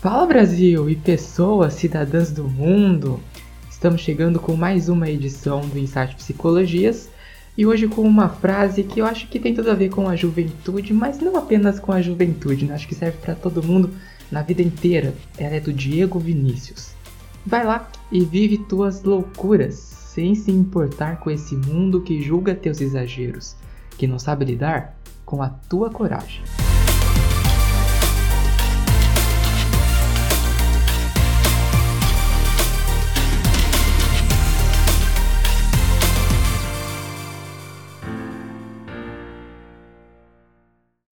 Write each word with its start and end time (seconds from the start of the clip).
Fala 0.00 0.24
Brasil 0.24 0.88
e 0.88 0.96
pessoas 0.96 1.74
cidadãs 1.74 2.32
do 2.32 2.44
mundo! 2.44 3.20
Estamos 3.70 4.00
chegando 4.00 4.40
com 4.40 4.56
mais 4.56 4.88
uma 4.88 5.10
edição 5.10 5.60
do 5.60 5.78
Insight 5.78 6.16
Psicologias 6.16 7.10
e 7.54 7.66
hoje 7.66 7.86
com 7.86 8.00
uma 8.00 8.30
frase 8.30 8.82
que 8.82 9.02
eu 9.02 9.04
acho 9.04 9.28
que 9.28 9.38
tem 9.38 9.54
tudo 9.54 9.70
a 9.70 9.74
ver 9.74 9.90
com 9.90 10.08
a 10.08 10.16
juventude, 10.16 10.94
mas 10.94 11.20
não 11.20 11.36
apenas 11.36 11.78
com 11.78 11.92
a 11.92 12.00
juventude, 12.00 12.64
né? 12.64 12.72
acho 12.72 12.88
que 12.88 12.94
serve 12.94 13.18
para 13.18 13.34
todo 13.34 13.62
mundo 13.62 13.90
na 14.32 14.40
vida 14.40 14.62
inteira. 14.62 15.12
Ela 15.36 15.56
é 15.56 15.60
do 15.60 15.70
Diego 15.70 16.18
Vinícius. 16.18 16.94
Vai 17.44 17.66
lá 17.66 17.86
e 18.10 18.24
vive 18.24 18.56
tuas 18.56 19.02
loucuras, 19.02 19.74
sem 19.74 20.34
se 20.34 20.50
importar 20.50 21.20
com 21.20 21.30
esse 21.30 21.54
mundo 21.54 22.00
que 22.00 22.22
julga 22.22 22.54
teus 22.54 22.80
exageros, 22.80 23.54
que 23.98 24.06
não 24.06 24.18
sabe 24.18 24.46
lidar 24.46 24.96
com 25.26 25.42
a 25.42 25.50
tua 25.50 25.90
coragem. 25.90 26.40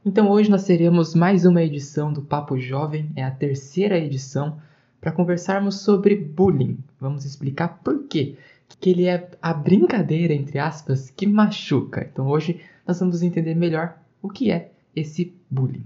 Então 0.08 0.30
hoje 0.30 0.50
nós 0.50 0.64
teremos 0.64 1.14
mais 1.14 1.44
uma 1.44 1.62
edição 1.62 2.10
do 2.10 2.22
Papo 2.22 2.58
Jovem, 2.58 3.10
é 3.14 3.22
a 3.22 3.30
terceira 3.30 3.98
edição, 3.98 4.56
para 4.98 5.12
conversarmos 5.12 5.82
sobre 5.82 6.16
bullying. 6.16 6.78
Vamos 6.98 7.26
explicar 7.26 7.80
por 7.84 8.04
quê. 8.04 8.34
Que 8.80 8.88
ele 8.88 9.04
é 9.04 9.28
a 9.42 9.52
brincadeira, 9.52 10.32
entre 10.32 10.58
aspas, 10.58 11.10
que 11.10 11.26
machuca. 11.26 12.08
Então 12.10 12.26
hoje 12.26 12.58
nós 12.86 12.98
vamos 12.98 13.22
entender 13.22 13.54
melhor 13.54 13.98
o 14.22 14.30
que 14.30 14.50
é 14.50 14.70
esse 14.96 15.34
bullying. 15.50 15.84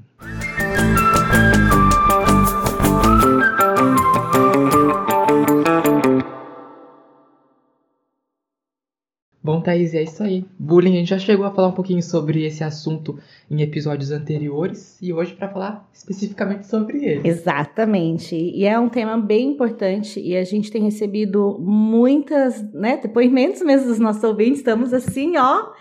Thaís, 9.63 9.95
é 9.95 10.03
isso 10.03 10.23
aí. 10.23 10.45
Bullying, 10.59 10.95
a 10.95 10.99
gente 10.99 11.09
já 11.09 11.19
chegou 11.19 11.47
a 11.47 11.51
falar 11.51 11.69
um 11.69 11.73
pouquinho 11.73 12.03
sobre 12.03 12.45
esse 12.45 12.63
assunto 12.63 13.19
em 13.51 13.63
episódios 13.63 14.11
anteriores 14.11 14.99
e 15.01 15.13
hoje 15.13 15.35
para 15.35 15.49
falar 15.49 15.89
especificamente 15.93 16.67
sobre 16.67 17.05
ele. 17.05 17.29
Exatamente. 17.29 18.35
E 18.35 18.65
é 18.65 18.79
um 18.79 18.89
tema 18.89 19.17
bem 19.19 19.51
importante 19.51 20.21
e 20.21 20.37
a 20.37 20.45
gente 20.45 20.71
tem 20.71 20.83
recebido 20.83 21.59
muitas, 21.61 22.63
né, 22.73 22.97
depoimentos 22.97 23.63
mesmo 23.63 23.89
dos 23.89 23.99
nossos 23.99 24.23
ouvintes. 24.25 24.59
Estamos 24.59 24.93
assim, 24.93 25.37
ó. 25.37 25.73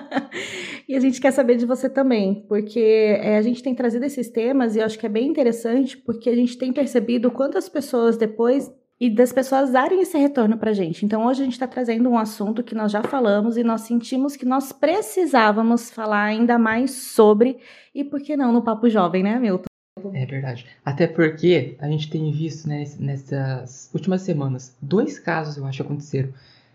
e 0.88 0.96
a 0.96 1.00
gente 1.00 1.20
quer 1.20 1.32
saber 1.32 1.56
de 1.56 1.66
você 1.66 1.88
também, 1.88 2.44
porque 2.48 2.80
é, 3.20 3.36
a 3.36 3.42
gente 3.42 3.62
tem 3.62 3.74
trazido 3.74 4.04
esses 4.04 4.28
temas 4.28 4.74
e 4.74 4.80
eu 4.80 4.84
acho 4.84 4.98
que 4.98 5.06
é 5.06 5.10
bem 5.10 5.28
interessante 5.28 5.96
porque 5.96 6.28
a 6.28 6.34
gente 6.34 6.58
tem 6.58 6.72
percebido 6.72 7.30
quantas 7.30 7.68
pessoas 7.68 8.16
depois 8.16 8.70
e 9.00 9.08
das 9.08 9.32
pessoas 9.32 9.70
darem 9.70 10.02
esse 10.02 10.18
retorno 10.18 10.58
para 10.58 10.72
a 10.72 10.74
gente. 10.74 11.06
Então, 11.06 11.26
hoje 11.26 11.40
a 11.40 11.44
gente 11.44 11.54
está 11.54 11.66
trazendo 11.66 12.10
um 12.10 12.18
assunto 12.18 12.62
que 12.62 12.74
nós 12.74 12.92
já 12.92 13.02
falamos 13.02 13.56
e 13.56 13.64
nós 13.64 13.80
sentimos 13.80 14.36
que 14.36 14.44
nós 14.44 14.72
precisávamos 14.72 15.90
falar 15.90 16.24
ainda 16.24 16.58
mais 16.58 16.90
sobre, 16.90 17.58
e 17.94 18.04
por 18.04 18.20
que 18.20 18.36
não 18.36 18.52
no 18.52 18.62
Papo 18.62 18.90
Jovem, 18.90 19.22
né, 19.22 19.38
Milton? 19.38 19.64
É 20.12 20.26
verdade. 20.26 20.66
Até 20.84 21.06
porque 21.06 21.76
a 21.78 21.88
gente 21.88 22.10
tem 22.10 22.30
visto 22.30 22.68
né, 22.68 22.84
nessas 22.98 23.90
últimas 23.94 24.20
semanas 24.20 24.76
dois 24.80 25.18
casos, 25.18 25.56
eu 25.56 25.64
acho, 25.64 25.82
aconteceram 25.82 26.32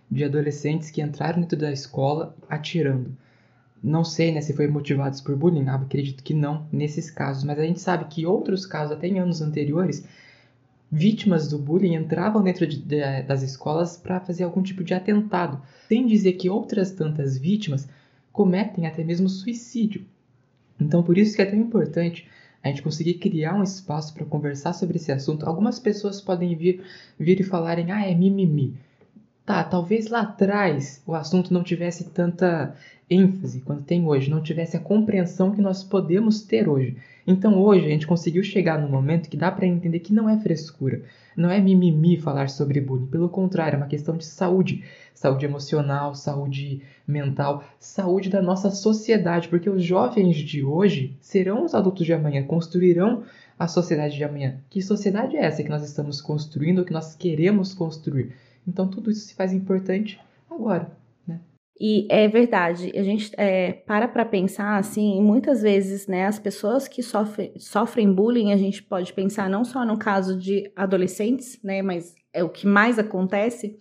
de 0.09 0.23
adolescentes 0.23 0.89
que 0.89 1.01
entraram 1.01 1.41
dentro 1.41 1.57
da 1.57 1.71
escola 1.71 2.35
atirando. 2.49 3.15
Não 3.83 4.03
sei 4.03 4.31
né, 4.31 4.41
se 4.41 4.53
foi 4.53 4.67
motivados 4.67 5.21
por 5.21 5.35
bullying, 5.35 5.67
acredito 5.67 6.23
que 6.23 6.33
não 6.33 6.67
nesses 6.71 7.11
casos, 7.11 7.43
mas 7.43 7.59
a 7.59 7.63
gente 7.63 7.79
sabe 7.79 8.05
que 8.05 8.25
outros 8.25 8.65
casos, 8.65 8.93
até 8.93 9.07
em 9.07 9.19
anos 9.19 9.41
anteriores, 9.41 10.03
vítimas 10.91 11.47
do 11.47 11.57
bullying 11.57 11.95
entravam 11.95 12.43
dentro 12.43 12.65
de, 12.65 12.77
de, 12.77 13.21
das 13.23 13.41
escolas 13.41 13.97
para 13.97 14.19
fazer 14.19 14.43
algum 14.43 14.61
tipo 14.61 14.83
de 14.83 14.93
atentado, 14.93 15.61
sem 15.87 16.05
dizer 16.05 16.33
que 16.33 16.49
outras 16.49 16.91
tantas 16.91 17.37
vítimas 17.37 17.87
cometem 18.31 18.85
até 18.85 19.03
mesmo 19.03 19.29
suicídio. 19.29 20.05
Então, 20.79 21.01
por 21.01 21.17
isso 21.17 21.35
que 21.35 21.41
é 21.41 21.45
tão 21.45 21.59
importante 21.59 22.27
a 22.61 22.67
gente 22.67 22.81
conseguir 22.81 23.15
criar 23.15 23.55
um 23.55 23.63
espaço 23.63 24.13
para 24.13 24.25
conversar 24.25 24.73
sobre 24.73 24.97
esse 24.97 25.11
assunto. 25.11 25.45
Algumas 25.45 25.79
pessoas 25.79 26.19
podem 26.19 26.55
vir, 26.55 26.83
vir 27.19 27.39
e 27.39 27.43
falarem, 27.43 27.91
ah, 27.91 28.05
é 28.05 28.13
mimimi. 28.13 28.75
Tá, 29.45 29.63
talvez 29.63 30.07
lá 30.07 30.21
atrás 30.21 31.03
o 31.05 31.13
assunto 31.13 31.53
não 31.53 31.61
tivesse 31.61 32.05
tanta 32.05 32.75
ênfase 33.07 33.61
quanto 33.61 33.83
tem 33.83 34.03
hoje, 34.03 34.27
não 34.27 34.41
tivesse 34.41 34.75
a 34.75 34.79
compreensão 34.79 35.51
que 35.51 35.61
nós 35.61 35.83
podemos 35.83 36.41
ter 36.41 36.67
hoje. 36.67 36.97
Então 37.27 37.61
hoje 37.61 37.85
a 37.85 37.89
gente 37.89 38.07
conseguiu 38.07 38.41
chegar 38.43 38.81
no 38.81 38.89
momento 38.89 39.29
que 39.29 39.37
dá 39.37 39.51
para 39.51 39.67
entender 39.67 39.99
que 39.99 40.11
não 40.11 40.27
é 40.27 40.35
frescura, 40.39 41.03
não 41.37 41.51
é 41.51 41.59
mimimi 41.59 42.17
falar 42.17 42.49
sobre 42.49 42.81
bullying, 42.81 43.05
pelo 43.05 43.29
contrário, 43.29 43.75
é 43.75 43.77
uma 43.77 43.87
questão 43.87 44.17
de 44.17 44.25
saúde, 44.25 44.83
saúde 45.13 45.45
emocional, 45.45 46.15
saúde 46.15 46.81
mental, 47.07 47.63
saúde 47.79 48.29
da 48.31 48.41
nossa 48.41 48.71
sociedade, 48.71 49.47
porque 49.47 49.69
os 49.69 49.83
jovens 49.83 50.37
de 50.37 50.63
hoje 50.63 51.15
serão 51.21 51.65
os 51.65 51.75
adultos 51.75 52.03
de 52.03 52.13
amanhã, 52.13 52.43
construirão 52.43 53.21
a 53.59 53.67
sociedade 53.67 54.15
de 54.15 54.23
amanhã. 54.23 54.57
Que 54.71 54.81
sociedade 54.81 55.37
é 55.37 55.45
essa 55.45 55.61
que 55.61 55.69
nós 55.69 55.83
estamos 55.83 56.19
construindo, 56.19 56.83
que 56.83 56.93
nós 56.93 57.13
queremos 57.13 57.75
construir? 57.75 58.33
Então 58.67 58.87
tudo 58.87 59.11
isso 59.11 59.27
se 59.27 59.35
faz 59.35 59.53
importante 59.53 60.19
agora. 60.49 60.91
E 61.79 62.07
é 62.09 62.25
verdade, 62.27 62.91
a 62.95 63.03
gente 63.03 63.31
é, 63.37 63.73
para 63.73 64.07
para 64.07 64.23
pensar 64.23 64.77
assim, 64.77 65.21
muitas 65.21 65.61
vezes, 65.61 66.07
né, 66.07 66.25
as 66.25 66.39
pessoas 66.39 66.87
que 66.87 67.03
sofrem, 67.03 67.51
sofrem 67.59 68.13
bullying, 68.13 68.53
a 68.53 68.57
gente 68.57 68.81
pode 68.81 69.11
pensar 69.11 69.49
não 69.49 69.65
só 69.65 69.85
no 69.85 69.99
caso 69.99 70.39
de 70.39 70.71
adolescentes, 70.73 71.59
né, 71.61 71.81
mas 71.81 72.15
é 72.31 72.41
o 72.43 72.49
que 72.49 72.65
mais 72.65 72.97
acontece. 72.97 73.77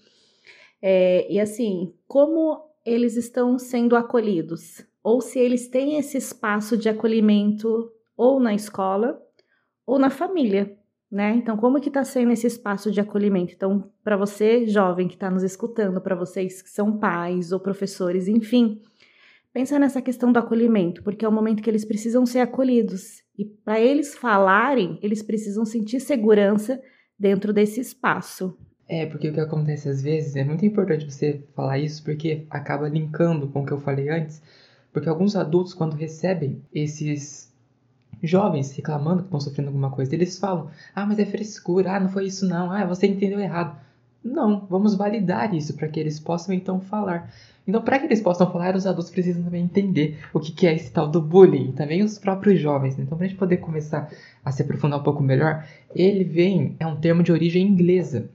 É, 0.82 1.32
e 1.32 1.38
assim, 1.38 1.94
como 2.08 2.68
eles 2.84 3.16
estão 3.16 3.58
sendo 3.60 3.94
acolhidos, 3.94 4.84
ou 5.02 5.20
se 5.20 5.38
eles 5.38 5.68
têm 5.68 5.96
esse 5.96 6.18
espaço 6.18 6.76
de 6.76 6.88
acolhimento 6.88 7.92
ou 8.16 8.40
na 8.40 8.54
escola 8.54 9.22
ou 9.86 10.00
na 10.00 10.10
família, 10.10 10.76
né? 11.14 11.36
Então, 11.36 11.56
como 11.56 11.80
que 11.80 11.88
está 11.88 12.02
sendo 12.02 12.32
esse 12.32 12.48
espaço 12.48 12.90
de 12.90 13.00
acolhimento? 13.00 13.52
Então, 13.54 13.88
para 14.02 14.16
você, 14.16 14.66
jovem 14.66 15.06
que 15.06 15.14
está 15.14 15.30
nos 15.30 15.44
escutando, 15.44 16.00
para 16.00 16.16
vocês 16.16 16.60
que 16.60 16.68
são 16.68 16.98
pais 16.98 17.52
ou 17.52 17.60
professores, 17.60 18.26
enfim, 18.26 18.82
pensa 19.52 19.78
nessa 19.78 20.02
questão 20.02 20.32
do 20.32 20.40
acolhimento, 20.40 21.04
porque 21.04 21.24
é 21.24 21.28
o 21.28 21.32
momento 21.32 21.62
que 21.62 21.70
eles 21.70 21.84
precisam 21.84 22.26
ser 22.26 22.40
acolhidos. 22.40 23.22
E 23.38 23.44
para 23.44 23.78
eles 23.78 24.16
falarem, 24.16 24.98
eles 25.00 25.22
precisam 25.22 25.64
sentir 25.64 26.00
segurança 26.00 26.82
dentro 27.16 27.52
desse 27.52 27.80
espaço. 27.80 28.58
É, 28.88 29.06
porque 29.06 29.28
o 29.28 29.32
que 29.32 29.38
acontece 29.38 29.88
às 29.88 30.02
vezes 30.02 30.34
é 30.34 30.42
muito 30.42 30.66
importante 30.66 31.08
você 31.08 31.44
falar 31.54 31.78
isso, 31.78 32.02
porque 32.02 32.44
acaba 32.50 32.88
linkando 32.88 33.46
com 33.46 33.62
o 33.62 33.64
que 33.64 33.72
eu 33.72 33.78
falei 33.78 34.08
antes, 34.08 34.42
porque 34.92 35.08
alguns 35.08 35.36
adultos, 35.36 35.74
quando 35.74 35.94
recebem 35.94 36.60
esses 36.74 37.53
jovens 38.26 38.74
reclamando 38.74 39.22
que 39.22 39.26
estão 39.26 39.40
sofrendo 39.40 39.68
alguma 39.68 39.90
coisa, 39.90 40.14
eles 40.14 40.38
falam: 40.38 40.68
ah, 40.94 41.06
mas 41.06 41.18
é 41.18 41.24
frescura, 41.24 41.96
ah, 41.96 42.00
não 42.00 42.08
foi 42.08 42.26
isso 42.26 42.46
não, 42.48 42.70
ah, 42.70 42.84
você 42.84 43.06
entendeu 43.06 43.40
errado. 43.40 43.76
Não, 44.24 44.66
vamos 44.70 44.94
validar 44.94 45.54
isso 45.54 45.74
para 45.74 45.86
que 45.86 46.00
eles 46.00 46.18
possam 46.18 46.54
então 46.54 46.80
falar. 46.80 47.30
Então, 47.66 47.82
para 47.82 47.98
que 47.98 48.06
eles 48.06 48.20
possam 48.20 48.50
falar, 48.50 48.74
os 48.74 48.86
adultos 48.86 49.10
precisam 49.10 49.42
também 49.42 49.64
entender 49.64 50.18
o 50.32 50.40
que 50.40 50.66
é 50.66 50.74
esse 50.74 50.90
tal 50.90 51.08
do 51.08 51.20
bullying, 51.20 51.72
também 51.72 52.02
os 52.02 52.18
próprios 52.18 52.60
jovens. 52.60 52.98
Então, 52.98 53.16
para 53.16 53.26
a 53.26 53.28
gente 53.28 53.38
poder 53.38 53.58
começar 53.58 54.10
a 54.44 54.50
se 54.50 54.62
aprofundar 54.62 55.00
um 55.00 55.02
pouco 55.02 55.22
melhor, 55.22 55.66
ele 55.94 56.24
vem, 56.24 56.76
é 56.78 56.86
um 56.86 56.96
termo 56.96 57.22
de 57.22 57.32
origem 57.32 57.66
inglesa, 57.66 58.30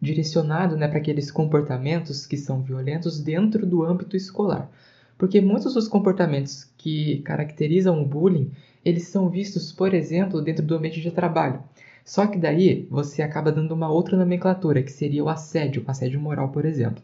direcionado 0.00 0.76
né, 0.76 0.88
para 0.88 0.98
aqueles 0.98 1.30
comportamentos 1.30 2.26
que 2.26 2.36
são 2.36 2.62
violentos 2.62 3.20
dentro 3.20 3.66
do 3.66 3.82
âmbito 3.82 4.16
escolar. 4.16 4.70
Porque 5.16 5.40
muitos 5.40 5.74
dos 5.74 5.88
comportamentos 5.88 6.64
que 6.76 7.18
caracterizam 7.20 8.02
o 8.02 8.06
bullying, 8.06 8.50
eles 8.84 9.08
são 9.08 9.28
vistos, 9.28 9.72
por 9.72 9.94
exemplo, 9.94 10.42
dentro 10.42 10.64
do 10.64 10.74
ambiente 10.74 11.00
de 11.00 11.10
trabalho. 11.10 11.62
Só 12.04 12.26
que 12.26 12.38
daí 12.38 12.86
você 12.90 13.22
acaba 13.22 13.50
dando 13.50 13.72
uma 13.72 13.90
outra 13.90 14.16
nomenclatura, 14.16 14.82
que 14.82 14.92
seria 14.92 15.24
o 15.24 15.28
assédio, 15.28 15.82
assédio 15.86 16.20
moral, 16.20 16.50
por 16.50 16.64
exemplo. 16.66 17.02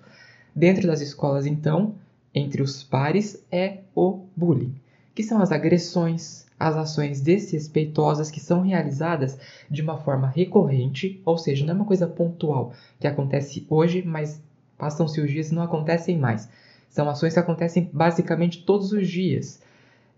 Dentro 0.55 0.87
das 0.87 1.01
escolas, 1.01 1.47
então, 1.47 1.95
entre 2.35 2.61
os 2.61 2.83
pares 2.83 3.43
é 3.51 3.79
o 3.95 4.25
bullying, 4.37 4.75
que 5.15 5.23
são 5.23 5.41
as 5.41 5.51
agressões, 5.51 6.47
as 6.59 6.77
ações 6.77 7.21
desrespeitosas 7.23 8.31
que 8.31 8.41
são 8.41 8.61
realizadas 8.61 9.39
de 9.71 9.81
uma 9.81 9.97
forma 9.97 10.29
recorrente, 10.29 11.21
ou 11.25 11.39
seja, 11.39 11.65
não 11.65 11.73
é 11.73 11.77
uma 11.77 11.87
coisa 11.87 12.07
pontual 12.07 12.73
que 12.99 13.07
acontece 13.07 13.67
hoje, 13.71 14.03
mas 14.03 14.43
passam-se 14.77 15.21
os 15.21 15.31
dias 15.31 15.51
e 15.51 15.55
não 15.55 15.63
acontecem 15.63 16.19
mais. 16.19 16.49
São 16.91 17.09
ações 17.09 17.33
que 17.33 17.41
acontecem 17.41 17.89
basicamente 17.93 18.65
todos 18.65 18.93
os 18.93 19.09
dias. 19.09 19.63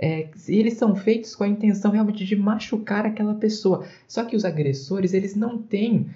É, 0.05 0.29
eles 0.49 0.75
são 0.75 0.97
feitos 0.97 1.33
com 1.37 1.45
a 1.45 1.49
intenção 1.49 1.93
realmente 1.93 2.25
de 2.25 2.35
machucar 2.35 3.07
aquela 3.07 3.35
pessoa. 3.35 3.87
Só 4.09 4.25
que 4.25 4.35
os 4.35 4.45
agressores, 4.45 5.15
eles 5.15 5.37
não 5.37 5.57
têm 5.57 6.11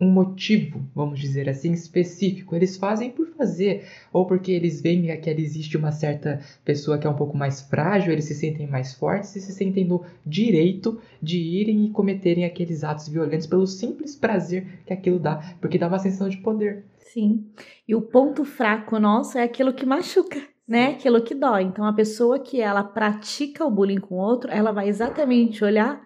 um 0.00 0.10
motivo, 0.10 0.84
vamos 0.92 1.20
dizer 1.20 1.48
assim, 1.48 1.70
específico. 1.72 2.56
Eles 2.56 2.76
fazem 2.76 3.12
por 3.12 3.28
fazer, 3.28 3.86
ou 4.12 4.26
porque 4.26 4.50
eles 4.50 4.80
veem 4.80 5.16
que 5.20 5.30
existe 5.30 5.76
uma 5.76 5.92
certa 5.92 6.40
pessoa 6.64 6.98
que 6.98 7.06
é 7.06 7.10
um 7.10 7.14
pouco 7.14 7.36
mais 7.36 7.60
frágil, 7.60 8.12
eles 8.12 8.24
se 8.24 8.34
sentem 8.34 8.66
mais 8.66 8.94
fortes 8.94 9.36
e 9.36 9.40
se 9.40 9.52
sentem 9.52 9.84
no 9.84 10.04
direito 10.26 11.00
de 11.22 11.38
irem 11.38 11.86
e 11.86 11.90
cometerem 11.90 12.44
aqueles 12.44 12.82
atos 12.82 13.08
violentos 13.08 13.46
pelo 13.46 13.66
simples 13.66 14.16
prazer 14.16 14.66
que 14.84 14.92
aquilo 14.92 15.20
dá, 15.20 15.36
porque 15.60 15.78
dá 15.78 15.86
uma 15.86 16.00
sensação 16.00 16.28
de 16.28 16.38
poder. 16.38 16.84
Sim. 16.98 17.46
E 17.86 17.94
o 17.94 18.02
ponto 18.02 18.44
fraco 18.44 18.98
nosso 18.98 19.38
é 19.38 19.44
aquilo 19.44 19.72
que 19.72 19.86
machuca, 19.86 20.40
né? 20.68 20.88
Aquilo 20.90 21.22
que 21.22 21.34
dói. 21.34 21.62
Então 21.62 21.84
a 21.84 21.92
pessoa 21.92 22.38
que 22.38 22.60
ela 22.60 22.84
pratica 22.84 23.64
o 23.64 23.70
bullying 23.70 24.00
com 24.00 24.16
o 24.16 24.18
outro, 24.18 24.50
ela 24.50 24.70
vai 24.70 24.88
exatamente 24.88 25.64
olhar 25.64 26.00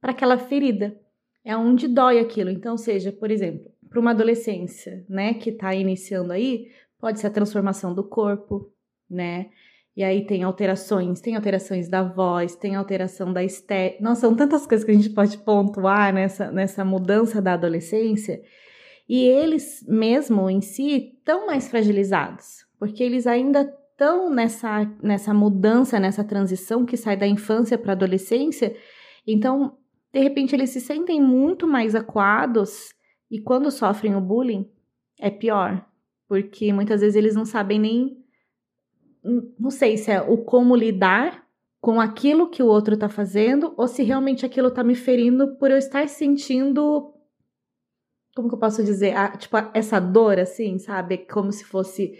para 0.00 0.12
aquela 0.12 0.38
ferida 0.38 0.96
é 1.46 1.56
onde 1.56 1.86
dói 1.86 2.18
aquilo. 2.18 2.50
Então, 2.50 2.76
seja, 2.76 3.12
por 3.12 3.30
exemplo, 3.30 3.70
para 3.88 4.00
uma 4.00 4.10
adolescência, 4.10 5.06
né, 5.08 5.34
que 5.34 5.50
está 5.50 5.72
iniciando 5.72 6.32
aí, 6.32 6.66
pode 6.98 7.20
ser 7.20 7.28
a 7.28 7.30
transformação 7.30 7.94
do 7.94 8.02
corpo, 8.02 8.72
né? 9.08 9.46
E 9.96 10.02
aí 10.02 10.26
tem 10.26 10.42
alterações, 10.42 11.20
tem 11.20 11.36
alterações 11.36 11.88
da 11.88 12.02
voz, 12.02 12.56
tem 12.56 12.74
alteração 12.74 13.32
da 13.32 13.44
estética. 13.44 14.02
Nossa, 14.02 14.22
são 14.22 14.34
tantas 14.34 14.66
coisas 14.66 14.84
que 14.84 14.90
a 14.90 14.94
gente 14.94 15.10
pode 15.10 15.38
pontuar 15.38 16.12
nessa, 16.12 16.50
nessa 16.50 16.84
mudança 16.84 17.40
da 17.40 17.54
adolescência. 17.54 18.42
E 19.08 19.24
eles 19.24 19.84
mesmo 19.88 20.50
em 20.50 20.60
si 20.60 21.14
estão 21.16 21.46
mais 21.46 21.68
fragilizados, 21.68 22.66
porque 22.78 23.04
eles 23.04 23.26
ainda 23.26 23.72
estão 23.96 24.28
nessa, 24.28 24.84
nessa 25.02 25.32
mudança, 25.32 25.98
nessa 25.98 26.22
transição 26.22 26.84
que 26.84 26.98
sai 26.98 27.16
da 27.16 27.26
infância 27.26 27.78
para 27.78 27.92
a 27.92 27.94
adolescência. 27.94 28.76
Então, 29.26 29.78
de 30.12 30.20
repente 30.20 30.54
eles 30.54 30.68
se 30.70 30.80
sentem 30.82 31.20
muito 31.20 31.66
mais 31.66 31.94
acuados 31.94 32.94
e 33.30 33.40
quando 33.40 33.70
sofrem 33.70 34.14
o 34.14 34.20
bullying 34.20 34.70
é 35.18 35.30
pior, 35.30 35.84
porque 36.28 36.72
muitas 36.74 37.00
vezes 37.00 37.16
eles 37.16 37.34
não 37.34 37.46
sabem 37.46 37.80
nem 37.80 38.22
não 39.58 39.70
sei 39.70 39.96
se 39.96 40.12
é 40.12 40.20
o 40.20 40.38
como 40.38 40.76
lidar 40.76 41.44
com 41.80 42.00
aquilo 42.00 42.48
que 42.48 42.62
o 42.62 42.66
outro 42.66 42.94
está 42.94 43.08
fazendo 43.08 43.74
ou 43.76 43.88
se 43.88 44.04
realmente 44.04 44.46
aquilo 44.46 44.68
está 44.68 44.84
me 44.84 44.94
ferindo 44.94 45.56
por 45.56 45.68
eu 45.68 45.76
estar 45.76 46.08
sentindo 46.08 47.12
como 48.36 48.48
que 48.48 48.54
eu 48.54 48.58
posso 48.58 48.84
dizer, 48.84 49.16
ah, 49.16 49.36
tipo 49.36 49.56
essa 49.74 49.98
dor 49.98 50.38
assim, 50.38 50.78
sabe, 50.78 51.18
como 51.18 51.50
se 51.50 51.64
fosse 51.64 52.16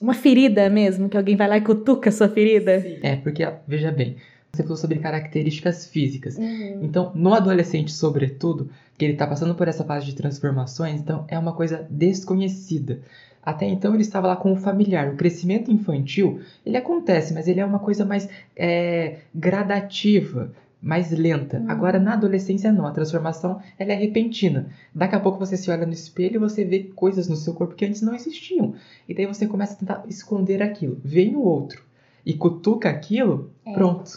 uma 0.00 0.14
ferida 0.14 0.68
mesmo, 0.68 1.08
que 1.08 1.16
alguém 1.16 1.36
vai 1.36 1.48
lá 1.48 1.56
e 1.56 1.62
cutuca 1.62 2.10
a 2.10 2.12
sua 2.12 2.28
ferida. 2.28 2.80
Sim. 2.80 2.98
É, 3.02 3.16
porque 3.16 3.46
veja 3.66 3.90
bem, 3.90 4.16
você 4.52 4.62
falou 4.62 4.76
sobre 4.76 4.98
características 4.98 5.86
físicas. 5.86 6.36
Uhum. 6.36 6.80
Então, 6.82 7.12
no 7.14 7.34
adolescente, 7.34 7.92
sobretudo, 7.92 8.70
que 8.96 9.04
ele 9.04 9.12
está 9.12 9.26
passando 9.26 9.54
por 9.54 9.68
essa 9.68 9.84
fase 9.84 10.06
de 10.06 10.14
transformações, 10.14 11.00
então 11.00 11.24
é 11.28 11.38
uma 11.38 11.52
coisa 11.52 11.86
desconhecida. 11.90 13.00
Até 13.42 13.66
então 13.66 13.94
ele 13.94 14.02
estava 14.02 14.26
lá 14.26 14.34
com 14.34 14.52
o 14.52 14.56
familiar. 14.56 15.12
O 15.12 15.16
crescimento 15.16 15.70
infantil, 15.70 16.40
ele 16.64 16.76
acontece, 16.76 17.32
mas 17.32 17.46
ele 17.46 17.60
é 17.60 17.64
uma 17.64 17.78
coisa 17.78 18.04
mais 18.04 18.28
é, 18.56 19.18
gradativa, 19.32 20.52
mais 20.80 21.10
lenta. 21.10 21.58
Uhum. 21.58 21.70
Agora, 21.70 21.98
na 21.98 22.14
adolescência, 22.14 22.72
não. 22.72 22.86
A 22.86 22.92
transformação 22.92 23.60
ela 23.78 23.92
é 23.92 23.96
repentina. 23.96 24.68
Daqui 24.94 25.16
a 25.16 25.20
pouco 25.20 25.38
você 25.38 25.56
se 25.56 25.70
olha 25.70 25.86
no 25.86 25.92
espelho 25.92 26.36
e 26.36 26.38
você 26.38 26.64
vê 26.64 26.84
coisas 26.94 27.28
no 27.28 27.36
seu 27.36 27.54
corpo 27.54 27.74
que 27.74 27.84
antes 27.84 28.02
não 28.02 28.14
existiam. 28.14 28.74
E 29.08 29.14
daí 29.14 29.26
você 29.26 29.46
começa 29.46 29.74
a 29.74 29.76
tentar 29.76 30.04
esconder 30.08 30.62
aquilo. 30.62 31.00
Vem 31.02 31.34
o 31.34 31.40
outro 31.40 31.86
e 32.26 32.34
cutuca 32.34 32.90
aquilo, 32.90 33.52
é. 33.64 33.72
pronto. 33.72 34.10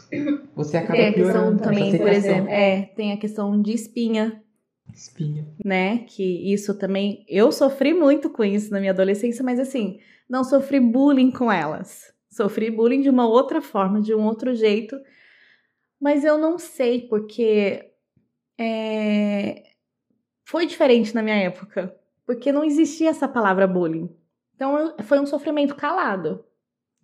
Você 0.55 0.77
acaba 0.77 0.93
tem 0.93 1.09
a 1.09 1.13
piorando. 1.13 1.57
Questão 1.57 1.73
também, 1.73 1.97
por 1.97 2.09
exemplo, 2.09 2.49
é, 2.49 2.81
tem 2.95 3.13
a 3.13 3.17
questão 3.17 3.61
de 3.61 3.71
espinha. 3.71 4.41
Espinha. 4.91 5.47
Né? 5.63 5.99
Que 5.99 6.51
isso 6.51 6.73
também. 6.73 7.23
Eu 7.27 7.51
sofri 7.51 7.93
muito 7.93 8.29
com 8.31 8.43
isso 8.43 8.71
na 8.71 8.79
minha 8.79 8.91
adolescência, 8.91 9.43
mas 9.43 9.59
assim, 9.59 9.99
não 10.27 10.43
sofri 10.43 10.79
bullying 10.79 11.29
com 11.29 11.51
elas. 11.51 12.11
Sofri 12.31 12.71
bullying 12.71 13.01
de 13.01 13.09
uma 13.09 13.27
outra 13.27 13.61
forma, 13.61 14.01
de 14.01 14.13
um 14.15 14.25
outro 14.25 14.55
jeito. 14.55 14.95
Mas 15.99 16.23
eu 16.23 16.37
não 16.37 16.57
sei, 16.57 17.01
porque 17.01 17.91
é, 18.57 19.63
foi 20.45 20.65
diferente 20.65 21.13
na 21.13 21.21
minha 21.21 21.35
época. 21.35 21.95
Porque 22.25 22.51
não 22.51 22.63
existia 22.63 23.09
essa 23.09 23.27
palavra 23.27 23.67
bullying. 23.67 24.09
Então 24.55 24.95
foi 25.03 25.19
um 25.19 25.25
sofrimento 25.25 25.75
calado 25.75 26.43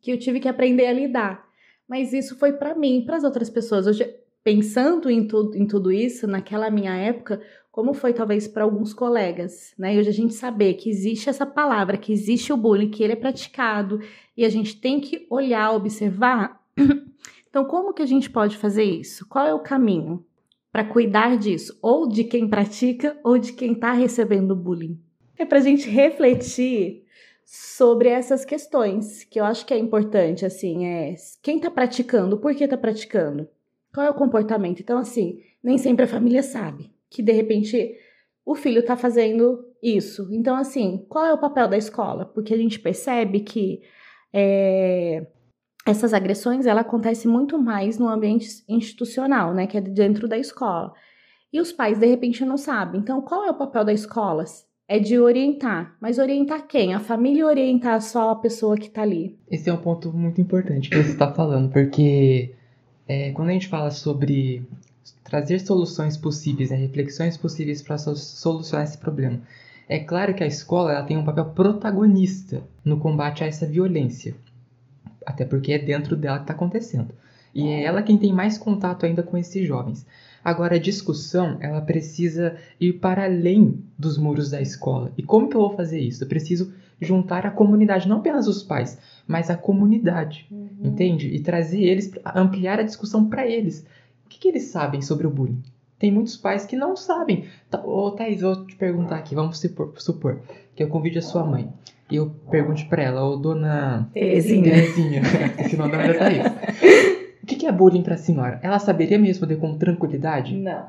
que 0.02 0.12
eu 0.12 0.20
tive 0.20 0.40
que 0.40 0.48
aprender 0.48 0.86
a 0.86 0.94
lidar. 0.94 1.48
Mas 1.88 2.14
isso 2.14 2.38
foi 2.38 2.54
para 2.54 2.76
mim, 2.76 3.04
para 3.06 3.18
as 3.18 3.24
outras 3.24 3.50
pessoas. 3.50 3.88
Hoje, 3.88 4.16
pensando 4.44 5.10
em, 5.10 5.28
tudo, 5.28 5.56
em 5.56 5.66
tudo 5.66 5.92
isso, 5.92 6.28
naquela 6.28 6.70
minha 6.70 6.96
época, 6.96 7.42
como 7.72 7.94
foi 7.94 8.14
talvez 8.14 8.48
para 8.48 8.64
alguns 8.64 8.94
colegas, 8.94 9.74
né? 9.78 9.96
E 9.96 10.00
hoje 10.00 10.10
a 10.10 10.14
gente 10.14 10.34
saber 10.34 10.76
que 10.76 10.90
existe 10.90 11.30
essa 11.30 11.46
palavra, 11.46 11.98
que 11.98 12.14
existe 12.14 12.54
o 12.54 12.58
bullying, 12.58 12.90
que 12.90 13.04
ele 13.04 13.14
é 13.14 13.18
praticado 13.18 14.00
e 14.38 14.46
a 14.46 14.50
gente 14.50 14.80
tem 14.80 15.00
que 15.00 15.26
olhar, 15.30 15.72
observar. 15.74 16.64
Então, 17.56 17.64
como 17.64 17.94
que 17.94 18.02
a 18.02 18.06
gente 18.06 18.30
pode 18.30 18.58
fazer 18.58 18.84
isso? 18.84 19.26
Qual 19.30 19.48
é 19.48 19.54
o 19.54 19.62
caminho 19.62 20.26
para 20.74 20.84
cuidar 20.84 21.38
disso? 21.38 21.80
Ou 21.82 22.06
de 22.06 22.26
quem 22.26 22.50
pratica 22.50 23.18
ou 23.24 23.38
de 23.38 23.54
quem 23.54 23.72
está 23.72 23.94
recebendo 23.94 24.54
bullying? 24.54 25.00
É 25.38 25.46
para 25.46 25.60
a 25.60 25.62
gente 25.62 25.90
refletir 25.90 27.06
sobre 27.46 28.10
essas 28.10 28.44
questões, 28.44 29.24
que 29.24 29.40
eu 29.40 29.46
acho 29.46 29.66
que 29.66 29.74
é 29.74 29.78
importante, 29.78 30.46
assim, 30.46 30.86
é 30.86 31.16
quem 31.42 31.58
tá 31.58 31.72
praticando, 31.72 32.38
por 32.38 32.54
que 32.54 32.68
tá 32.68 32.76
praticando, 32.76 33.48
qual 33.94 34.06
é 34.06 34.10
o 34.10 34.16
comportamento. 34.16 34.82
Então, 34.82 34.98
assim, 34.98 35.40
nem 35.64 35.78
sempre 35.78 36.04
a 36.04 36.10
família 36.10 36.44
sabe 36.44 36.92
que 37.10 37.24
de 37.24 37.32
repente 37.32 37.96
o 38.46 38.54
filho 38.54 38.84
tá 38.84 38.98
fazendo 38.98 39.66
isso. 39.82 40.28
Então, 40.30 40.58
assim, 40.58 41.06
qual 41.08 41.24
é 41.24 41.34
o 41.34 41.40
papel 41.40 41.70
da 41.70 41.78
escola? 41.78 42.26
Porque 42.26 42.54
a 42.54 42.58
gente 42.58 42.82
percebe 42.82 43.40
que 43.40 43.82
é, 44.34 45.26
essas 45.86 46.14
agressões 46.14 46.66
ela 46.66 46.82
acontece 46.82 47.28
muito 47.28 47.58
mais 47.60 48.00
no 48.00 48.08
ambiente 48.08 48.48
institucional, 48.68 49.54
né, 49.54 49.68
que 49.68 49.78
é 49.78 49.82
dentro 49.82 50.28
da 50.28 50.38
escola. 50.38 50.94
E 51.54 51.62
os 51.62 51.72
pais 51.72 52.00
de 52.00 52.06
repente 52.06 52.44
não 52.44 52.58
sabem. 52.58 53.00
Então, 53.00 53.22
qual 53.22 53.46
é 53.46 53.52
o 53.52 53.58
papel 53.58 53.86
da 53.86 53.94
escola? 53.94 54.44
é 54.88 55.00
de 55.00 55.20
orientar. 55.20 55.96
Mas 56.00 56.18
orientar 56.18 56.68
quem? 56.68 56.94
A 56.94 57.00
família 57.00 57.46
orientar 57.46 58.02
só 58.02 58.32
a 58.32 58.36
pessoa 58.36 58.78
que 58.78 58.88
está 58.88 59.02
ali? 59.02 59.38
Esse 59.50 59.70
é 59.70 59.74
um 59.74 59.78
ponto 59.78 60.14
muito 60.14 60.40
importante 60.40 60.90
que 60.90 60.98
você 61.02 61.12
está 61.12 61.32
falando, 61.32 61.72
porque 61.72 62.54
é, 63.08 63.32
quando 63.32 63.50
a 63.50 63.54
gente 63.54 63.68
fala 63.68 63.92
sobre 63.92 64.64
trazer 65.24 65.60
soluções 65.60 66.16
possíveis, 66.18 66.70
né, 66.70 66.78
reflexões 66.78 67.36
possíveis 67.36 67.82
para 67.82 67.98
solucionar 67.98 68.86
esse 68.86 68.98
problema, 68.98 69.42
é 69.90 70.00
claro 70.00 70.34
que 70.34 70.44
a 70.44 70.48
escola 70.48 70.92
ela 70.92 71.04
tem 71.04 71.18
um 71.18 71.26
papel 71.26 71.46
protagonista 71.46 72.64
no 72.84 72.98
combate 72.98 73.44
a 73.44 73.48
essa 73.48 73.66
violência, 73.66 74.36
até 75.26 75.46
porque 75.46 75.74
é 75.74 75.80
dentro 75.80 76.16
dela 76.16 76.38
que 76.38 76.44
está 76.44 76.54
acontecendo. 76.54 77.14
E 77.54 77.68
é 77.68 77.84
ela 77.84 78.04
quem 78.04 78.18
tem 78.18 78.34
mais 78.34 78.58
contato 78.58 79.06
ainda 79.06 79.24
com 79.24 79.38
esses 79.38 79.66
jovens. 79.66 80.06
Agora, 80.44 80.76
a 80.76 80.80
discussão, 80.80 81.58
ela 81.60 81.82
precisa 81.82 82.56
ir 82.80 82.94
para 83.00 83.24
além 83.24 83.84
dos 83.98 84.18
muros 84.18 84.52
da 84.52 84.62
escola. 84.62 85.12
E 85.18 85.24
como 85.24 85.50
que 85.50 85.56
eu 85.56 85.62
vou 85.62 85.76
fazer 85.76 86.00
isso? 86.00 86.24
Eu 86.24 86.28
preciso 86.28 86.72
juntar 87.02 87.46
a 87.46 87.52
comunidade, 87.52 88.08
não 88.08 88.18
apenas 88.18 88.48
os 88.48 88.62
pais, 88.62 89.00
mas 89.28 89.50
a 89.50 89.58
comunidade, 89.58 90.48
uhum. 90.52 90.70
entende? 90.84 91.28
E 91.30 91.40
trazer 91.40 91.82
eles, 91.82 92.12
ampliar 92.36 92.80
a 92.80 92.84
discussão 92.84 93.28
para 93.28 93.48
eles. 93.48 93.86
O 94.26 94.30
que, 94.30 94.40
que, 94.40 94.48
eles 94.48 94.66
sabem 94.66 95.02
sobre 95.02 95.26
o 95.26 95.30
bullying? 95.30 95.62
Tem 95.98 96.12
muitos 96.12 96.38
pais 96.38 96.66
que 96.66 96.76
não 96.76 96.96
sabem. 96.96 97.46
Tá, 97.70 97.84
ô, 97.84 98.12
Thaís, 98.12 98.42
vou 98.42 98.66
te 98.66 98.76
perguntar 98.76 99.18
aqui, 99.18 99.34
vamos 99.34 99.60
supor, 99.60 99.94
supor 99.98 100.42
que 100.76 100.84
eu 100.84 100.90
convide 100.90 101.18
a 101.18 101.22
sua 101.22 101.44
mãe. 101.44 101.70
E 102.10 102.18
eu 102.18 102.30
pergunte 102.52 102.86
para 102.86 103.04
ela, 103.04 103.24
ô 103.24 103.36
dona 103.36 104.10
Terezinha. 104.14 104.64
Terezinha, 104.64 105.22
esse 105.60 105.76
nome 105.76 105.94
é 105.94 106.14
Thaís. 106.14 106.46
O 107.42 107.46
que 107.46 107.66
é 107.66 107.72
bullying 107.72 108.04
para 108.04 108.16
a 108.16 108.18
senhora? 108.18 108.60
Ela 108.62 108.80
saberia 108.80 109.18
me 109.18 109.28
responder 109.28 109.56
com 109.58 109.78
tranquilidade? 109.78 110.56
Não. 110.56 110.88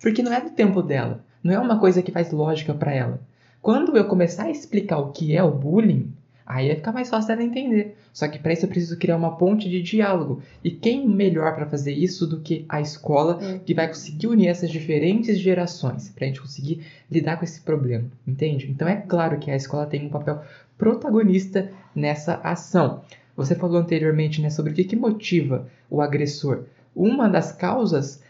Porque 0.00 0.22
não 0.22 0.32
é 0.32 0.40
do 0.40 0.50
tempo 0.50 0.82
dela. 0.82 1.20
Não 1.42 1.54
é 1.54 1.58
uma 1.58 1.78
coisa 1.78 2.02
que 2.02 2.12
faz 2.12 2.32
lógica 2.32 2.74
para 2.74 2.92
ela. 2.92 3.20
Quando 3.62 3.96
eu 3.96 4.04
começar 4.06 4.44
a 4.44 4.50
explicar 4.50 4.98
o 4.98 5.10
que 5.10 5.36
é 5.36 5.42
o 5.42 5.50
bullying, 5.50 6.12
aí 6.46 6.68
vai 6.68 6.76
ficar 6.76 6.92
mais 6.92 7.10
fácil 7.10 7.28
dela 7.28 7.42
entender. 7.42 7.96
Só 8.12 8.28
que 8.28 8.38
para 8.38 8.52
isso 8.52 8.64
eu 8.64 8.68
preciso 8.68 8.98
criar 8.98 9.16
uma 9.16 9.36
ponte 9.36 9.68
de 9.68 9.82
diálogo. 9.82 10.40
E 10.62 10.70
quem 10.70 11.06
melhor 11.06 11.54
para 11.54 11.66
fazer 11.66 11.92
isso 11.92 12.26
do 12.26 12.40
que 12.40 12.64
a 12.68 12.80
escola, 12.80 13.38
hum. 13.42 13.58
que 13.58 13.74
vai 13.74 13.88
conseguir 13.88 14.28
unir 14.28 14.48
essas 14.48 14.70
diferentes 14.70 15.38
gerações, 15.38 16.08
para 16.10 16.24
a 16.24 16.28
gente 16.28 16.40
conseguir 16.40 16.86
lidar 17.10 17.36
com 17.36 17.44
esse 17.44 17.60
problema, 17.60 18.06
entende? 18.26 18.70
Então 18.70 18.86
é 18.86 18.96
claro 18.96 19.38
que 19.38 19.50
a 19.50 19.56
escola 19.56 19.86
tem 19.86 20.06
um 20.06 20.10
papel 20.10 20.40
protagonista 20.78 21.70
nessa 21.94 22.36
ação. 22.36 23.02
Você 23.36 23.54
falou 23.54 23.78
anteriormente 23.78 24.40
né, 24.40 24.48
sobre 24.48 24.72
o 24.72 24.74
que, 24.74 24.84
que 24.84 24.96
motiva 24.96 25.68
o 25.90 26.00
agressor. 26.00 26.64
Uma 26.94 27.28
das 27.28 27.52
causas 27.52 28.22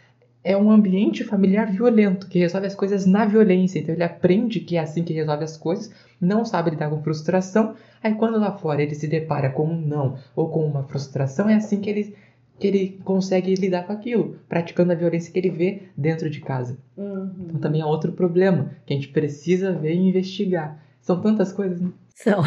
é 0.47 0.57
um 0.57 0.71
ambiente 0.71 1.25
familiar 1.25 1.73
violento, 1.73 2.29
que 2.29 2.39
resolve 2.39 2.69
as 2.69 2.75
coisas 2.75 3.05
na 3.05 3.27
violência. 3.27 3.81
Então 3.81 3.93
ele 3.93 4.05
aprende 4.05 4.61
que 4.61 4.77
é 4.77 4.81
assim 4.81 5.03
que 5.03 5.13
resolve 5.13 5.43
as 5.43 5.57
coisas, 5.57 5.93
não 6.21 6.45
sabe 6.45 6.71
lidar 6.71 6.89
com 6.89 7.03
frustração. 7.03 7.75
Aí 8.01 8.15
quando 8.15 8.39
lá 8.39 8.53
fora 8.53 8.81
ele 8.81 8.95
se 8.95 9.09
depara 9.09 9.51
com 9.51 9.67
um 9.67 9.81
não 9.81 10.17
ou 10.37 10.49
com 10.49 10.65
uma 10.65 10.85
frustração, 10.85 11.49
é 11.49 11.57
assim 11.57 11.81
que 11.81 11.91
ele 11.91 12.15
que 12.59 12.67
ele 12.67 13.01
consegue 13.05 13.55
lidar 13.55 13.87
com 13.87 13.93
aquilo, 13.93 14.39
praticando 14.49 14.91
a 14.91 14.95
violência 14.95 15.31
que 15.31 15.39
ele 15.39 15.51
vê 15.51 15.83
dentro 15.95 16.31
de 16.31 16.41
casa. 16.41 16.79
Uhum. 16.97 17.31
Então 17.41 17.61
também 17.61 17.83
é 17.83 17.85
outro 17.85 18.13
problema 18.13 18.71
que 18.87 18.95
a 18.95 18.97
gente 18.97 19.09
precisa 19.09 19.73
ver 19.73 19.95
e 19.95 20.09
investigar. 20.09 20.81
São 21.03 21.21
tantas 21.21 21.53
coisas, 21.53 21.81
né? 21.81 21.91
São. 22.15 22.43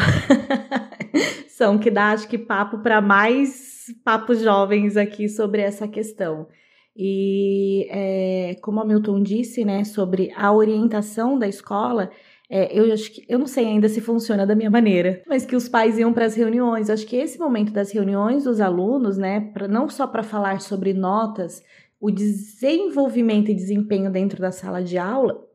São 1.48 1.78
que 1.78 1.90
dá, 1.90 2.12
acho 2.12 2.26
que, 2.26 2.38
papo 2.38 2.78
para 2.78 3.00
mais 3.00 3.84
papos 4.02 4.40
jovens 4.40 4.96
aqui 4.96 5.28
sobre 5.28 5.60
essa 5.60 5.86
questão. 5.86 6.48
E 6.96 7.86
é, 7.90 8.56
como 8.62 8.80
a 8.80 8.84
Milton 8.84 9.22
disse, 9.22 9.64
né, 9.64 9.84
sobre 9.84 10.32
a 10.36 10.52
orientação 10.52 11.38
da 11.38 11.48
escola, 11.48 12.10
é, 12.48 12.76
eu 12.76 12.92
acho 12.92 13.12
que 13.12 13.24
eu 13.28 13.38
não 13.38 13.46
sei 13.46 13.64
ainda 13.66 13.88
se 13.88 14.00
funciona 14.00 14.44
da 14.44 14.56
minha 14.56 14.70
maneira, 14.70 15.22
mas 15.28 15.46
que 15.46 15.54
os 15.54 15.68
pais 15.68 15.98
iam 15.98 16.12
para 16.12 16.26
as 16.26 16.34
reuniões. 16.34 16.88
Eu 16.88 16.94
acho 16.94 17.06
que 17.06 17.16
esse 17.16 17.38
momento 17.38 17.72
das 17.72 17.92
reuniões 17.92 18.44
dos 18.44 18.60
alunos, 18.60 19.16
né, 19.16 19.40
pra, 19.52 19.68
não 19.68 19.88
só 19.88 20.06
para 20.06 20.24
falar 20.24 20.60
sobre 20.60 20.92
notas, 20.92 21.62
o 22.00 22.10
desenvolvimento 22.10 23.50
e 23.50 23.54
desempenho 23.54 24.10
dentro 24.10 24.40
da 24.40 24.50
sala 24.50 24.82
de 24.82 24.98
aula, 24.98 25.46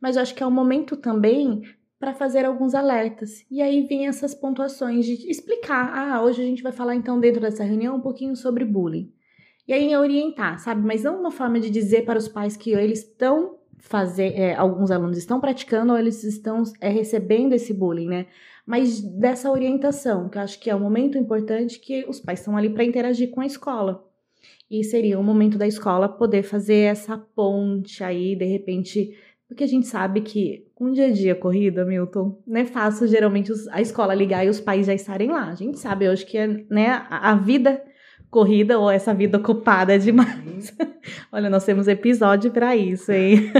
mas 0.00 0.16
acho 0.16 0.34
que 0.34 0.42
é 0.42 0.46
um 0.46 0.50
momento 0.50 0.96
também 0.96 1.62
para 1.98 2.14
fazer 2.14 2.44
alguns 2.44 2.74
alertas. 2.74 3.44
E 3.50 3.60
aí 3.60 3.86
vem 3.86 4.06
essas 4.06 4.34
pontuações 4.34 5.06
de 5.06 5.28
explicar. 5.28 5.90
Ah, 5.92 6.22
hoje 6.22 6.42
a 6.42 6.44
gente 6.44 6.62
vai 6.62 6.72
falar 6.72 6.94
então 6.94 7.18
dentro 7.18 7.40
dessa 7.40 7.64
reunião 7.64 7.96
um 7.96 8.00
pouquinho 8.00 8.36
sobre 8.36 8.64
bullying. 8.64 9.12
E 9.66 9.72
aí 9.72 9.96
orientar, 9.96 10.58
sabe? 10.60 10.86
Mas 10.86 11.02
não 11.02 11.20
uma 11.20 11.30
forma 11.30 11.58
de 11.58 11.70
dizer 11.70 12.04
para 12.04 12.18
os 12.18 12.28
pais 12.28 12.56
que 12.56 12.70
eles 12.70 13.00
estão 13.00 13.56
fazer, 13.78 14.32
é, 14.34 14.54
alguns 14.54 14.90
alunos 14.90 15.18
estão 15.18 15.40
praticando 15.40 15.92
ou 15.92 15.98
eles 15.98 16.22
estão 16.24 16.62
é, 16.80 16.88
recebendo 16.88 17.52
esse 17.52 17.72
bullying, 17.72 18.08
né? 18.08 18.26
Mas 18.64 19.00
dessa 19.00 19.50
orientação, 19.50 20.28
que 20.28 20.38
eu 20.38 20.42
acho 20.42 20.58
que 20.58 20.68
é 20.68 20.74
um 20.74 20.80
momento 20.80 21.16
importante 21.16 21.78
que 21.78 22.04
os 22.08 22.18
pais 22.18 22.40
estão 22.40 22.56
ali 22.56 22.68
para 22.68 22.84
interagir 22.84 23.30
com 23.30 23.40
a 23.40 23.46
escola. 23.46 24.04
E 24.68 24.82
seria 24.82 25.18
o 25.18 25.20
um 25.20 25.24
momento 25.24 25.56
da 25.56 25.66
escola 25.66 26.08
poder 26.08 26.42
fazer 26.42 26.90
essa 26.90 27.16
ponte 27.16 28.02
aí, 28.02 28.34
de 28.34 28.44
repente, 28.44 29.16
porque 29.46 29.62
a 29.62 29.68
gente 29.68 29.86
sabe 29.86 30.20
que 30.20 30.66
um 30.80 30.90
dia 30.90 31.06
a 31.06 31.12
dia 31.12 31.34
corrida, 31.36 31.84
Milton, 31.84 32.42
não 32.44 32.60
é 32.60 32.64
fácil 32.64 33.06
geralmente 33.06 33.52
a 33.70 33.80
escola 33.80 34.14
ligar 34.14 34.44
e 34.44 34.48
os 34.48 34.60
pais 34.60 34.86
já 34.86 34.94
estarem 34.94 35.30
lá. 35.30 35.48
A 35.48 35.54
gente 35.54 35.78
sabe 35.78 36.08
hoje 36.08 36.26
que 36.26 36.36
é, 36.36 36.48
né, 36.68 37.06
a 37.08 37.36
vida 37.36 37.80
corrida 38.36 38.78
ou 38.78 38.90
essa 38.90 39.14
vida 39.14 39.38
ocupada 39.38 39.94
é 39.94 39.98
demais. 39.98 40.76
Olha, 41.32 41.48
nós 41.48 41.64
temos 41.64 41.88
episódio 41.88 42.50
para 42.50 42.76
isso, 42.76 43.10
hein? 43.10 43.50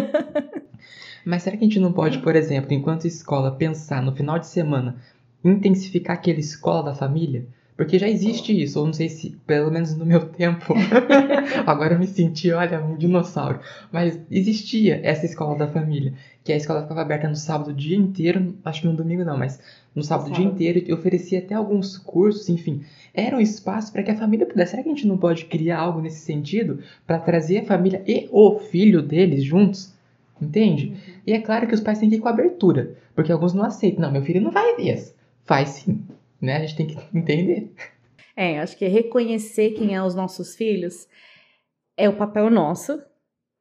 Mas 1.25 1.45
será 1.45 1.57
que 1.57 1.65
a 1.65 1.67
gente 1.67 1.81
não 1.81 1.95
pode, 1.95 2.19
por 2.19 2.37
exemplo, 2.37 2.75
enquanto 2.75 3.07
escola, 3.07 3.51
pensar 3.53 4.03
no 4.03 4.15
final 4.15 4.39
de 4.39 4.47
semana, 4.47 4.97
intensificar 5.43 6.17
aquele 6.17 6.41
escola 6.41 6.83
da 6.83 6.95
família? 6.95 7.47
Porque 7.75 7.99
já 7.99 8.09
existe 8.09 8.59
isso, 8.63 8.79
ou 8.79 8.87
não 8.87 8.93
sei 8.93 9.09
se, 9.09 9.31
pelo 9.47 9.71
menos 9.71 9.95
no 9.95 10.05
meu 10.05 10.29
tempo, 10.29 10.75
agora 11.67 11.95
eu 11.95 11.99
me 11.99 12.07
senti, 12.07 12.51
olha, 12.53 12.83
um 12.83 12.97
dinossauro. 12.97 13.61
Mas 13.91 14.19
existia 14.31 15.01
essa 15.03 15.25
escola 15.25 15.57
da 15.57 15.67
família, 15.67 16.13
que 16.45 16.53
a 16.53 16.57
escola 16.57 16.83
ficava 16.83 17.01
aberta 17.01 17.29
no 17.29 17.37
sábado 17.37 17.71
o 17.71 17.75
dia 17.75 17.97
inteiro, 17.97 18.55
acho 18.65 18.83
que 18.83 18.87
no 18.87 18.97
domingo 18.97 19.25
não, 19.25 19.37
mas 19.39 19.59
no 19.95 20.03
sábado 20.03 20.31
o 20.31 20.33
dia 20.33 20.45
inteiro, 20.45 20.83
e 20.87 20.93
oferecia 20.93 21.39
até 21.39 21.55
alguns 21.55 21.99
cursos, 21.99 22.49
enfim. 22.49 22.83
Era 23.17 23.37
um 23.37 23.41
espaço 23.41 23.91
para 23.91 24.03
que 24.03 24.11
a 24.11 24.17
família 24.17 24.47
pudesse. 24.47 24.73
Será 24.73 24.83
que 24.83 24.91
a 24.91 24.93
gente 24.93 25.07
não 25.07 25.17
pode 25.17 25.47
criar 25.47 25.79
algo 25.79 26.01
nesse 26.01 26.21
sentido 26.21 26.81
para 27.07 27.19
trazer 27.19 27.59
a 27.59 27.65
família 27.65 28.05
e 28.07 28.29
o 28.31 28.59
filho 28.59 29.03
deles 29.03 29.43
juntos? 29.43 29.95
Entende? 30.41 30.89
Uhum. 30.89 31.15
E 31.27 31.33
é 31.33 31.41
claro 31.41 31.67
que 31.67 31.75
os 31.75 31.81
pais 31.81 31.99
têm 31.99 32.11
que 32.11 32.17
ir 32.17 32.21
com 32.21 32.29
abertura, 32.29 32.95
porque 33.15 33.33
alguns 33.33 33.55
não 33.55 33.65
aceitam. 33.65 34.03
Não, 34.03 34.13
meu 34.13 34.23
filho 34.23 34.41
não 34.41 34.51
vai 34.51 34.77
ver. 34.77 35.15
Faz 35.45 35.71
sim 35.71 35.99
né? 36.41 36.57
A 36.57 36.61
gente 36.61 36.77
tem 36.77 36.87
que 36.87 36.99
entender. 37.17 37.73
É, 38.37 38.61
acho 38.61 38.77
que 38.77 38.87
reconhecer 38.87 39.71
quem 39.71 39.95
é 39.95 40.03
os 40.03 40.15
nossos 40.15 40.55
filhos 40.55 41.09
é 41.97 42.09
o 42.09 42.17
papel 42.17 42.51
nosso. 42.51 43.03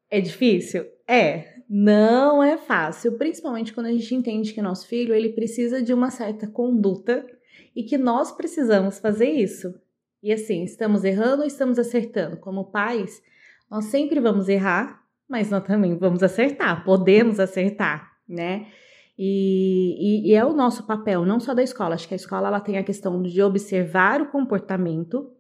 É 0.10 0.20
difícil? 0.20 0.86
É. 1.08 1.56
Não 1.68 2.44
é 2.44 2.58
fácil, 2.58 3.14
principalmente 3.14 3.74
quando 3.74 3.88
a 3.88 3.92
gente 3.92 4.14
entende 4.14 4.54
que 4.54 4.62
nosso 4.62 4.88
filho 4.88 5.16
ele 5.16 5.30
precisa 5.30 5.82
de 5.82 5.94
uma 5.94 6.12
certa 6.12 6.46
conduta 6.46 7.26
e 7.76 7.84
que 7.84 7.98
nós 7.98 8.32
precisamos 8.32 9.00
fazer 9.00 9.30
isso. 9.30 9.74
E 10.24 10.32
assim, 10.32 10.64
estamos 10.64 11.04
errando 11.04 11.42
ou 11.42 11.48
estamos 11.48 11.78
acertando? 11.78 12.38
Como 12.38 12.72
pais, 12.72 13.22
nós 13.70 13.86
sempre 13.86 14.20
vamos 14.20 14.48
errar, 14.48 15.04
mas 15.28 15.50
nós 15.50 15.64
também 15.64 15.98
vamos 15.98 16.24
acertar, 16.24 16.84
podemos 16.84 17.40
acertar, 17.40 18.12
né? 18.28 18.68
E, 19.18 20.28
e, 20.28 20.32
e, 20.32 20.36
é 20.36 20.44
o 20.44 20.54
nosso 20.54 20.86
papel, 20.86 21.26
não 21.26 21.40
só 21.40 21.54
da 21.54 21.64
escola. 21.64 21.96
Acho 21.96 22.08
que 22.08 22.14
a 22.14 22.18
escola 22.18 22.48
ela 22.48 22.60
tem 22.60 22.78
a 22.78 22.84
questão 22.84 23.22
de 23.22 23.42
observar 23.42 24.22
o 24.22 24.30
comportamento, 24.30 25.32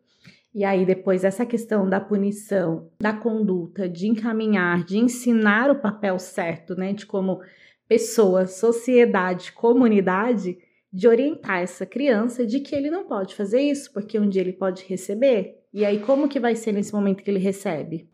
e 0.53 0.63
aí 0.63 0.85
depois 0.85 1.25
essa 1.25 1.45
questão 1.45 1.89
da 1.89 1.99
punição, 1.99 2.89
da 2.99 3.11
conduta, 3.11 3.89
de 3.89 4.07
encaminhar, 4.07 4.85
de 4.85 4.97
ensinar 4.97 5.69
o 5.69 5.81
papel 5.81 6.17
certo, 6.17 6.75
né? 6.75 6.93
De 6.93 7.05
como 7.05 7.41
pessoa, 7.87 8.47
sociedade, 8.47 9.51
comunidade, 9.51 10.57
de 10.95 11.09
orientar 11.09 11.59
essa 11.59 11.85
criança 11.85 12.45
de 12.45 12.61
que 12.61 12.73
ele 12.73 12.89
não 12.89 13.05
pode 13.05 13.35
fazer 13.35 13.59
isso, 13.59 13.91
porque 13.91 14.17
um 14.17 14.29
dia 14.29 14.41
ele 14.41 14.53
pode 14.53 14.85
receber. 14.85 15.61
E 15.73 15.83
aí, 15.83 15.99
como 15.99 16.29
que 16.29 16.39
vai 16.39 16.55
ser 16.55 16.71
nesse 16.71 16.93
momento 16.93 17.21
que 17.21 17.29
ele 17.29 17.37
recebe? 17.37 18.09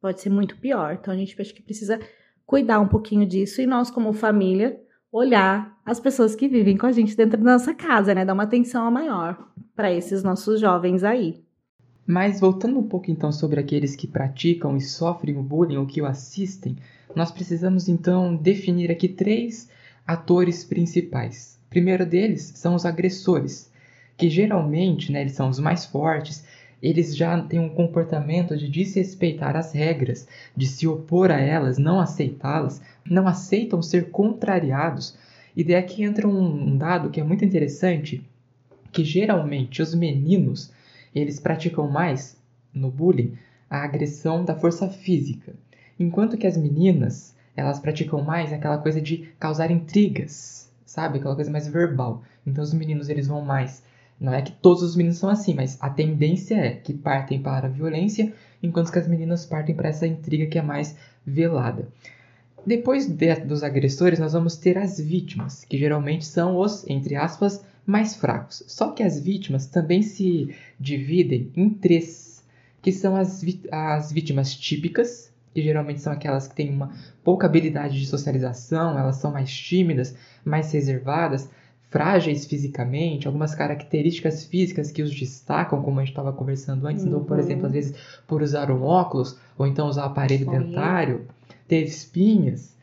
Pode 0.00 0.22
ser 0.22 0.30
muito 0.30 0.56
pior. 0.56 0.96
Então 0.98 1.12
a 1.12 1.16
gente 1.16 1.38
acho 1.38 1.54
que 1.54 1.62
precisa 1.62 2.00
cuidar 2.46 2.80
um 2.80 2.88
pouquinho 2.88 3.26
disso 3.26 3.60
e 3.60 3.66
nós, 3.66 3.90
como 3.90 4.14
família, 4.14 4.80
olhar 5.12 5.78
as 5.84 6.00
pessoas 6.00 6.34
que 6.34 6.48
vivem 6.48 6.78
com 6.78 6.86
a 6.86 6.92
gente 6.92 7.14
dentro 7.14 7.36
da 7.36 7.52
nossa 7.52 7.74
casa, 7.74 8.14
né? 8.14 8.24
Dar 8.24 8.32
uma 8.32 8.44
atenção 8.44 8.90
maior 8.90 9.50
para 9.74 9.92
esses 9.92 10.22
nossos 10.22 10.58
jovens 10.58 11.04
aí. 11.04 11.44
Mas 12.06 12.40
voltando 12.40 12.78
um 12.78 12.88
pouco 12.88 13.10
então 13.10 13.30
sobre 13.30 13.60
aqueles 13.60 13.94
que 13.94 14.06
praticam 14.06 14.74
e 14.74 14.80
sofrem 14.80 15.36
o 15.36 15.42
bullying 15.42 15.76
ou 15.76 15.86
que 15.86 16.00
o 16.00 16.06
assistem, 16.06 16.76
nós 17.14 17.30
precisamos 17.30 17.90
então 17.90 18.34
definir 18.34 18.90
aqui 18.90 19.06
três 19.06 19.68
atores 20.06 20.64
principais. 20.64 21.55
Primeiro 21.76 22.06
deles 22.06 22.54
são 22.54 22.74
os 22.74 22.86
agressores, 22.86 23.70
que 24.16 24.30
geralmente, 24.30 25.12
né, 25.12 25.20
eles 25.20 25.34
são 25.34 25.50
os 25.50 25.58
mais 25.58 25.84
fortes, 25.84 26.42
eles 26.82 27.14
já 27.14 27.38
têm 27.42 27.60
um 27.60 27.68
comportamento 27.68 28.56
de 28.56 28.66
desrespeitar 28.66 29.54
as 29.54 29.72
regras, 29.72 30.26
de 30.56 30.66
se 30.66 30.88
opor 30.88 31.30
a 31.30 31.38
elas, 31.38 31.76
não 31.76 32.00
aceitá-las, 32.00 32.80
não 33.04 33.28
aceitam 33.28 33.82
ser 33.82 34.08
contrariados. 34.08 35.18
E 35.54 35.62
daí 35.62 35.74
aqui 35.74 36.02
entra 36.02 36.26
um 36.26 36.78
dado 36.78 37.10
que 37.10 37.20
é 37.20 37.22
muito 37.22 37.44
interessante, 37.44 38.26
que 38.90 39.04
geralmente 39.04 39.82
os 39.82 39.94
meninos, 39.94 40.72
eles 41.14 41.38
praticam 41.38 41.86
mais 41.90 42.38
no 42.72 42.90
bullying 42.90 43.36
a 43.68 43.84
agressão 43.84 44.46
da 44.46 44.56
força 44.56 44.88
física, 44.88 45.52
enquanto 46.00 46.38
que 46.38 46.46
as 46.46 46.56
meninas, 46.56 47.36
elas 47.54 47.78
praticam 47.78 48.22
mais 48.22 48.50
aquela 48.50 48.78
coisa 48.78 48.98
de 48.98 49.28
causar 49.38 49.70
intrigas, 49.70 50.55
sabe? 50.96 51.18
Aquela 51.18 51.34
coisa 51.34 51.50
mais 51.50 51.68
verbal. 51.68 52.22
Então 52.46 52.64
os 52.64 52.74
meninos 52.74 53.08
eles 53.08 53.28
vão 53.28 53.40
mais 53.40 53.82
não 54.18 54.32
é 54.32 54.40
que 54.40 54.52
todos 54.52 54.82
os 54.82 54.96
meninos 54.96 55.18
são 55.18 55.28
assim, 55.28 55.54
mas 55.54 55.76
a 55.80 55.90
tendência 55.90 56.54
é 56.54 56.70
que 56.70 56.94
partem 56.94 57.40
para 57.40 57.66
a 57.66 57.70
violência, 57.70 58.32
enquanto 58.62 58.90
que 58.90 58.98
as 58.98 59.06
meninas 59.06 59.44
partem 59.44 59.74
para 59.74 59.90
essa 59.90 60.06
intriga 60.06 60.46
que 60.46 60.58
é 60.58 60.62
mais 60.62 60.96
velada. 61.24 61.88
Depois 62.64 63.06
de, 63.06 63.34
dos 63.36 63.62
agressores, 63.62 64.18
nós 64.18 64.32
vamos 64.32 64.56
ter 64.56 64.78
as 64.78 64.98
vítimas, 64.98 65.64
que 65.64 65.78
geralmente 65.78 66.24
são 66.24 66.56
os, 66.56 66.88
entre 66.88 67.14
aspas, 67.14 67.62
mais 67.84 68.16
fracos. 68.16 68.64
Só 68.66 68.90
que 68.90 69.02
as 69.02 69.20
vítimas 69.20 69.66
também 69.66 70.02
se 70.02 70.54
dividem 70.80 71.52
em 71.54 71.68
três, 71.68 72.42
que 72.82 72.90
são 72.90 73.14
as, 73.14 73.44
as 73.70 74.10
vítimas 74.10 74.54
típicas, 74.54 75.30
que 75.56 75.62
geralmente 75.62 76.02
são 76.02 76.12
aquelas 76.12 76.46
que 76.46 76.54
têm 76.54 76.68
uma 76.68 76.90
pouca 77.24 77.46
habilidade 77.46 77.98
de 77.98 78.04
socialização, 78.04 78.98
elas 78.98 79.16
são 79.16 79.32
mais 79.32 79.50
tímidas, 79.50 80.14
mais 80.44 80.70
reservadas, 80.70 81.48
frágeis 81.88 82.44
fisicamente, 82.44 83.26
algumas 83.26 83.54
características 83.54 84.44
físicas 84.44 84.90
que 84.90 85.02
os 85.02 85.18
destacam, 85.18 85.80
como 85.80 85.98
a 85.98 86.02
gente 86.02 86.12
estava 86.12 86.30
conversando 86.30 86.86
antes. 86.86 87.04
Uhum. 87.04 87.08
Então, 87.08 87.24
por 87.24 87.38
exemplo, 87.38 87.64
às 87.64 87.72
vezes 87.72 87.94
por 88.26 88.42
usar 88.42 88.70
um 88.70 88.82
óculos 88.82 89.38
ou 89.56 89.66
então 89.66 89.88
usar 89.88 90.04
aparelho 90.04 90.44
dentário, 90.44 91.26
ter 91.66 91.84
espinhas. 91.84 92.76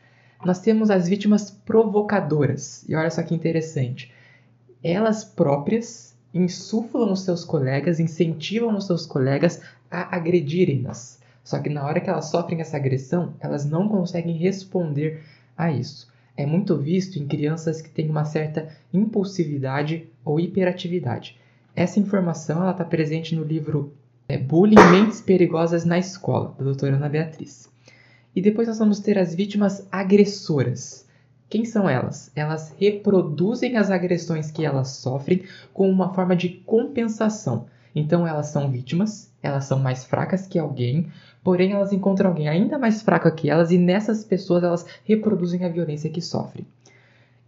Nós 0.44 0.58
temos 0.58 0.90
as 0.90 1.08
vítimas 1.08 1.52
provocadoras. 1.52 2.84
E 2.88 2.96
olha 2.96 3.08
só 3.08 3.22
que 3.22 3.36
interessante. 3.36 4.10
Elas 4.82 5.24
próprias 5.24 6.16
insuflam 6.34 7.12
os 7.12 7.20
seus 7.20 7.44
colegas, 7.44 8.00
incentivam 8.00 8.76
os 8.76 8.88
seus 8.88 9.06
colegas 9.06 9.62
a 9.88 10.16
agredirem-nas. 10.16 11.22
Só 11.44 11.60
que 11.60 11.68
na 11.68 11.84
hora 11.84 12.00
que 12.00 12.10
elas 12.10 12.30
sofrem 12.30 12.60
essa 12.60 12.78
agressão, 12.78 13.34
elas 13.38 13.64
não 13.64 13.88
conseguem 13.88 14.36
responder 14.36 15.22
a 15.56 15.70
isso 15.70 16.12
é 16.36 16.44
muito 16.44 16.76
visto 16.76 17.18
em 17.18 17.26
crianças 17.26 17.80
que 17.80 17.88
têm 17.88 18.10
uma 18.10 18.24
certa 18.24 18.68
impulsividade 18.92 20.08
ou 20.24 20.40
hiperatividade. 20.40 21.38
Essa 21.76 22.00
informação 22.00 22.68
está 22.68 22.84
presente 22.84 23.34
no 23.34 23.44
livro 23.44 23.92
é, 24.28 24.36
Bullying 24.36 24.90
Mentes 24.90 25.20
Perigosas 25.20 25.84
na 25.84 25.98
Escola, 25.98 26.54
da 26.58 26.64
doutora 26.64 26.96
Ana 26.96 27.08
Beatriz. 27.08 27.68
E 28.34 28.40
depois 28.40 28.66
nós 28.66 28.78
vamos 28.78 28.98
ter 28.98 29.16
as 29.16 29.34
vítimas 29.34 29.86
agressoras. 29.92 31.06
Quem 31.48 31.64
são 31.64 31.88
elas? 31.88 32.32
Elas 32.34 32.74
reproduzem 32.78 33.76
as 33.76 33.90
agressões 33.90 34.50
que 34.50 34.64
elas 34.64 34.88
sofrem 34.88 35.44
com 35.72 35.88
uma 35.88 36.12
forma 36.14 36.34
de 36.34 36.48
compensação. 36.48 37.66
Então 37.94 38.26
elas 38.26 38.48
são 38.48 38.72
vítimas, 38.72 39.30
elas 39.40 39.66
são 39.66 39.78
mais 39.78 40.04
fracas 40.04 40.48
que 40.48 40.58
alguém, 40.58 41.06
porém 41.44 41.72
elas 41.72 41.92
encontram 41.92 42.30
alguém 42.30 42.48
ainda 42.48 42.78
mais 42.78 43.02
fraco 43.02 43.30
que 43.30 43.48
elas 43.48 43.70
e 43.70 43.78
nessas 43.78 44.24
pessoas 44.24 44.64
elas 44.64 44.86
reproduzem 45.04 45.64
a 45.64 45.68
violência 45.68 46.10
que 46.10 46.20
sofrem. 46.20 46.66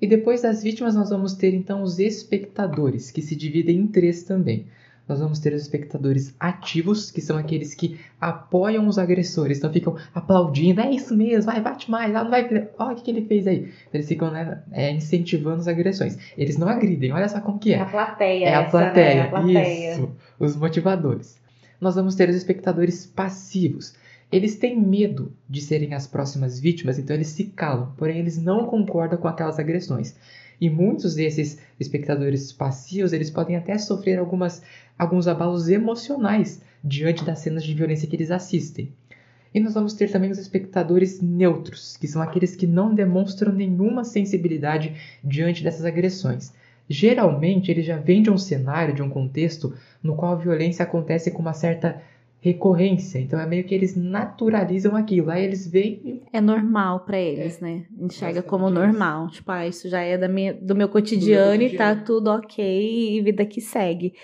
E 0.01 0.07
depois 0.07 0.43
das 0.43 0.63
vítimas 0.63 0.95
nós 0.95 1.11
vamos 1.11 1.33
ter 1.33 1.55
então 1.55 1.83
os 1.83 1.99
espectadores, 1.99 3.11
que 3.11 3.23
se 3.23 3.35
dividem 3.35 3.79
em 3.79 3.87
três 3.87 4.23
também 4.23 4.67
nós 5.09 5.21
vamos 5.21 5.39
ter 5.39 5.53
os 5.53 5.63
espectadores 5.63 6.35
ativos, 6.39 7.11
que 7.11 7.21
são 7.21 7.39
aqueles 7.39 7.75
que 7.75 7.99
apoiam 8.21 8.87
os 8.89 8.99
agressores, 8.99 9.59
então 9.59 9.73
ficam 9.73 9.97
aplaudindo, 10.15 10.81
é 10.81 10.91
isso 10.91 11.17
mesmo, 11.17 11.51
vai, 11.51 11.61
bate 11.61 11.91
mais, 11.91 12.13
não 12.13 12.29
vai, 12.29 12.45
olha 12.79 12.93
o 12.93 12.97
que, 12.97 13.03
que 13.03 13.11
ele 13.11 13.25
fez 13.25 13.47
aí. 13.47 13.73
Eles 13.93 14.09
ficam 14.09 14.31
né, 14.31 14.63
é, 14.73 14.91
incentivando 14.91 15.61
as 15.61 15.69
agressões. 15.69 16.19
Eles 16.37 16.57
não 16.57 16.69
agridem, 16.69 17.13
olha 17.13 17.29
só 17.29 17.41
como 17.41 17.59
que 17.59 17.73
é. 17.73 17.81
A 17.81 17.87
plateia. 17.87 18.47
É 18.47 18.55
a 18.55 18.61
essa, 18.63 18.71
plateia, 18.71 19.15
né? 19.15 19.23
a 19.23 19.29
plateia. 19.29 19.93
isso, 19.93 20.11
os 20.39 20.57
motivadores. 20.57 21.39
Nós 21.81 21.95
vamos 21.95 22.15
ter 22.15 22.29
os 22.29 22.37
espectadores 22.37 23.07
passivos. 23.07 23.95
Eles 24.31 24.57
têm 24.57 24.81
medo 24.81 25.33
de 25.49 25.61
serem 25.61 25.95
as 25.95 26.07
próximas 26.07 26.59
vítimas, 26.59 26.99
então 26.99 27.15
eles 27.15 27.29
se 27.29 27.45
calam, 27.45 27.93
porém 27.97 28.19
eles 28.19 28.37
não 28.39 28.67
concordam 28.67 29.19
com 29.19 29.29
aquelas 29.29 29.59
agressões. 29.59 30.17
E 30.61 30.71
muitos 30.71 31.15
desses 31.15 31.59
espectadores 31.79 32.53
passivos, 32.53 33.13
eles 33.13 33.31
podem 33.31 33.57
até 33.57 33.77
sofrer 33.79 34.19
algumas, 34.19 34.63
alguns 34.99 35.29
abalos 35.29 35.69
emocionais 35.69 36.61
diante 36.83 37.25
das 37.25 37.41
cenas 37.41 37.63
de 37.63 37.75
violência 37.75 38.09
que 38.09 38.17
eles 38.17 38.31
assistem. 38.31 38.91
E 39.55 39.61
nós 39.61 39.75
vamos 39.75 39.95
ter 39.95 40.11
também 40.11 40.31
os 40.31 40.39
espectadores 40.39 41.21
neutros, 41.21 41.97
que 41.97 42.09
são 42.09 42.21
aqueles 42.21 42.57
que 42.57 42.67
não 42.67 42.95
demonstram 42.95 43.53
nenhuma 43.53 44.05
sensibilidade 44.05 44.95
diante 45.23 45.63
dessas 45.63 45.85
agressões. 45.85 46.53
Geralmente, 46.89 47.71
eles 47.71 47.85
já 47.85 47.97
vêm 47.97 48.23
de 48.23 48.31
um 48.31 48.39
cenário, 48.39 48.95
de 48.95 49.03
um 49.03 49.09
contexto 49.09 49.75
no 50.03 50.15
qual 50.15 50.33
a 50.33 50.37
violência 50.37 50.85
acontece 50.85 51.31
com 51.31 51.43
uma 51.43 51.53
certa 51.53 52.01
recorrência. 52.41 53.19
Então 53.19 53.41
é 53.41 53.47
meio 53.47 53.65
que 53.65 53.75
eles 53.75 53.97
naturalizam 53.97 54.95
aquilo. 54.95 55.31
Aí 55.31 55.45
eles 55.45 55.67
veem. 55.67 56.23
É 56.33 56.41
normal 56.41 57.01
para 57.01 57.19
eles, 57.19 57.61
é. 57.61 57.65
né? 57.65 57.85
Enxerga 57.99 58.43
como 58.43 58.71
normal. 58.71 59.29
Tipo, 59.29 59.51
ah, 59.51 59.67
isso 59.67 59.89
já 59.89 60.01
é 60.01 60.17
da 60.17 60.29
minha, 60.29 60.55
do 60.55 60.75
meu 60.75 60.89
cotidiano, 60.89 61.53
do 61.53 61.59
meu 61.59 61.69
cotidiano 61.69 61.75
e 61.75 61.77
tá 61.77 61.97
tudo 61.97 62.29
ok 62.29 63.19
e 63.19 63.21
vida 63.21 63.45
que 63.45 63.61
segue. 63.61 64.15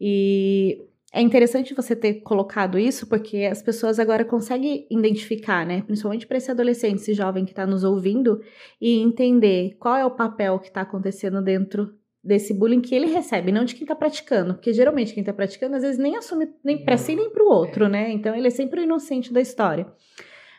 E 0.00 0.82
é 1.12 1.20
interessante 1.20 1.74
você 1.74 1.94
ter 1.94 2.22
colocado 2.22 2.78
isso, 2.78 3.06
porque 3.06 3.44
as 3.44 3.60
pessoas 3.60 3.98
agora 3.98 4.24
conseguem 4.24 4.86
identificar, 4.90 5.66
né? 5.66 5.82
Principalmente 5.82 6.26
para 6.26 6.38
esse 6.38 6.50
adolescente, 6.50 6.96
esse 6.96 7.12
jovem 7.12 7.44
que 7.44 7.52
está 7.52 7.66
nos 7.66 7.84
ouvindo, 7.84 8.40
e 8.80 8.98
entender 8.98 9.76
qual 9.78 9.96
é 9.96 10.06
o 10.06 10.10
papel 10.10 10.58
que 10.58 10.68
está 10.68 10.80
acontecendo 10.80 11.42
dentro 11.42 11.94
desse 12.24 12.54
bullying 12.54 12.80
que 12.80 12.94
ele 12.94 13.06
recebe, 13.06 13.52
não 13.52 13.64
de 13.64 13.74
quem 13.74 13.86
tá 13.86 13.94
praticando, 13.94 14.54
porque 14.54 14.72
geralmente 14.72 15.12
quem 15.12 15.24
tá 15.24 15.32
praticando 15.32 15.76
às 15.76 15.82
vezes 15.82 15.98
nem 15.98 16.16
assume 16.16 16.48
nem 16.64 16.82
para 16.82 16.96
si 16.96 17.16
nem 17.16 17.28
para 17.30 17.42
o 17.42 17.48
outro, 17.48 17.88
né? 17.88 18.10
Então 18.12 18.34
ele 18.34 18.46
é 18.46 18.50
sempre 18.50 18.80
o 18.80 18.84
inocente 18.84 19.32
da 19.32 19.40
história. 19.40 19.86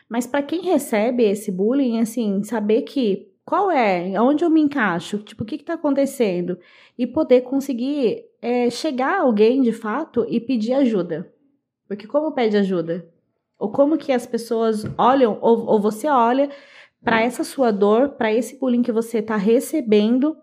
Mas 0.08 0.26
para 0.26 0.42
quem 0.42 0.62
recebe 0.62 1.24
esse 1.24 1.50
bullying, 1.50 1.98
assim, 1.98 2.42
saber 2.44 2.82
que 2.82 3.32
qual 3.44 3.70
é, 3.70 4.20
onde 4.20 4.44
eu 4.44 4.50
me 4.50 4.60
encaixo, 4.60 5.18
tipo, 5.18 5.42
o 5.42 5.46
que 5.46 5.56
está 5.56 5.74
acontecendo 5.74 6.58
e 6.98 7.06
poder 7.06 7.42
conseguir 7.42 8.24
é, 8.44 8.68
chegar 8.68 9.22
alguém 9.22 9.62
de 9.62 9.72
fato 9.72 10.26
e 10.28 10.38
pedir 10.38 10.74
ajuda. 10.74 11.32
Porque 11.88 12.06
como 12.06 12.32
pede 12.32 12.58
ajuda? 12.58 13.08
Ou 13.58 13.72
como 13.72 13.96
que 13.96 14.12
as 14.12 14.26
pessoas 14.26 14.84
olham, 14.98 15.38
ou, 15.40 15.64
ou 15.64 15.80
você 15.80 16.08
olha 16.08 16.50
para 17.02 17.22
essa 17.22 17.42
sua 17.42 17.70
dor, 17.70 18.10
para 18.10 18.30
esse 18.30 18.58
bullying 18.58 18.82
que 18.82 18.92
você 18.92 19.20
está 19.20 19.36
recebendo 19.36 20.36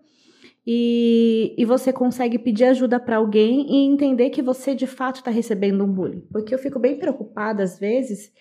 e, 0.66 1.54
e 1.56 1.64
você 1.64 1.92
consegue 1.92 2.40
pedir 2.40 2.64
ajuda 2.64 2.98
para 2.98 3.18
alguém 3.18 3.70
e 3.70 3.86
entender 3.86 4.30
que 4.30 4.42
você 4.42 4.74
de 4.74 4.88
fato 4.88 5.16
está 5.16 5.30
recebendo 5.30 5.84
um 5.84 5.92
bullying. 5.92 6.26
Porque 6.32 6.52
eu 6.52 6.58
fico 6.58 6.80
bem 6.80 6.98
preocupada, 6.98 7.62
às 7.62 7.78
vezes, 7.78 8.32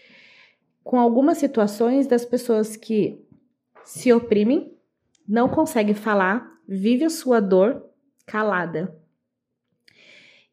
com 0.84 1.00
algumas 1.00 1.38
situações 1.38 2.07
das 2.07 2.25
pessoas 2.25 2.75
que 2.75 3.24
se 3.85 4.12
oprimem, 4.12 4.75
não 5.27 5.48
conseguem 5.48 5.94
falar, 5.94 6.50
vive 6.68 7.05
a 7.05 7.12
sua 7.12 7.40
dor 7.40 7.85
calada. 8.25 9.00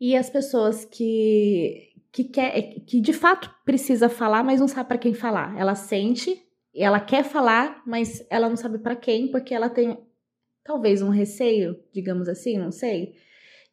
E 0.01 0.17
as 0.17 0.31
pessoas 0.31 0.85
que, 0.85 1.93
que, 2.13 2.25
quer, 2.25 2.61
que 2.87 3.01
de 3.01 3.13
fato 3.13 3.53
precisa 3.65 4.09
falar, 4.09 4.45
mas 4.45 4.61
não 4.61 4.69
sabe 4.69 4.89
para 4.89 4.99
quem 4.99 5.13
falar. 5.13 5.59
Ela 5.59 5.75
sente, 5.75 6.41
ela 6.75 7.01
quer 7.01 7.25
falar, 7.25 7.83
mas 7.87 8.25
ela 8.31 8.49
não 8.49 8.57
sabe 8.57 8.79
para 8.79 8.95
quem, 8.95 9.29
porque 9.31 9.55
ela 9.55 9.69
tem 9.69 9.99
talvez 10.65 11.03
um 11.03 11.09
receio, 11.09 11.79
digamos 11.93 12.29
assim, 12.29 12.59
não 12.59 12.71
sei, 12.71 13.15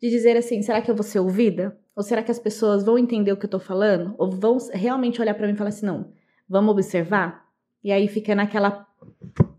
de 0.02 0.10
dizer 0.10 0.38
assim: 0.38 0.62
será 0.62 0.82
que 0.82 0.90
eu 0.90 0.96
vou 0.96 1.04
ser 1.04 1.20
ouvida? 1.20 1.78
Ou 1.96 2.04
será 2.04 2.24
que 2.24 2.32
as 2.32 2.40
pessoas 2.40 2.84
vão 2.84 2.98
entender 2.98 3.32
o 3.32 3.38
que 3.38 3.46
eu 3.46 3.50
tô 3.50 3.60
falando? 3.60 4.16
Ou 4.18 4.30
vão 4.32 4.58
realmente 4.74 5.22
olhar 5.22 5.34
para 5.34 5.48
mim 5.48 5.54
e 5.54 5.58
falar 5.58 5.70
assim: 5.70 5.86
não, 5.86 6.14
vamos 6.48 6.72
observar? 6.72 7.46
E 7.84 7.92
aí 7.92 8.08
fica 8.08 8.34
naquela, 8.34 8.88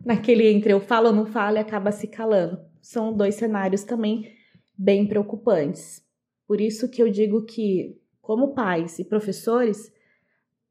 naquele 0.04 0.48
entre 0.48 0.72
eu 0.72 0.80
falo 0.80 1.08
ou 1.08 1.12
não 1.12 1.26
falo 1.26 1.56
e 1.56 1.60
acaba 1.60 1.92
se 1.92 2.08
calando. 2.08 2.58
São 2.82 3.12
dois 3.12 3.36
cenários 3.36 3.84
também 3.84 4.32
bem 4.76 5.06
preocupantes. 5.06 6.05
Por 6.46 6.60
isso 6.60 6.88
que 6.88 7.02
eu 7.02 7.10
digo 7.10 7.44
que, 7.44 7.98
como 8.20 8.54
pais 8.54 8.98
e 8.98 9.04
professores, 9.04 9.92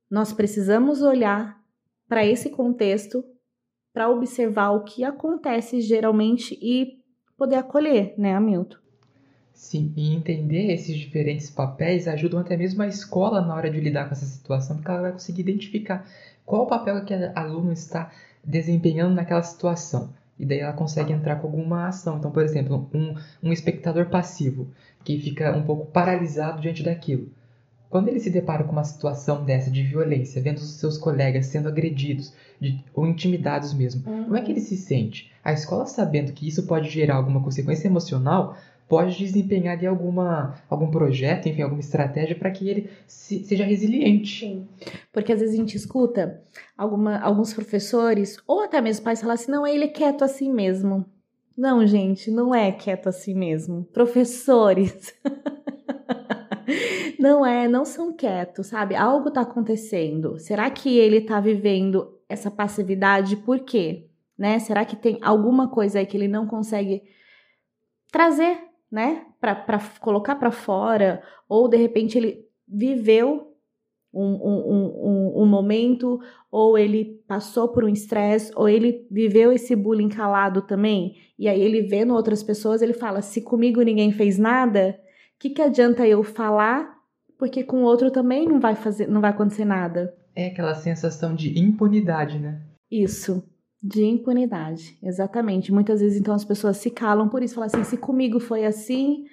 nós 0.09 0.31
precisamos 0.31 1.01
olhar 1.01 1.61
para 2.07 2.25
esse 2.25 2.49
contexto 2.49 3.23
para 3.93 4.09
observar 4.09 4.71
o 4.71 4.83
que 4.83 5.03
acontece 5.03 5.81
geralmente 5.81 6.57
e 6.61 7.01
poder 7.37 7.55
acolher, 7.55 8.13
né, 8.17 8.33
Hamilton? 8.35 8.77
Sim, 9.53 9.93
e 9.95 10.13
entender 10.13 10.73
esses 10.73 10.97
diferentes 10.97 11.49
papéis 11.49 12.07
ajudam 12.07 12.41
até 12.41 12.57
mesmo 12.57 12.83
a 12.83 12.87
escola 12.87 13.41
na 13.41 13.55
hora 13.55 13.71
de 13.71 13.79
lidar 13.79 14.05
com 14.05 14.11
essa 14.11 14.25
situação, 14.25 14.75
porque 14.75 14.91
ela 14.91 15.01
vai 15.01 15.11
conseguir 15.13 15.41
identificar 15.41 16.05
qual 16.45 16.63
o 16.63 16.67
papel 16.67 17.05
que 17.05 17.13
a 17.13 17.31
aluno 17.39 17.71
está 17.71 18.11
desempenhando 18.43 19.15
naquela 19.15 19.41
situação. 19.41 20.13
E 20.37 20.45
daí 20.45 20.59
ela 20.59 20.73
consegue 20.73 21.13
entrar 21.13 21.37
com 21.37 21.47
alguma 21.47 21.87
ação. 21.87 22.17
Então, 22.17 22.31
por 22.31 22.43
exemplo, 22.43 22.89
um, 22.93 23.15
um 23.41 23.53
espectador 23.53 24.07
passivo, 24.07 24.67
que 25.03 25.19
fica 25.19 25.55
um 25.55 25.63
pouco 25.63 25.85
paralisado 25.85 26.61
diante 26.61 26.83
daquilo. 26.83 27.29
Quando 27.89 28.09
ele 28.09 28.19
se 28.19 28.29
depara 28.29 28.63
com 28.63 28.73
uma 28.73 28.83
situação 28.83 29.45
dessa 29.45 29.71
de 29.71 29.83
violência, 29.83 30.41
vendo 30.41 30.57
os 30.57 30.79
seus 30.79 30.97
colegas 30.97 31.45
sendo 31.45 31.69
agredidos 31.69 32.33
de, 32.59 32.83
ou 32.93 33.07
intimidados 33.07 33.73
mesmo, 33.73 34.03
uhum. 34.09 34.23
como 34.25 34.35
é 34.35 34.41
que 34.41 34.51
ele 34.51 34.59
se 34.59 34.75
sente? 34.75 35.31
A 35.43 35.53
escola, 35.53 35.85
sabendo 35.85 36.33
que 36.33 36.47
isso 36.47 36.65
pode 36.65 36.89
gerar 36.89 37.15
alguma 37.15 37.41
consequência 37.41 37.87
emocional, 37.87 38.57
pode 38.87 39.17
desempenhar 39.17 39.77
de 39.77 39.87
alguma, 39.87 40.55
algum 40.69 40.89
projeto, 40.89 41.47
enfim, 41.47 41.61
alguma 41.61 41.79
estratégia 41.79 42.35
para 42.35 42.51
que 42.51 42.69
ele 42.69 42.89
se, 43.07 43.43
seja 43.43 43.63
resiliente. 43.63 44.45
Sim. 44.45 44.67
Porque 45.11 45.33
às 45.33 45.39
vezes 45.39 45.55
a 45.55 45.57
gente 45.57 45.75
escuta 45.75 46.41
alguma, 46.77 47.17
alguns 47.19 47.53
professores, 47.53 48.37
ou 48.47 48.63
até 48.63 48.79
mesmo 48.81 49.03
pais, 49.03 49.21
falar 49.21 49.33
assim: 49.33 49.51
não, 49.51 49.65
ele 49.65 49.85
é 49.85 49.87
quieto 49.87 50.23
assim 50.23 50.51
mesmo. 50.51 51.05
Não, 51.57 51.85
gente, 51.85 52.29
não 52.29 52.53
é 52.53 52.71
quieto 52.71 53.07
assim 53.07 53.33
mesmo. 53.33 53.85
Professores. 53.93 55.13
não 57.17 57.45
é, 57.45 57.67
não 57.67 57.85
são 57.85 58.13
quietos, 58.13 58.67
sabe? 58.67 58.93
Algo 58.93 59.31
tá 59.31 59.41
acontecendo. 59.41 60.37
Será 60.37 60.69
que 60.69 60.97
ele 60.97 61.21
tá 61.21 61.39
vivendo 61.39 62.19
essa 62.27 62.51
passividade 62.51 63.37
por 63.37 63.61
quê? 63.61 64.09
Né? 64.37 64.59
Será 64.59 64.83
que 64.83 64.97
tem 64.97 65.17
alguma 65.21 65.69
coisa 65.69 65.99
aí 65.99 66.05
que 66.05 66.17
ele 66.17 66.27
não 66.27 66.45
consegue 66.45 67.03
trazer, 68.11 68.57
né? 68.91 69.25
Para 69.39 69.79
colocar 69.99 70.35
para 70.35 70.51
fora? 70.51 71.21
Ou 71.47 71.67
de 71.67 71.77
repente 71.77 72.17
ele 72.17 72.45
viveu 72.67 73.55
um, 74.15 74.23
um, 74.23 75.33
um, 75.35 75.43
um, 75.43 75.45
momento, 75.45 76.19
ou 76.49 76.77
ele 76.77 77.21
passou 77.27 77.67
por 77.67 77.83
um 77.83 77.89
estresse, 77.89 78.51
ou 78.55 78.69
ele 78.69 79.05
viveu 79.11 79.51
esse 79.51 79.75
bullying 79.75 80.07
calado 80.07 80.61
também, 80.61 81.17
e 81.37 81.49
aí 81.49 81.61
ele 81.61 81.81
vendo 81.81 82.13
outras 82.13 82.41
pessoas, 82.41 82.81
ele 82.81 82.93
fala: 82.93 83.21
se 83.21 83.41
comigo 83.41 83.81
ninguém 83.81 84.13
fez 84.13 84.37
nada, 84.37 84.97
o 85.35 85.39
que, 85.39 85.49
que 85.49 85.61
adianta 85.61 86.07
eu 86.07 86.23
falar? 86.23 86.95
Porque 87.37 87.61
com 87.61 87.83
o 87.83 87.85
outro 87.85 88.09
também 88.09 88.47
não 88.47 88.61
vai 88.61 88.75
fazer, 88.75 89.07
não 89.07 89.19
vai 89.19 89.31
acontecer 89.31 89.65
nada. 89.65 90.15
É 90.33 90.47
aquela 90.47 90.73
sensação 90.73 91.35
de 91.35 91.59
impunidade, 91.59 92.39
né? 92.39 92.61
Isso, 92.89 93.43
de 93.87 94.03
impunidade, 94.03 94.97
exatamente. 95.03 95.71
Muitas 95.71 96.01
vezes 96.01 96.19
então 96.19 96.33
as 96.33 96.43
pessoas 96.43 96.77
se 96.77 96.89
calam 96.89 97.29
por 97.29 97.43
isso, 97.43 97.53
falam 97.53 97.67
assim: 97.67 97.83
se 97.83 97.97
comigo 97.97 98.39
foi 98.39 98.65
assim, 98.65 99.25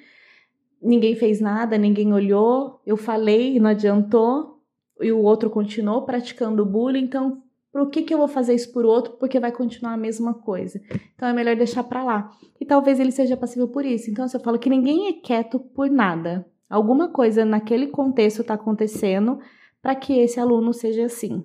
ninguém 0.81 1.17
fez 1.17 1.41
nada, 1.41 1.79
ninguém 1.79 2.13
olhou, 2.13 2.79
eu 2.85 2.99
falei 2.99 3.57
e 3.57 3.61
não 3.61 3.71
adiantou, 3.71 4.61
e 5.01 5.11
o 5.11 5.23
outro 5.23 5.49
continuou 5.49 6.03
praticando 6.03 6.67
bullying, 6.67 7.05
então 7.05 7.43
por 7.73 7.89
que, 7.89 8.03
que 8.03 8.13
eu 8.13 8.19
vou 8.19 8.29
fazer 8.29 8.55
isso 8.55 8.71
por 8.71 8.85
outro? 8.85 9.15
Porque 9.15 9.41
vai 9.41 9.51
continuar 9.51 9.95
a 9.95 9.97
mesma 9.97 10.35
coisa. 10.35 10.79
Então 11.15 11.27
é 11.27 11.33
melhor 11.33 11.57
deixar 11.57 11.83
para 11.85 12.05
lá. 12.05 12.31
E 12.61 12.67
talvez 12.67 13.01
ele 13.01 13.11
seja 13.11 13.35
passível 13.35 13.69
por 13.69 13.87
isso. 13.87 14.11
Então 14.11 14.27
eu 14.31 14.41
falo 14.41 14.59
que 14.59 14.69
ninguém 14.69 15.09
é 15.09 15.15
quieto 15.15 15.59
por 15.59 15.89
nada. 15.89 16.45
Alguma 16.69 17.09
coisa 17.09 17.47
naquele 17.47 17.87
contexto 17.87 18.43
está 18.43 18.53
acontecendo 18.53 19.39
para 19.81 19.95
que 19.95 20.13
esse 20.13 20.39
aluno 20.39 20.75
seja 20.75 21.07
assim. 21.07 21.43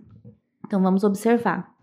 Então 0.66 0.82
vamos 0.82 1.06
observar. 1.06 1.77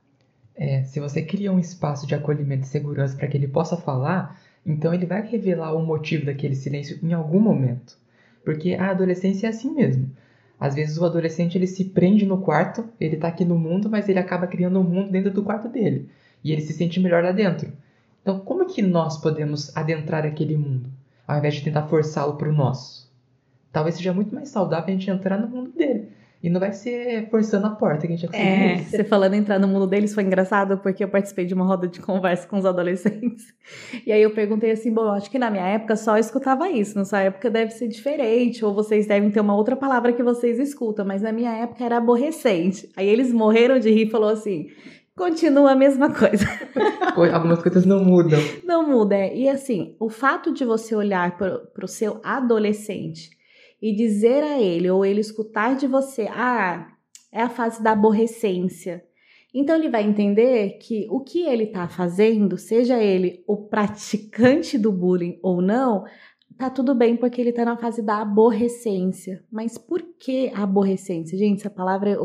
É, 0.56 0.84
se 0.84 1.00
você 1.00 1.22
cria 1.22 1.52
um 1.52 1.58
espaço 1.58 2.06
de 2.06 2.14
acolhimento 2.14 2.62
e 2.62 2.68
segurança 2.68 3.16
para 3.16 3.26
que 3.26 3.36
ele 3.36 3.48
possa 3.48 3.76
falar, 3.76 4.40
então 4.64 4.94
ele 4.94 5.06
vai 5.06 5.26
revelar 5.26 5.74
o 5.74 5.84
motivo 5.84 6.26
daquele 6.26 6.54
silêncio 6.54 6.98
em 7.02 7.12
algum 7.12 7.40
momento. 7.40 7.98
Porque 8.44 8.74
a 8.74 8.90
adolescência 8.90 9.46
é 9.46 9.50
assim 9.50 9.74
mesmo. 9.74 10.10
Às 10.58 10.74
vezes 10.74 10.96
o 10.98 11.04
adolescente 11.04 11.58
ele 11.58 11.66
se 11.66 11.84
prende 11.86 12.24
no 12.24 12.38
quarto, 12.38 12.88
ele 13.00 13.16
tá 13.16 13.28
aqui 13.28 13.44
no 13.44 13.58
mundo, 13.58 13.90
mas 13.90 14.08
ele 14.08 14.18
acaba 14.18 14.46
criando 14.46 14.78
um 14.78 14.84
mundo 14.84 15.10
dentro 15.10 15.30
do 15.30 15.42
quarto 15.42 15.68
dele. 15.68 16.08
E 16.42 16.52
ele 16.52 16.62
se 16.62 16.72
sente 16.72 17.00
melhor 17.00 17.22
lá 17.22 17.32
dentro. 17.32 17.72
Então, 18.22 18.40
como 18.40 18.66
que 18.66 18.80
nós 18.80 19.20
podemos 19.20 19.76
adentrar 19.76 20.24
aquele 20.24 20.56
mundo, 20.56 20.88
ao 21.26 21.38
invés 21.38 21.54
de 21.54 21.64
tentar 21.64 21.88
forçá-lo 21.88 22.36
para 22.36 22.48
o 22.48 22.52
nosso? 22.52 23.12
Talvez 23.70 23.96
seja 23.96 24.14
muito 24.14 24.34
mais 24.34 24.48
saudável 24.50 24.86
a 24.86 24.90
gente 24.96 25.10
entrar 25.10 25.38
no 25.38 25.48
mundo 25.48 25.72
dele. 25.72 26.08
E 26.44 26.50
não 26.50 26.60
vai 26.60 26.74
ser 26.74 27.26
forçando 27.30 27.66
a 27.66 27.70
porta 27.70 28.06
que 28.06 28.12
a 28.12 28.16
gente 28.16 28.30
vai 28.30 28.38
É, 28.38 28.76
você 28.76 29.02
falando 29.02 29.32
entrar 29.32 29.58
no 29.58 29.66
mundo 29.66 29.86
deles 29.86 30.12
foi 30.14 30.24
engraçado 30.24 30.76
porque 30.76 31.02
eu 31.02 31.08
participei 31.08 31.46
de 31.46 31.54
uma 31.54 31.64
roda 31.64 31.88
de 31.88 32.00
conversa 32.00 32.46
com 32.46 32.58
os 32.58 32.66
adolescentes. 32.66 33.46
E 34.06 34.12
aí 34.12 34.22
eu 34.22 34.30
perguntei 34.30 34.70
assim, 34.70 34.92
bom, 34.92 35.08
acho 35.08 35.30
que 35.30 35.38
na 35.38 35.50
minha 35.50 35.66
época 35.66 35.96
só 35.96 36.18
escutava 36.18 36.68
isso, 36.68 36.98
na 36.98 37.06
sua 37.06 37.20
época 37.20 37.50
deve 37.50 37.70
ser 37.70 37.88
diferente, 37.88 38.62
ou 38.62 38.74
vocês 38.74 39.06
devem 39.06 39.30
ter 39.30 39.40
uma 39.40 39.56
outra 39.56 39.74
palavra 39.74 40.12
que 40.12 40.22
vocês 40.22 40.58
escutam, 40.58 41.06
mas 41.06 41.22
na 41.22 41.32
minha 41.32 41.50
época 41.50 41.82
era 41.82 41.96
aborrecente. 41.96 42.90
Aí 42.94 43.08
eles 43.08 43.32
morreram 43.32 43.78
de 43.78 43.90
rir 43.90 44.08
e 44.08 44.10
falou 44.10 44.28
assim, 44.28 44.66
continua 45.16 45.70
a 45.70 45.74
mesma 45.74 46.12
coisa. 46.12 46.44
Algumas 47.32 47.62
coisas 47.62 47.86
não 47.86 48.04
mudam. 48.04 48.38
Não 48.64 48.86
muda, 48.86 49.16
é. 49.16 49.34
E 49.34 49.48
assim, 49.48 49.96
o 49.98 50.10
fato 50.10 50.52
de 50.52 50.62
você 50.62 50.94
olhar 50.94 51.38
para 51.38 51.84
o 51.84 51.88
seu 51.88 52.20
adolescente 52.22 53.33
e 53.84 53.94
dizer 53.94 54.42
a 54.42 54.58
ele, 54.58 54.88
ou 54.90 55.04
ele 55.04 55.20
escutar 55.20 55.76
de 55.76 55.86
você, 55.86 56.26
ah, 56.30 56.88
é 57.30 57.42
a 57.42 57.50
fase 57.50 57.82
da 57.82 57.92
aborrecência. 57.92 59.04
Então 59.52 59.76
ele 59.76 59.90
vai 59.90 60.02
entender 60.02 60.78
que 60.78 61.06
o 61.10 61.20
que 61.20 61.42
ele 61.42 61.64
está 61.64 61.86
fazendo, 61.86 62.56
seja 62.56 62.98
ele 62.98 63.44
o 63.46 63.58
praticante 63.68 64.78
do 64.78 64.90
bullying 64.90 65.38
ou 65.42 65.60
não, 65.60 66.04
tá 66.56 66.70
tudo 66.70 66.94
bem 66.94 67.14
porque 67.14 67.38
ele 67.38 67.50
está 67.50 67.62
na 67.62 67.76
fase 67.76 68.00
da 68.00 68.22
aborrecência. 68.22 69.44
Mas 69.52 69.76
por 69.76 70.02
que 70.18 70.50
aborrecência? 70.54 71.36
Gente, 71.36 71.60
essa 71.60 71.68
palavra 71.68 72.08
é 72.08 72.16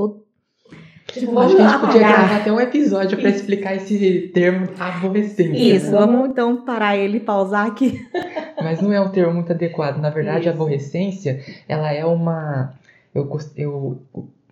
Tipo, 1.11 1.39
acho 1.39 1.55
que 1.55 1.61
a 1.61 1.67
gente 1.67 1.79
podia 1.81 1.99
gravar 1.99 2.35
até 2.37 2.51
um 2.51 2.59
episódio 2.59 3.17
para 3.17 3.29
explicar 3.29 3.75
esse 3.75 4.31
termo 4.33 4.69
aborrecência. 4.79 5.75
Isso, 5.75 5.91
né? 5.91 5.97
vamos 5.97 6.29
então 6.29 6.63
parar 6.63 6.95
ele 6.95 7.17
e 7.17 7.19
pausar 7.19 7.67
aqui. 7.67 7.99
Mas 8.61 8.81
não 8.81 8.91
é 8.91 8.99
um 8.99 9.09
termo 9.09 9.33
muito 9.33 9.51
adequado. 9.51 9.97
Na 9.97 10.09
verdade, 10.09 10.41
Isso. 10.41 10.49
a 10.49 10.53
aborrecência, 10.53 11.43
ela 11.67 11.91
é 11.91 12.05
uma. 12.05 12.73
Eu, 13.13 13.29
eu 13.57 14.01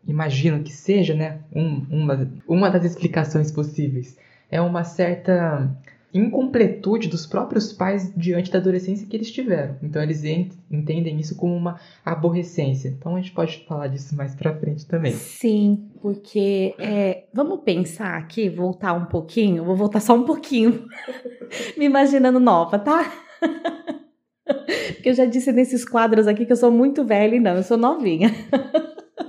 imagino 0.08 0.63
que 0.63 0.72
seja, 0.72 1.13
né? 1.13 1.39
Um, 1.54 1.86
uma, 1.89 2.32
uma 2.48 2.70
das 2.70 2.86
explicações 2.86 3.52
possíveis. 3.52 4.17
É 4.50 4.62
uma 4.62 4.84
certa 4.84 5.70
incompletude 6.13 7.10
dos 7.10 7.26
próprios 7.26 7.74
pais 7.74 8.12
diante 8.15 8.52
da 8.52 8.60
adolescência 8.60 9.06
que 9.06 9.15
eles 9.15 9.32
tiveram. 9.32 9.76
Então 9.84 10.02
eles 10.02 10.24
entendem 10.24 11.20
isso 11.20 11.36
como 11.36 11.56
uma 11.56 11.80
aborrecência. 12.04 12.89
Então 12.89 13.15
a 13.15 13.20
gente 13.20 13.34
pode 13.34 13.65
falar 13.67 13.88
disso 13.88 14.15
mais 14.15 14.34
pra 14.34 14.56
frente 14.56 14.86
também. 14.86 15.12
Sim, 15.12 15.89
porque 16.02 16.74
é, 16.80 17.26
vamos 17.34 17.62
pensar 17.62 18.17
aqui, 18.17 18.50
voltar 18.50 18.93
um 18.93 19.06
pouquinho, 19.06 19.65
vou 19.65 19.76
voltar 19.76 20.00
só 20.00 20.15
um 20.15 20.24
pouquinho, 20.24 20.88
me 21.78 21.86
imaginando 21.86 22.39
nova, 22.39 22.80
tá? 22.80 23.27
Porque 24.95 25.10
eu 25.10 25.13
já 25.13 25.26
disse 25.26 25.52
nesses 25.52 25.84
quadros 25.84 26.28
aqui 26.28 26.45
que 26.45 26.52
eu 26.52 26.58
sou 26.58 26.71
muito 26.71 27.04
velha 27.04 27.36
e 27.36 27.39
não, 27.39 27.56
eu 27.58 27.63
sou 27.63 27.78
novinha. 27.78 28.32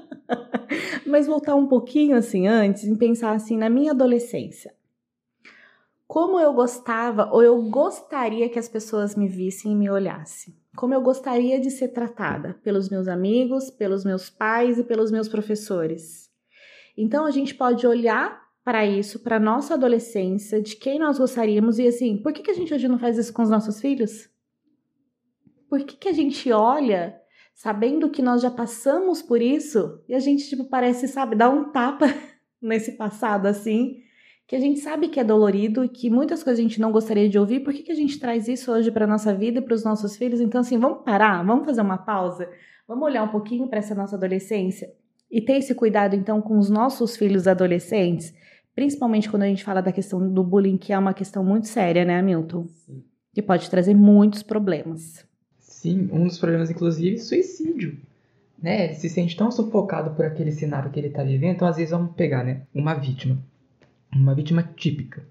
Mas 1.07 1.27
voltar 1.27 1.55
um 1.55 1.67
pouquinho 1.67 2.17
assim 2.17 2.47
antes, 2.47 2.85
em 2.85 2.97
pensar 2.97 3.33
assim 3.33 3.57
na 3.57 3.69
minha 3.69 3.93
adolescência 3.93 4.73
como 6.09 6.41
eu 6.41 6.55
gostava 6.55 7.29
ou 7.31 7.43
eu 7.43 7.63
gostaria 7.65 8.49
que 8.49 8.59
as 8.59 8.67
pessoas 8.67 9.15
me 9.15 9.29
vissem 9.29 9.73
e 9.73 9.77
me 9.77 9.91
olhassem. 9.91 10.57
Como 10.75 10.95
eu 10.95 11.03
gostaria 11.03 11.61
de 11.61 11.71
ser 11.71 11.89
tratada 11.89 12.59
pelos 12.65 12.89
meus 12.89 13.07
amigos, 13.07 13.71
pelos 13.71 14.07
meus 14.07 14.31
pais 14.31 14.79
e 14.79 14.85
pelos 14.85 15.11
meus 15.11 15.29
professores. 15.29 16.31
Então 16.97 17.27
a 17.27 17.31
gente 17.31 17.55
pode 17.55 17.87
olhar 17.87 18.48
para 18.69 18.85
isso, 18.85 19.21
para 19.21 19.41
nossa 19.41 19.73
adolescência, 19.73 20.61
de 20.61 20.77
quem 20.77 20.99
nós 20.99 21.19
gostaríamos 21.19 21.79
e 21.79 21.87
assim, 21.87 22.19
por 22.19 22.35
que, 22.35 22.43
que 22.43 22.51
a 22.51 22.55
gente 22.55 22.75
hoje 22.75 22.87
não 22.87 22.99
faz 22.99 23.17
isso 23.17 23.33
com 23.33 23.41
os 23.41 23.49
nossos 23.49 23.81
filhos? 23.81 24.29
Por 25.71 25.83
que, 25.85 25.97
que 25.97 26.07
a 26.07 26.13
gente 26.13 26.53
olha 26.53 27.19
sabendo 27.55 28.11
que 28.11 28.21
nós 28.21 28.43
já 28.43 28.51
passamos 28.51 29.23
por 29.23 29.41
isso 29.41 30.05
e 30.07 30.15
a 30.15 30.19
gente 30.19 30.47
tipo 30.51 30.65
parece, 30.65 31.09
sabe, 31.09 31.35
dar 31.35 31.49
um 31.49 31.73
tapa 31.73 32.09
nesse 32.61 32.93
passado 32.93 33.47
assim 33.47 34.03
que 34.47 34.55
a 34.55 34.61
gente 34.61 34.81
sabe 34.81 35.09
que 35.09 35.19
é 35.19 35.25
dolorido 35.25 35.83
e 35.83 35.89
que 35.89 36.11
muitas 36.11 36.43
coisas 36.43 36.61
a 36.61 36.63
gente 36.63 36.79
não 36.79 36.93
gostaria 36.93 37.27
de 37.27 37.39
ouvir, 37.39 37.61
por 37.61 37.73
que, 37.73 37.83
que 37.83 37.93
a 37.93 37.97
gente 37.97 38.21
traz 38.21 38.49
isso 38.49 38.71
hoje 38.71 38.91
para 38.91 39.07
nossa 39.07 39.33
vida 39.33 39.61
e 39.61 39.63
para 39.63 39.75
os 39.75 39.83
nossos 39.83 40.15
filhos? 40.15 40.43
Então, 40.43 40.61
assim, 40.61 40.77
vamos 40.77 41.05
parar, 41.07 41.43
vamos 41.43 41.65
fazer 41.65 41.81
uma 41.81 41.97
pausa, 41.97 42.51
vamos 42.87 43.03
olhar 43.03 43.23
um 43.23 43.29
pouquinho 43.29 43.67
para 43.67 43.79
essa 43.79 43.95
nossa 43.95 44.17
adolescência 44.17 44.93
e 45.31 45.41
ter 45.41 45.55
esse 45.55 45.75
cuidado, 45.75 46.15
então, 46.15 46.43
com 46.43 46.59
os 46.59 46.69
nossos 46.69 47.17
filhos 47.17 47.47
adolescentes, 47.47 48.35
principalmente 48.79 49.29
quando 49.29 49.43
a 49.43 49.49
gente 49.49 49.65
fala 49.65 49.83
da 49.83 49.91
questão 49.91 50.33
do 50.33 50.45
bullying, 50.45 50.77
que 50.77 50.93
é 50.93 50.99
uma 50.99 51.13
questão 51.13 51.43
muito 51.43 51.67
séria, 51.67 52.05
né, 52.05 52.17
Hamilton? 52.21 52.69
Sim. 52.87 53.03
Que 53.35 53.43
pode 53.43 53.69
trazer 53.69 53.93
muitos 53.93 54.41
problemas. 54.41 55.27
Sim, 55.59 56.09
um 56.13 56.29
dos 56.29 56.39
problemas, 56.39 56.71
inclusive, 56.71 57.19
suicídio. 57.19 57.99
Né? 58.63 58.85
Ele 58.85 58.95
se 58.95 59.09
sente 59.09 59.37
tão 59.37 59.51
sufocado 59.51 60.13
por 60.13 60.25
aquele 60.25 60.53
cenário 60.53 60.93
que 60.93 61.01
ele 61.01 61.09
está 61.09 61.25
vivendo, 61.25 61.57
então 61.57 61.67
às 61.67 61.75
vezes 61.75 61.91
vamos 61.91 62.15
pegar, 62.15 62.45
né, 62.45 62.63
uma 62.73 62.95
vítima 62.95 63.37
uma 64.15 64.33
vítima 64.33 64.63
típica, 64.77 65.25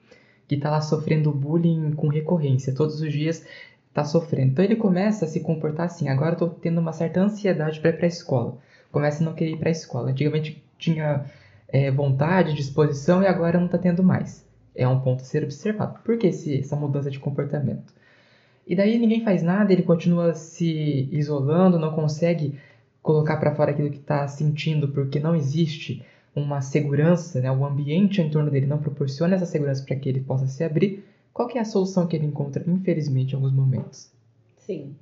que 0.46 0.56
está 0.56 0.70
lá 0.70 0.82
sofrendo 0.82 1.32
bullying 1.32 1.94
com 1.94 2.10
recorrência, 2.10 2.76
todos 2.76 3.00
os 3.00 3.14
dias 3.14 3.46
está 3.88 4.04
sofrendo. 4.04 4.52
Então 4.52 4.66
ele 4.66 4.76
começa 4.76 5.24
a 5.24 5.28
se 5.28 5.40
comportar 5.40 5.86
assim, 5.86 6.10
agora 6.10 6.34
estou 6.34 6.50
tendo 6.50 6.82
uma 6.82 6.92
certa 6.92 7.22
ansiedade 7.22 7.80
para 7.80 7.92
ir 7.92 7.94
para 7.94 8.08
a 8.08 8.10
escola. 8.10 8.58
Começa 8.92 9.24
a 9.24 9.26
não 9.26 9.34
querer 9.34 9.52
ir 9.52 9.58
para 9.58 9.70
a 9.70 9.72
escola. 9.72 10.12
Antigamente 10.12 10.62
tinha 10.78 11.26
é, 11.70 11.92
vontade, 11.92 12.54
disposição 12.54 13.22
e 13.22 13.28
agora 13.28 13.58
não 13.58 13.66
está 13.66 13.78
tendo 13.78 14.04
mais. 14.04 14.46
É 14.76 14.88
um 14.88 15.00
ponto 15.00 15.22
a 15.22 15.26
ser 15.26 15.44
observado. 15.44 16.00
Por 16.04 16.18
que 16.18 16.28
esse, 16.28 16.60
essa 16.60 16.76
mudança 16.76 17.10
de 17.10 17.20
comportamento? 17.20 17.94
E 18.66 18.76
daí 18.76 18.98
ninguém 19.00 19.24
faz 19.24 19.42
nada, 19.42 19.72
ele 19.72 19.84
continua 19.84 20.34
se 20.34 21.08
isolando, 21.12 21.80
não 21.80 21.94
consegue 21.94 22.60
colocar 23.02 23.38
para 23.38 23.56
fora 23.56 23.72
aquilo 23.72 23.90
que 23.90 24.00
está 24.00 24.28
sentindo 24.28 24.90
porque 24.90 25.20
não 25.20 25.36
existe 25.36 26.04
uma 26.36 26.62
segurança, 26.62 27.42
né, 27.42 27.52
o 27.52 27.66
ambiente 27.66 28.22
em 28.22 28.30
torno 28.30 28.52
dele 28.52 28.68
não 28.68 28.78
proporciona 28.78 29.36
essa 29.36 29.46
segurança 29.46 29.84
para 29.84 29.96
que 29.96 30.08
ele 30.08 30.20
possa 30.20 30.46
se 30.46 30.64
abrir, 30.64 31.04
qual 31.34 31.50
é 31.52 31.60
a 31.60 31.66
solução 31.66 32.06
que 32.06 32.16
ele 32.16 32.26
encontra, 32.26 32.64
infelizmente, 32.68 33.32
em 33.32 33.36
alguns 33.36 33.54
momentos? 33.54 34.12
Sim. 34.58 34.96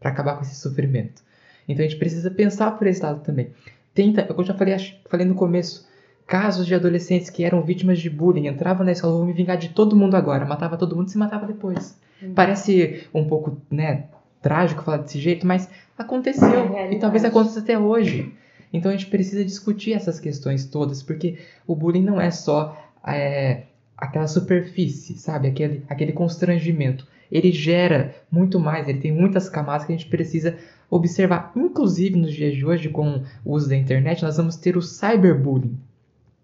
Para 0.00 0.10
acabar 0.10 0.36
com 0.36 0.42
esse 0.42 0.54
sofrimento. 0.54 1.22
Então 1.68 1.84
a 1.84 1.88
gente 1.88 1.98
precisa 1.98 2.30
pensar 2.30 2.72
por 2.72 2.86
esse 2.86 3.02
lado 3.02 3.22
também. 3.22 3.50
Tenta, 3.94 4.26
eu 4.28 4.44
já 4.44 4.54
falei, 4.54 4.76
falei 5.08 5.26
no 5.26 5.34
começo, 5.34 5.88
casos 6.26 6.66
de 6.66 6.74
adolescentes 6.74 7.30
que 7.30 7.44
eram 7.44 7.62
vítimas 7.62 8.00
de 8.00 8.10
bullying, 8.10 8.48
entravam 8.48 8.84
na 8.84 8.92
escola, 8.92 9.14
vou 9.14 9.26
me 9.26 9.32
vingar 9.32 9.56
de 9.56 9.68
todo 9.68 9.96
mundo 9.96 10.16
agora, 10.16 10.44
matava 10.44 10.76
todo 10.76 10.96
mundo 10.96 11.08
e 11.08 11.10
se 11.12 11.18
matava 11.18 11.46
depois. 11.46 11.98
Uhum. 12.20 12.34
Parece 12.34 13.06
um 13.14 13.24
pouco, 13.24 13.56
né, 13.70 14.04
trágico 14.42 14.82
falar 14.82 14.98
desse 14.98 15.18
jeito, 15.18 15.46
mas 15.46 15.68
aconteceu 15.96 16.76
é 16.76 16.92
e 16.92 16.98
talvez 16.98 17.24
aconteça 17.24 17.60
até 17.60 17.78
hoje. 17.78 18.32
Então 18.72 18.90
a 18.90 18.94
gente 18.94 19.06
precisa 19.06 19.44
discutir 19.44 19.92
essas 19.92 20.18
questões 20.18 20.66
todas, 20.66 21.02
porque 21.02 21.38
o 21.66 21.76
bullying 21.76 22.02
não 22.02 22.20
é 22.20 22.30
só 22.30 22.76
é, 23.06 23.62
aquela 23.96 24.26
superfície, 24.26 25.16
sabe? 25.16 25.48
Aquele, 25.48 25.84
aquele 25.88 26.12
constrangimento. 26.12 27.06
Ele 27.30 27.52
gera 27.52 28.14
muito 28.30 28.58
mais, 28.58 28.88
ele 28.88 28.98
tem 28.98 29.12
muitas 29.12 29.48
camadas 29.48 29.86
que 29.86 29.92
a 29.92 29.96
gente 29.96 30.08
precisa 30.08 30.56
observar. 30.96 31.52
Inclusive 31.56 32.16
nos 32.16 32.32
dias 32.32 32.54
de 32.54 32.64
hoje, 32.64 32.88
com 32.88 33.22
o 33.44 33.52
uso 33.52 33.68
da 33.68 33.76
internet, 33.76 34.22
nós 34.22 34.36
vamos 34.36 34.56
ter 34.56 34.76
o 34.76 34.82
cyberbullying. 34.82 35.78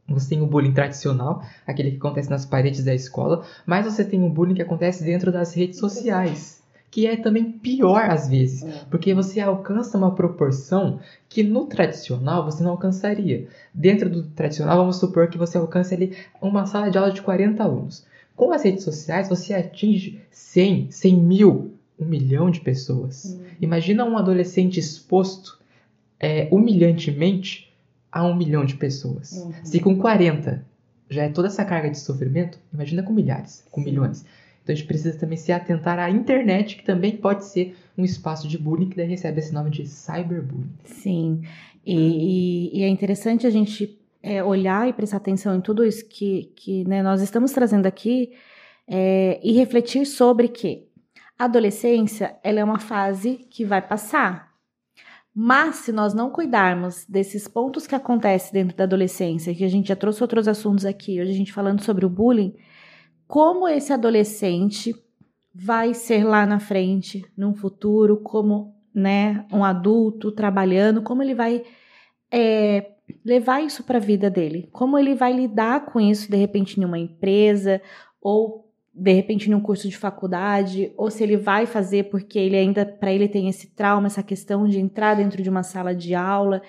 Você 0.08 0.30
tem 0.30 0.42
o 0.42 0.46
bullying 0.46 0.72
tradicional, 0.72 1.42
aquele 1.64 1.92
que 1.92 1.96
acontece 1.98 2.28
nas 2.28 2.44
paredes 2.44 2.84
da 2.84 2.92
escola, 2.92 3.44
mas 3.64 3.84
você 3.84 4.04
tem 4.04 4.24
o 4.24 4.28
bullying 4.28 4.54
que 4.54 4.62
acontece 4.62 5.04
dentro 5.04 5.30
das 5.30 5.54
redes 5.54 5.78
sociais 5.78 6.60
que 6.90 7.06
é 7.06 7.16
também 7.16 7.52
pior 7.52 8.10
às 8.10 8.28
vezes, 8.28 8.64
é. 8.64 8.84
porque 8.90 9.14
você 9.14 9.40
alcança 9.40 9.96
uma 9.96 10.12
proporção 10.12 10.98
que 11.28 11.42
no 11.42 11.66
tradicional 11.66 12.44
você 12.44 12.64
não 12.64 12.72
alcançaria. 12.72 13.46
Dentro 13.72 14.10
do 14.10 14.24
tradicional, 14.24 14.76
vamos 14.76 14.96
supor 14.96 15.28
que 15.28 15.38
você 15.38 15.56
alcance 15.56 15.94
ali 15.94 16.16
uma 16.42 16.66
sala 16.66 16.90
de 16.90 16.98
aula 16.98 17.12
de 17.12 17.22
40 17.22 17.62
alunos. 17.62 18.04
Com 18.34 18.52
as 18.52 18.64
redes 18.64 18.82
sociais, 18.82 19.28
você 19.28 19.54
atinge 19.54 20.20
100, 20.32 20.90
100 20.90 21.16
mil, 21.16 21.69
um 22.00 22.04
milhão 22.04 22.50
de 22.50 22.60
pessoas. 22.60 23.24
Uhum. 23.24 23.44
Imagina 23.60 24.04
um 24.04 24.16
adolescente 24.16 24.80
exposto 24.80 25.60
é, 26.18 26.48
humilhantemente 26.50 27.72
a 28.10 28.26
um 28.26 28.34
milhão 28.34 28.64
de 28.64 28.74
pessoas. 28.76 29.32
Uhum. 29.32 29.52
Se 29.62 29.78
com 29.80 29.96
40 29.96 30.64
já 31.08 31.24
é 31.24 31.28
toda 31.28 31.48
essa 31.48 31.64
carga 31.64 31.90
de 31.90 31.98
sofrimento, 31.98 32.58
imagina 32.72 33.02
com 33.02 33.12
milhares, 33.12 33.64
com 33.70 33.80
milhões. 33.80 34.24
Então 34.62 34.72
a 34.72 34.76
gente 34.76 34.86
precisa 34.86 35.18
também 35.18 35.36
se 35.36 35.50
atentar 35.50 35.98
à 35.98 36.08
internet, 36.10 36.76
que 36.76 36.84
também 36.84 37.16
pode 37.16 37.44
ser 37.44 37.76
um 37.98 38.04
espaço 38.04 38.46
de 38.46 38.56
bullying, 38.56 38.88
que 38.88 38.96
daí 38.96 39.08
recebe 39.08 39.40
esse 39.40 39.52
nome 39.52 39.70
de 39.70 39.86
cyberbullying. 39.86 40.70
Sim, 40.84 41.42
e, 41.84 42.78
e 42.78 42.82
é 42.82 42.88
interessante 42.88 43.46
a 43.46 43.50
gente 43.50 43.98
é, 44.22 44.42
olhar 44.44 44.88
e 44.88 44.92
prestar 44.92 45.16
atenção 45.16 45.56
em 45.56 45.60
tudo 45.60 45.84
isso 45.84 46.04
que, 46.06 46.52
que 46.54 46.84
né, 46.84 47.02
nós 47.02 47.20
estamos 47.22 47.52
trazendo 47.52 47.86
aqui 47.86 48.32
é, 48.86 49.40
e 49.42 49.52
refletir 49.52 50.06
sobre 50.06 50.48
que 50.48 50.86
a 51.40 51.44
adolescência 51.46 52.36
ela 52.44 52.60
é 52.60 52.64
uma 52.64 52.78
fase 52.78 53.46
que 53.48 53.64
vai 53.64 53.80
passar. 53.80 54.50
Mas 55.34 55.76
se 55.76 55.90
nós 55.90 56.12
não 56.12 56.28
cuidarmos 56.28 57.06
desses 57.06 57.48
pontos 57.48 57.86
que 57.86 57.94
acontecem 57.94 58.52
dentro 58.52 58.76
da 58.76 58.84
adolescência, 58.84 59.54
que 59.54 59.64
a 59.64 59.68
gente 59.68 59.88
já 59.88 59.96
trouxe 59.96 60.22
outros 60.22 60.46
assuntos 60.46 60.84
aqui, 60.84 61.18
hoje 61.18 61.30
a 61.30 61.34
gente 61.34 61.50
falando 61.50 61.82
sobre 61.82 62.04
o 62.04 62.10
bullying, 62.10 62.54
como 63.26 63.66
esse 63.66 63.90
adolescente 63.90 64.94
vai 65.54 65.94
ser 65.94 66.24
lá 66.24 66.44
na 66.44 66.60
frente, 66.60 67.24
num 67.34 67.54
futuro, 67.54 68.18
como 68.18 68.74
né, 68.94 69.46
um 69.50 69.64
adulto 69.64 70.30
trabalhando, 70.30 71.00
como 71.00 71.22
ele 71.22 71.34
vai 71.34 71.64
é, 72.30 72.96
levar 73.24 73.62
isso 73.62 73.82
para 73.82 73.96
a 73.96 74.02
vida 74.02 74.28
dele, 74.28 74.68
como 74.72 74.98
ele 74.98 75.14
vai 75.14 75.32
lidar 75.32 75.86
com 75.86 75.98
isso 75.98 76.30
de 76.30 76.36
repente 76.36 76.78
em 76.78 76.84
uma 76.84 76.98
empresa 76.98 77.80
ou 78.20 78.69
de 78.92 79.12
repente 79.12 79.48
num 79.48 79.60
curso 79.60 79.88
de 79.88 79.96
faculdade, 79.96 80.92
ou 80.96 81.10
se 81.10 81.22
ele 81.22 81.36
vai 81.36 81.64
fazer 81.64 82.04
porque 82.10 82.38
ele 82.38 82.56
ainda 82.56 82.84
para 82.84 83.12
ele 83.12 83.28
tem 83.28 83.48
esse 83.48 83.68
trauma, 83.68 84.08
essa 84.08 84.22
questão 84.22 84.66
de 84.66 84.78
entrar 84.78 85.14
dentro 85.14 85.42
de 85.42 85.48
uma 85.48 85.62
sala 85.62 85.94
de 85.94 86.14
aula 86.14 86.60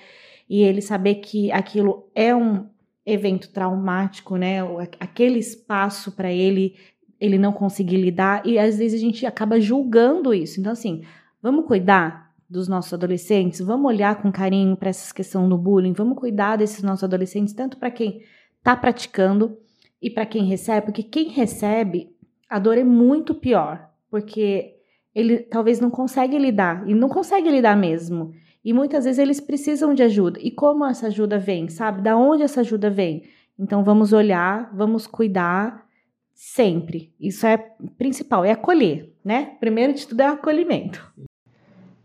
e 0.50 0.62
ele 0.62 0.82
saber 0.82 1.16
que 1.16 1.52
aquilo 1.52 2.10
é 2.14 2.36
um 2.36 2.68
evento 3.06 3.50
traumático, 3.50 4.36
né? 4.36 4.60
Aquele 5.00 5.40
espaço 5.40 6.12
para 6.12 6.32
ele 6.32 6.76
ele 7.20 7.38
não 7.38 7.54
conseguir 7.54 7.98
lidar 7.98 8.46
e 8.46 8.58
às 8.58 8.80
vezes 8.80 9.00
a 9.00 9.04
gente 9.04 9.26
acaba 9.26 9.60
julgando 9.60 10.34
isso. 10.34 10.60
Então 10.60 10.72
assim, 10.72 11.04
vamos 11.42 11.66
cuidar 11.66 12.32
dos 12.50 12.68
nossos 12.68 12.94
adolescentes, 12.94 13.62
vamos 13.62 13.86
olhar 13.86 14.22
com 14.22 14.32
carinho 14.32 14.76
para 14.76 14.90
essa 14.90 15.14
questão 15.14 15.48
do 15.48 15.58
bullying, 15.58 15.94
vamos 15.94 16.18
cuidar 16.18 16.58
desses 16.58 16.84
nossos 16.84 17.04
adolescentes 17.04 17.54
tanto 17.54 17.78
para 17.78 17.90
quem 17.90 18.22
está 18.58 18.76
praticando 18.76 19.58
e 20.02 20.10
para 20.10 20.26
quem 20.26 20.46
recebe, 20.46 20.88
porque 20.88 21.04
quem 21.04 21.30
recebe 21.30 22.11
a 22.52 22.60
dor 22.60 22.78
é 22.78 22.84
muito 22.84 23.34
pior, 23.34 23.90
porque 24.10 24.76
ele 25.16 25.40
talvez 25.40 25.80
não 25.80 25.90
consegue 25.90 26.38
lidar, 26.38 26.88
e 26.88 26.94
não 26.94 27.08
consegue 27.08 27.50
lidar 27.50 27.78
mesmo. 27.78 28.34
E 28.64 28.74
muitas 28.74 29.06
vezes 29.06 29.20
eles 29.20 29.40
precisam 29.40 29.94
de 29.94 30.04
ajuda. 30.04 30.38
E 30.42 30.52
como 30.52 30.86
essa 30.86 31.08
ajuda 31.08 31.40
vem, 31.40 31.70
sabe? 31.70 32.02
Da 32.02 32.18
onde 32.18 32.44
essa 32.44 32.60
ajuda 32.60 32.90
vem? 32.90 33.24
Então 33.58 33.86
vamos 33.86 34.12
olhar, 34.12 34.70
vamos 34.76 35.08
cuidar 35.08 35.88
sempre. 36.34 37.14
Isso 37.18 37.48
é 37.48 37.58
principal, 37.98 38.44
é 38.44 38.52
acolher, 38.52 39.14
né? 39.24 39.56
Primeiro 39.60 39.94
de 39.94 40.06
tudo 40.06 40.20
é 40.20 40.28
acolhimento. 40.28 41.10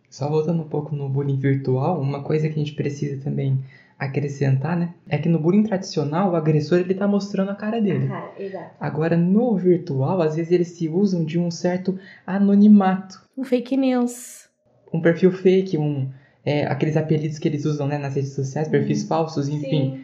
Só 0.08 0.30
voltando 0.30 0.62
um 0.62 0.68
pouco 0.68 0.94
no 0.94 1.08
bullying 1.08 1.38
virtual, 1.38 2.00
uma 2.00 2.22
coisa 2.22 2.48
que 2.48 2.54
a 2.54 2.58
gente 2.58 2.74
precisa 2.74 3.22
também 3.22 3.58
acrescentar, 3.98 4.76
né? 4.76 4.94
É 5.08 5.16
que 5.16 5.28
no 5.28 5.38
bullying 5.38 5.62
tradicional, 5.62 6.32
o 6.32 6.36
agressor 6.36 6.78
ele 6.78 6.94
tá 6.94 7.08
mostrando 7.08 7.50
a 7.50 7.54
cara 7.54 7.80
dele. 7.80 8.08
Cara, 8.08 8.32
exato. 8.38 8.74
Agora, 8.78 9.16
no 9.16 9.56
virtual, 9.56 10.20
às 10.20 10.36
vezes 10.36 10.52
eles 10.52 10.68
se 10.68 10.88
usam 10.88 11.24
de 11.24 11.38
um 11.38 11.50
certo 11.50 11.98
anonimato. 12.26 13.22
Um 13.36 13.44
fake 13.44 13.76
news. 13.76 14.48
Um 14.92 15.00
perfil 15.00 15.32
fake, 15.32 15.78
um, 15.78 16.10
é, 16.44 16.66
aqueles 16.66 16.96
apelidos 16.96 17.38
que 17.38 17.48
eles 17.48 17.64
usam 17.64 17.86
né, 17.86 17.98
nas 17.98 18.14
redes 18.14 18.32
sociais, 18.32 18.68
perfis 18.68 19.02
uhum. 19.02 19.08
falsos, 19.08 19.48
enfim. 19.48 19.96
Sim. 19.96 20.00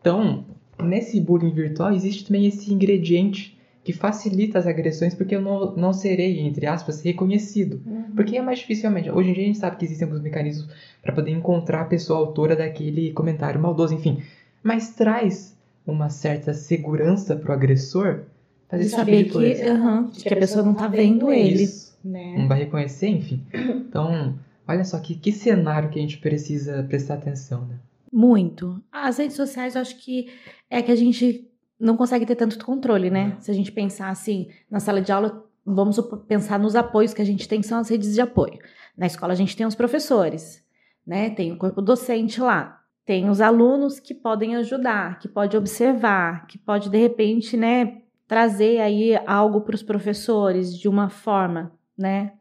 Então, 0.00 0.44
nesse 0.82 1.20
bullying 1.20 1.52
virtual 1.52 1.92
existe 1.92 2.26
também 2.26 2.46
esse 2.46 2.72
ingrediente 2.72 3.59
que 3.82 3.92
facilita 3.92 4.58
as 4.58 4.66
agressões 4.66 5.14
porque 5.14 5.34
eu 5.34 5.40
não, 5.40 5.74
não 5.74 5.92
serei, 5.92 6.40
entre 6.40 6.66
aspas, 6.66 7.02
reconhecido. 7.02 7.80
Uhum. 7.86 8.12
Porque 8.14 8.36
é 8.36 8.42
mais 8.42 8.58
dificilmente. 8.58 9.10
Hoje 9.10 9.30
em 9.30 9.32
dia 9.32 9.42
a 9.44 9.46
gente 9.46 9.58
sabe 9.58 9.76
que 9.76 9.84
existem 9.84 10.06
alguns 10.06 10.22
mecanismos 10.22 10.68
para 11.02 11.14
poder 11.14 11.30
encontrar 11.30 11.82
a 11.82 11.86
pessoa 11.86 12.18
autora 12.18 12.54
daquele 12.54 13.12
comentário 13.12 13.60
maldoso, 13.60 13.94
enfim. 13.94 14.22
Mas 14.62 14.90
traz 14.90 15.56
uma 15.86 16.10
certa 16.10 16.52
segurança 16.52 17.34
pro 17.34 17.52
agressor 17.52 18.24
fazer 18.68 18.84
de 18.84 18.90
saber 18.90 19.24
tipo 19.24 19.38
que, 19.38 19.70
uhum, 19.70 20.10
que, 20.10 20.34
a 20.34 20.36
pessoa 20.36 20.64
não 20.64 20.74
tá 20.74 20.86
vendo 20.86 21.32
ele. 21.32 21.64
Isso. 21.64 21.98
Né? 22.04 22.36
Não 22.38 22.48
vai 22.48 22.60
reconhecer, 22.60 23.08
enfim. 23.08 23.42
Então, 23.52 24.38
olha 24.68 24.84
só 24.84 24.98
que, 24.98 25.14
que 25.14 25.32
cenário 25.32 25.90
que 25.90 25.98
a 25.98 26.02
gente 26.02 26.18
precisa 26.18 26.82
prestar 26.84 27.14
atenção, 27.14 27.66
né? 27.66 27.76
Muito. 28.12 28.82
As 28.90 29.18
redes 29.18 29.36
sociais, 29.36 29.74
eu 29.74 29.80
acho 29.80 29.96
que 29.98 30.28
é 30.68 30.82
que 30.82 30.90
a 30.90 30.96
gente 30.96 31.49
não 31.80 31.96
consegue 31.96 32.26
ter 32.26 32.36
tanto 32.36 32.62
controle, 32.64 33.10
né? 33.10 33.36
Se 33.40 33.50
a 33.50 33.54
gente 33.54 33.72
pensar 33.72 34.10
assim, 34.10 34.48
na 34.70 34.78
sala 34.78 35.00
de 35.00 35.10
aula, 35.10 35.44
vamos 35.64 35.98
pensar 36.28 36.58
nos 36.58 36.76
apoios 36.76 37.14
que 37.14 37.22
a 37.22 37.24
gente 37.24 37.48
tem, 37.48 37.60
que 37.60 37.66
são 37.66 37.78
as 37.78 37.88
redes 37.88 38.14
de 38.14 38.20
apoio. 38.20 38.58
Na 38.96 39.06
escola 39.06 39.32
a 39.32 39.36
gente 39.36 39.56
tem 39.56 39.66
os 39.66 39.74
professores, 39.74 40.62
né? 41.06 41.30
Tem 41.30 41.52
o 41.52 41.56
corpo 41.56 41.80
docente 41.80 42.40
lá, 42.40 42.82
tem 43.06 43.30
os 43.30 43.40
alunos 43.40 43.98
que 43.98 44.14
podem 44.14 44.56
ajudar, 44.56 45.18
que 45.18 45.26
pode 45.26 45.56
observar, 45.56 46.46
que 46.46 46.58
pode 46.58 46.90
de 46.90 46.98
repente, 46.98 47.56
né, 47.56 48.02
trazer 48.28 48.80
aí 48.80 49.16
algo 49.26 49.62
para 49.62 49.74
os 49.74 49.82
professores 49.82 50.78
de 50.78 50.88
uma 50.88 51.08
forma, 51.08 51.72
né? 51.96 52.34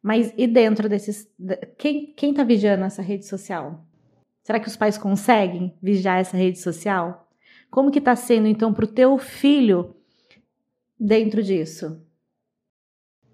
Mas 0.00 0.32
e 0.38 0.46
dentro 0.46 0.88
desses, 0.88 1.28
quem 1.76 2.14
quem 2.14 2.30
está 2.30 2.44
vigiando 2.44 2.84
essa 2.84 3.02
rede 3.02 3.26
social? 3.26 3.84
Será 4.42 4.60
que 4.60 4.68
os 4.68 4.76
pais 4.76 4.96
conseguem 4.96 5.74
vigiar 5.82 6.18
essa 6.18 6.36
rede 6.36 6.58
social? 6.58 7.27
Como 7.70 7.90
que 7.90 7.98
está 7.98 8.16
sendo 8.16 8.46
então 8.46 8.72
para 8.72 8.84
o 8.84 8.88
teu 8.88 9.18
filho 9.18 9.94
dentro 10.98 11.42
disso? 11.42 12.00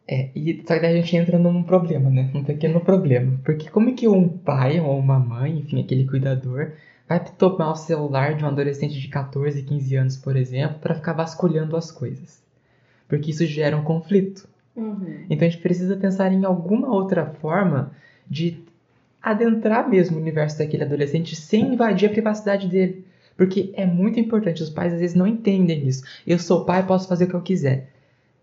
É, 0.06 0.30
e 0.34 0.62
só 0.66 0.78
que 0.78 0.84
a 0.84 0.92
gente 0.92 1.16
entra 1.16 1.38
num 1.38 1.62
problema, 1.62 2.10
né? 2.10 2.30
Um 2.34 2.44
pequeno 2.44 2.80
problema. 2.80 3.40
Porque 3.42 3.70
como 3.70 3.88
é 3.88 3.92
que 3.92 4.06
um 4.06 4.28
pai 4.28 4.78
ou 4.80 4.98
uma 4.98 5.18
mãe, 5.18 5.58
enfim, 5.58 5.80
aquele 5.80 6.06
cuidador, 6.06 6.72
vai 7.08 7.24
tomar 7.38 7.72
o 7.72 7.76
celular 7.76 8.34
de 8.34 8.44
um 8.44 8.48
adolescente 8.48 9.00
de 9.00 9.08
14, 9.08 9.62
15 9.62 9.96
anos, 9.96 10.16
por 10.16 10.36
exemplo, 10.36 10.78
para 10.78 10.94
ficar 10.94 11.14
vasculhando 11.14 11.76
as 11.76 11.90
coisas? 11.90 12.42
Porque 13.08 13.30
isso 13.30 13.46
gera 13.46 13.76
um 13.76 13.84
conflito. 13.84 14.46
Uhum. 14.76 15.24
Então 15.30 15.46
a 15.46 15.50
gente 15.50 15.62
precisa 15.62 15.96
pensar 15.96 16.32
em 16.32 16.44
alguma 16.44 16.92
outra 16.92 17.26
forma 17.26 17.92
de 18.28 18.58
adentrar 19.22 19.88
mesmo 19.88 20.18
o 20.18 20.20
universo 20.20 20.58
daquele 20.58 20.84
adolescente 20.84 21.34
sem 21.34 21.72
invadir 21.72 22.10
a 22.10 22.12
privacidade 22.12 22.68
dele. 22.68 23.06
Porque 23.36 23.72
é 23.74 23.84
muito 23.84 24.20
importante, 24.20 24.62
os 24.62 24.70
pais 24.70 24.92
às 24.92 25.00
vezes 25.00 25.16
não 25.16 25.26
entendem 25.26 25.86
isso. 25.86 26.04
Eu 26.26 26.38
sou 26.38 26.64
pai, 26.64 26.86
posso 26.86 27.08
fazer 27.08 27.24
o 27.24 27.28
que 27.28 27.34
eu 27.34 27.42
quiser. 27.42 27.90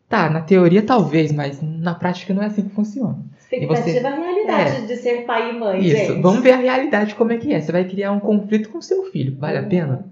Tá, 0.10 0.30
na 0.30 0.42
teoria 0.42 0.82
talvez, 0.82 1.32
mas 1.32 1.62
na 1.62 1.96
prática 1.96 2.34
não 2.34 2.44
é 2.44 2.48
assim 2.48 2.64
que 2.64 2.76
funciona. 2.76 3.18
Expectativa 3.38 4.00
você... 4.00 4.06
a 4.06 4.16
realidade 4.16 4.76
é. 4.76 4.86
de 4.86 4.96
ser 4.98 5.26
pai 5.26 5.52
e 5.52 5.60
mãe, 5.60 5.80
Isso, 5.80 5.96
gente. 5.96 6.22
vamos 6.22 6.44
ver 6.44 6.52
a 6.52 6.58
realidade 6.58 7.16
como 7.16 7.32
é 7.32 7.38
que 7.38 7.54
é. 7.54 7.62
Você 7.62 7.72
vai 7.72 7.86
criar 7.86 8.12
um 8.12 8.20
conflito 8.20 8.70
com 8.70 8.82
seu 8.82 9.04
filho, 9.06 9.38
vale 9.38 9.60
uhum. 9.60 9.66
a 9.66 9.68
pena? 9.70 10.06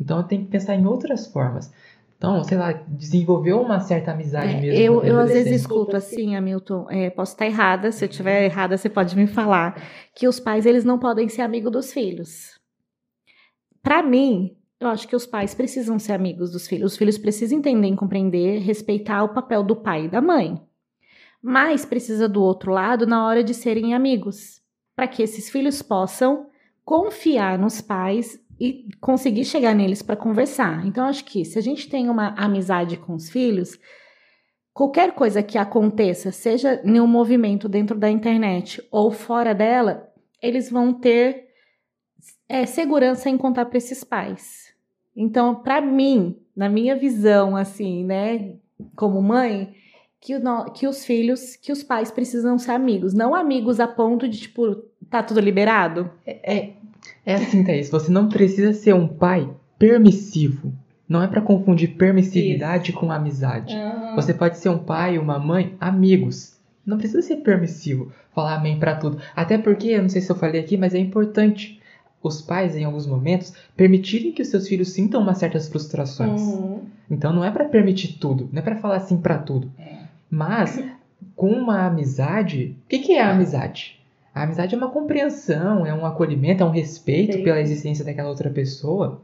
Então 0.00 0.22
tem 0.22 0.42
que 0.42 0.50
pensar 0.50 0.74
em 0.74 0.86
outras 0.86 1.26
formas. 1.26 1.70
Então, 2.16 2.42
sei 2.44 2.56
lá, 2.56 2.72
desenvolveu 2.88 3.60
uma 3.60 3.80
certa 3.80 4.12
amizade 4.12 4.54
é, 4.54 4.60
mesmo. 4.60 4.80
Eu, 4.80 5.04
eu 5.04 5.20
às 5.20 5.30
vezes 5.30 5.60
escuto 5.60 5.94
assim, 5.94 6.34
Hamilton, 6.34 6.86
é, 6.88 7.10
posso 7.10 7.32
estar 7.32 7.44
errada, 7.44 7.92
se 7.92 8.04
eu 8.04 8.08
estiver 8.08 8.44
errada, 8.44 8.76
você 8.76 8.88
pode 8.88 9.14
me 9.14 9.26
falar, 9.26 9.82
que 10.14 10.26
os 10.26 10.40
pais 10.40 10.64
eles 10.64 10.84
não 10.84 10.98
podem 10.98 11.28
ser 11.28 11.42
amigos 11.42 11.70
dos 11.70 11.92
filhos. 11.92 12.55
Para 13.86 14.02
mim, 14.02 14.56
eu 14.80 14.88
acho 14.88 15.06
que 15.06 15.14
os 15.14 15.26
pais 15.26 15.54
precisam 15.54 15.96
ser 15.96 16.14
amigos 16.14 16.50
dos 16.50 16.66
filhos. 16.66 16.90
Os 16.90 16.98
filhos 16.98 17.16
precisam 17.16 17.56
entender, 17.56 17.94
compreender, 17.94 18.58
respeitar 18.58 19.22
o 19.22 19.28
papel 19.28 19.62
do 19.62 19.76
pai 19.76 20.06
e 20.06 20.08
da 20.08 20.20
mãe. 20.20 20.60
Mas 21.40 21.84
precisa 21.84 22.28
do 22.28 22.42
outro 22.42 22.72
lado 22.72 23.06
na 23.06 23.24
hora 23.24 23.44
de 23.44 23.54
serem 23.54 23.94
amigos, 23.94 24.60
para 24.96 25.06
que 25.06 25.22
esses 25.22 25.48
filhos 25.48 25.82
possam 25.82 26.48
confiar 26.84 27.56
nos 27.60 27.80
pais 27.80 28.36
e 28.58 28.88
conseguir 29.00 29.44
chegar 29.44 29.72
neles 29.72 30.02
para 30.02 30.16
conversar. 30.16 30.84
Então, 30.84 31.06
acho 31.06 31.24
que 31.24 31.44
se 31.44 31.56
a 31.56 31.62
gente 31.62 31.88
tem 31.88 32.10
uma 32.10 32.34
amizade 32.36 32.96
com 32.96 33.14
os 33.14 33.30
filhos, 33.30 33.78
qualquer 34.74 35.12
coisa 35.12 35.44
que 35.44 35.56
aconteça, 35.56 36.32
seja 36.32 36.82
um 36.84 37.06
movimento 37.06 37.68
dentro 37.68 37.96
da 37.96 38.10
internet 38.10 38.84
ou 38.90 39.12
fora 39.12 39.54
dela, 39.54 40.12
eles 40.42 40.68
vão 40.68 40.92
ter 40.92 41.45
é 42.48 42.66
segurança 42.66 43.28
em 43.28 43.36
contar 43.36 43.66
para 43.66 43.78
esses 43.78 44.04
pais. 44.04 44.74
Então, 45.14 45.54
para 45.54 45.80
mim, 45.80 46.36
na 46.54 46.68
minha 46.68 46.94
visão, 46.94 47.56
assim, 47.56 48.04
né, 48.04 48.54
como 48.94 49.22
mãe, 49.22 49.74
que, 50.20 50.36
o, 50.36 50.64
que 50.72 50.86
os 50.86 51.04
filhos, 51.04 51.56
que 51.56 51.72
os 51.72 51.82
pais 51.82 52.10
precisam 52.10 52.58
ser 52.58 52.72
amigos, 52.72 53.14
não 53.14 53.34
amigos 53.34 53.80
a 53.80 53.86
ponto 53.88 54.28
de 54.28 54.38
tipo 54.38 54.84
tá 55.08 55.22
tudo 55.22 55.40
liberado. 55.40 56.10
É, 56.26 56.56
é, 56.56 56.72
é 57.24 57.34
assim, 57.34 57.64
Thaís. 57.64 57.88
Você 57.90 58.10
não 58.10 58.28
precisa 58.28 58.72
ser 58.72 58.94
um 58.94 59.06
pai 59.06 59.48
permissivo. 59.78 60.72
Não 61.08 61.22
é 61.22 61.28
para 61.28 61.40
confundir 61.40 61.96
permissividade 61.96 62.90
Isso. 62.90 62.98
com 62.98 63.12
amizade. 63.12 63.74
Uhum. 63.74 64.16
Você 64.16 64.34
pode 64.34 64.58
ser 64.58 64.68
um 64.68 64.78
pai, 64.78 65.18
uma 65.18 65.38
mãe, 65.38 65.76
amigos. 65.78 66.56
Não 66.84 66.98
precisa 66.98 67.22
ser 67.22 67.36
permissivo, 67.36 68.12
falar 68.34 68.56
amém 68.56 68.78
para 68.78 68.96
tudo. 68.96 69.18
Até 69.34 69.58
porque, 69.58 69.88
eu 69.88 70.02
não 70.02 70.08
sei 70.08 70.20
se 70.20 70.30
eu 70.30 70.36
falei 70.36 70.60
aqui, 70.60 70.76
mas 70.76 70.94
é 70.94 70.98
importante 70.98 71.75
os 72.26 72.42
pais, 72.42 72.76
em 72.76 72.84
alguns 72.84 73.06
momentos, 73.06 73.52
permitirem 73.76 74.32
que 74.32 74.42
os 74.42 74.48
seus 74.48 74.68
filhos 74.68 74.90
sintam 74.92 75.20
umas 75.20 75.38
certas 75.38 75.68
frustrações. 75.68 76.40
Uhum. 76.40 76.80
Então 77.10 77.32
não 77.32 77.44
é 77.44 77.50
para 77.50 77.64
permitir 77.66 78.18
tudo, 78.18 78.48
não 78.52 78.60
é 78.60 78.62
para 78.62 78.76
falar 78.76 78.96
assim 78.96 79.16
para 79.16 79.38
tudo. 79.38 79.70
É. 79.78 79.96
Mas 80.30 80.82
com 81.34 81.50
uma 81.50 81.86
amizade, 81.86 82.76
o 82.84 82.88
que, 82.88 82.98
que, 82.98 83.12
é 83.12 83.22
a 83.22 83.30
amizade? 83.30 84.00
A 84.34 84.42
amizade 84.42 84.74
é 84.74 84.78
uma 84.78 84.90
compreensão, 84.90 85.86
é 85.86 85.94
um 85.94 86.04
acolhimento, 86.04 86.62
é 86.62 86.66
um 86.66 86.70
respeito 86.70 87.34
Sim. 87.34 87.44
pela 87.44 87.60
existência 87.60 88.04
daquela 88.04 88.28
outra 88.28 88.50
pessoa. 88.50 89.22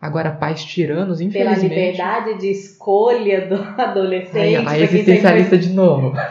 Agora, 0.00 0.30
pais 0.30 0.62
tiranos, 0.62 1.20
infelizmente... 1.20 1.60
Pela 1.60 1.86
liberdade 1.86 2.38
de 2.38 2.50
escolha 2.50 3.46
do 3.46 3.54
adolescente. 3.80 4.36
Aí, 4.36 4.56
a 4.56 4.78
existencialista 4.78 5.56
de 5.56 5.70
novo. 5.70 6.12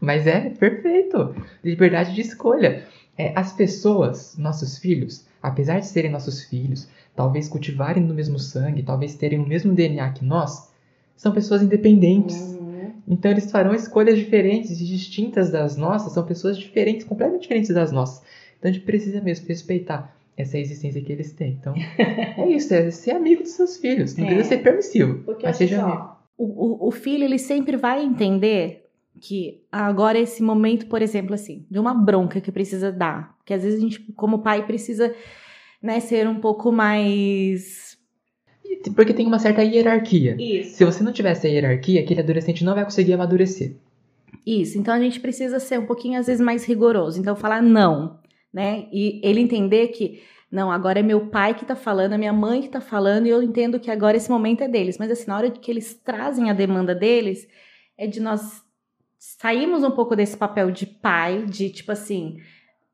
Mas 0.00 0.28
é 0.28 0.50
perfeito. 0.50 1.34
Liberdade 1.64 2.14
de 2.14 2.20
escolha. 2.20 2.84
É, 3.18 3.32
as 3.34 3.52
pessoas, 3.52 4.36
nossos 4.38 4.78
filhos, 4.78 5.26
apesar 5.42 5.80
de 5.80 5.86
serem 5.86 6.10
nossos 6.10 6.44
filhos, 6.44 6.88
talvez 7.16 7.48
cultivarem 7.48 8.02
no 8.02 8.14
mesmo 8.14 8.38
sangue, 8.38 8.84
talvez 8.84 9.16
terem 9.16 9.40
o 9.40 9.46
mesmo 9.46 9.74
DNA 9.74 10.12
que 10.12 10.24
nós, 10.24 10.70
são 11.16 11.32
pessoas 11.32 11.60
independentes. 11.60 12.36
Uhum. 12.36 12.92
Então 13.08 13.30
eles 13.30 13.50
farão 13.50 13.74
escolhas 13.74 14.16
diferentes 14.16 14.80
e 14.80 14.86
distintas 14.86 15.50
das 15.50 15.76
nossas, 15.76 16.12
são 16.12 16.24
pessoas 16.24 16.56
diferentes, 16.56 17.04
completamente 17.04 17.42
diferentes 17.42 17.74
das 17.74 17.90
nossas. 17.90 18.22
Então 18.56 18.70
a 18.70 18.72
gente 18.72 18.84
precisa 18.84 19.20
mesmo 19.20 19.48
respeitar 19.48 20.16
essa 20.36 20.56
existência 20.56 21.02
que 21.02 21.10
eles 21.10 21.32
têm. 21.32 21.58
Então, 21.60 21.74
é 21.98 22.48
isso, 22.48 22.72
é 22.72 22.88
ser 22.92 23.10
amigo 23.10 23.42
dos 23.42 23.52
seus 23.52 23.76
filhos. 23.78 24.16
Não 24.16 24.24
é. 24.24 24.28
precisa 24.28 24.48
ser 24.50 24.62
permissivo, 24.62 25.24
Porque 25.24 25.44
mas 25.44 25.56
seja 25.56 25.82
amigo. 25.82 26.16
O, 26.36 26.44
o, 26.44 26.88
o 26.88 26.90
filho, 26.92 27.24
ele 27.24 27.38
sempre 27.38 27.76
vai 27.76 28.04
entender 28.04 28.87
que 29.18 29.62
agora 29.70 30.18
esse 30.18 30.42
momento, 30.42 30.86
por 30.86 31.02
exemplo, 31.02 31.34
assim, 31.34 31.66
de 31.70 31.78
uma 31.78 31.94
bronca 31.94 32.40
que 32.40 32.52
precisa 32.52 32.90
dar. 32.90 33.36
Que 33.44 33.54
às 33.54 33.62
vezes 33.62 33.78
a 33.78 33.82
gente, 33.82 34.00
como 34.12 34.40
pai, 34.40 34.66
precisa 34.66 35.14
né, 35.82 36.00
ser 36.00 36.28
um 36.28 36.40
pouco 36.40 36.72
mais. 36.72 37.96
Porque 38.94 39.14
tem 39.14 39.26
uma 39.26 39.38
certa 39.38 39.62
hierarquia. 39.62 40.36
Isso. 40.38 40.76
Se 40.76 40.84
você 40.84 41.02
não 41.02 41.12
tiver 41.12 41.30
essa 41.30 41.48
hierarquia, 41.48 42.00
aquele 42.00 42.20
adolescente 42.20 42.64
não 42.64 42.74
vai 42.74 42.84
conseguir 42.84 43.14
amadurecer. 43.14 43.76
Isso. 44.46 44.78
Então 44.78 44.94
a 44.94 45.00
gente 45.00 45.20
precisa 45.20 45.58
ser 45.58 45.78
um 45.78 45.86
pouquinho, 45.86 46.18
às 46.18 46.26
vezes, 46.26 46.40
mais 46.40 46.64
rigoroso. 46.64 47.20
Então, 47.20 47.34
falar 47.34 47.62
não, 47.62 48.18
né? 48.52 48.86
E 48.92 49.20
ele 49.22 49.40
entender 49.40 49.88
que. 49.88 50.22
Não, 50.50 50.72
agora 50.72 51.00
é 51.00 51.02
meu 51.02 51.26
pai 51.26 51.54
que 51.54 51.66
tá 51.66 51.76
falando, 51.76 52.14
é 52.14 52.18
minha 52.18 52.32
mãe 52.32 52.62
que 52.62 52.70
tá 52.70 52.80
falando, 52.80 53.26
e 53.26 53.28
eu 53.28 53.42
entendo 53.42 53.78
que 53.78 53.90
agora 53.90 54.16
esse 54.16 54.30
momento 54.30 54.62
é 54.62 54.68
deles. 54.68 54.96
Mas 54.96 55.10
assim, 55.10 55.26
na 55.26 55.36
hora 55.36 55.50
que 55.50 55.70
eles 55.70 55.94
trazem 55.94 56.48
a 56.48 56.54
demanda 56.54 56.94
deles, 56.94 57.46
é 57.98 58.06
de 58.06 58.18
nós 58.18 58.62
saímos 59.18 59.82
um 59.82 59.90
pouco 59.90 60.14
desse 60.14 60.36
papel 60.36 60.70
de 60.70 60.86
pai, 60.86 61.44
de 61.44 61.70
tipo 61.70 61.92
assim, 61.92 62.38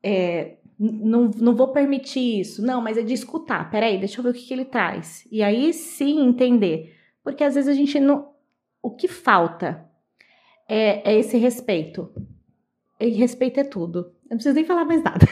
é, 0.03 0.57
não, 0.79 1.31
não 1.37 1.55
vou 1.55 1.69
permitir 1.69 2.41
isso. 2.41 2.65
Não, 2.65 2.81
mas 2.81 2.97
é 2.97 3.01
de 3.01 3.13
escutar. 3.13 3.69
Peraí, 3.69 3.97
deixa 3.97 4.19
eu 4.19 4.23
ver 4.23 4.29
o 4.29 4.33
que, 4.33 4.45
que 4.45 4.53
ele 4.53 4.65
traz. 4.65 5.27
E 5.31 5.41
aí 5.41 5.73
sim 5.73 6.25
entender. 6.25 6.95
Porque 7.23 7.43
às 7.43 7.55
vezes 7.55 7.69
a 7.69 7.73
gente 7.73 7.99
não. 7.99 8.33
O 8.81 8.91
que 8.91 9.07
falta 9.07 9.89
é, 10.67 11.11
é 11.11 11.17
esse 11.17 11.37
respeito. 11.37 12.11
E 12.99 13.09
respeito 13.09 13.59
é 13.59 13.63
tudo. 13.63 13.99
Eu 13.99 14.31
não 14.31 14.37
preciso 14.37 14.55
nem 14.55 14.65
falar 14.65 14.85
mais 14.85 15.03
nada. 15.03 15.25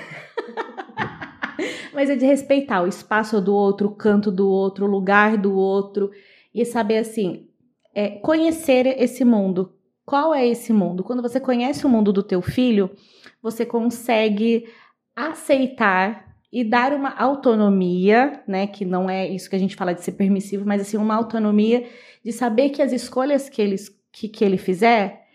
mas 1.94 2.10
é 2.10 2.16
de 2.16 2.26
respeitar 2.26 2.82
o 2.82 2.88
espaço 2.88 3.40
do 3.40 3.54
outro, 3.54 3.90
o 3.90 3.96
canto 3.96 4.32
do 4.32 4.50
outro, 4.50 4.86
o 4.86 4.90
lugar 4.90 5.38
do 5.38 5.56
outro. 5.56 6.10
E 6.54 6.66
saber 6.66 6.98
assim, 6.98 7.48
é, 7.94 8.10
conhecer 8.10 8.88
esse 9.02 9.24
mundo, 9.24 9.74
qual 10.06 10.34
é 10.34 10.46
esse 10.46 10.74
mundo? 10.74 11.04
Quando 11.04 11.22
você 11.22 11.40
conhece 11.40 11.86
o 11.86 11.90
mundo 11.90 12.12
do 12.12 12.24
teu 12.24 12.42
filho, 12.42 12.92
você 13.42 13.66
consegue 13.66 14.66
aceitar 15.16 16.34
e 16.52 16.64
dar 16.64 16.94
uma 16.94 17.10
autonomia, 17.18 18.44
né, 18.48 18.68
que 18.68 18.86
não 18.86 19.10
é 19.10 19.28
isso 19.28 19.50
que 19.50 19.56
a 19.56 19.60
gente 19.60 19.76
fala 19.76 19.94
de 19.94 20.04
ser 20.04 20.12
permissivo, 20.12 20.66
mas 20.66 20.82
assim 20.82 20.98
uma 20.98 21.16
autonomia 21.16 21.90
de 22.24 22.32
saber 22.32 22.70
que 22.70 22.82
as 22.82 22.92
escolhas 22.92 23.50
que 23.50 23.62
ele, 23.62 23.76
que, 24.12 24.28
que 24.28 24.46
ele 24.46 24.58
fizer, 24.58 25.26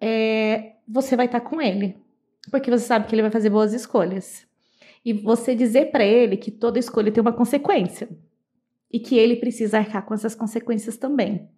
é, 0.00 0.72
você 0.86 1.16
vai 1.16 1.26
estar 1.26 1.40
com 1.40 1.60
ele, 1.60 1.96
porque 2.50 2.70
você 2.70 2.84
sabe 2.84 3.06
que 3.06 3.14
ele 3.14 3.22
vai 3.22 3.30
fazer 3.30 3.50
boas 3.50 3.72
escolhas. 3.72 4.46
E 5.04 5.12
você 5.12 5.54
dizer 5.54 5.90
para 5.90 6.04
ele 6.04 6.36
que 6.36 6.50
toda 6.50 6.78
escolha 6.78 7.10
tem 7.10 7.20
uma 7.20 7.32
consequência 7.32 8.08
e 8.92 8.98
que 8.98 9.16
ele 9.16 9.36
precisa 9.36 9.78
arcar 9.78 10.04
com 10.04 10.12
essas 10.12 10.34
consequências 10.34 10.96
também. 10.96 11.48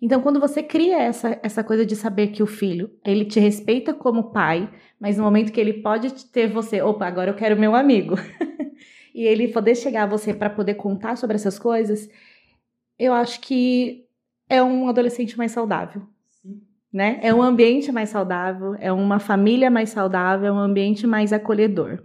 Então, 0.00 0.20
quando 0.20 0.40
você 0.40 0.62
cria 0.62 1.00
essa, 1.00 1.38
essa 1.42 1.62
coisa 1.62 1.86
de 1.86 1.94
saber 1.94 2.28
que 2.28 2.42
o 2.42 2.46
filho, 2.46 2.90
ele 3.04 3.24
te 3.24 3.38
respeita 3.38 3.94
como 3.94 4.32
pai, 4.32 4.68
mas 4.98 5.16
no 5.16 5.22
momento 5.22 5.52
que 5.52 5.60
ele 5.60 5.74
pode 5.74 6.10
ter 6.26 6.48
você, 6.48 6.82
opa, 6.82 7.06
agora 7.06 7.30
eu 7.30 7.36
quero 7.36 7.58
meu 7.58 7.74
amigo, 7.74 8.16
e 9.14 9.24
ele 9.24 9.48
poder 9.48 9.76
chegar 9.76 10.04
a 10.04 10.06
você 10.06 10.34
para 10.34 10.50
poder 10.50 10.74
contar 10.74 11.16
sobre 11.16 11.36
essas 11.36 11.58
coisas, 11.58 12.08
eu 12.98 13.12
acho 13.12 13.40
que 13.40 14.06
é 14.48 14.62
um 14.62 14.88
adolescente 14.88 15.38
mais 15.38 15.52
saudável. 15.52 16.02
Né? 16.92 17.20
É 17.22 17.32
um 17.32 17.42
ambiente 17.42 17.90
mais 17.90 18.10
saudável, 18.10 18.74
é 18.78 18.92
uma 18.92 19.18
família 19.18 19.70
mais 19.70 19.90
saudável, 19.90 20.48
é 20.48 20.52
um 20.52 20.58
ambiente 20.58 21.06
mais 21.06 21.32
acolhedor. 21.32 22.02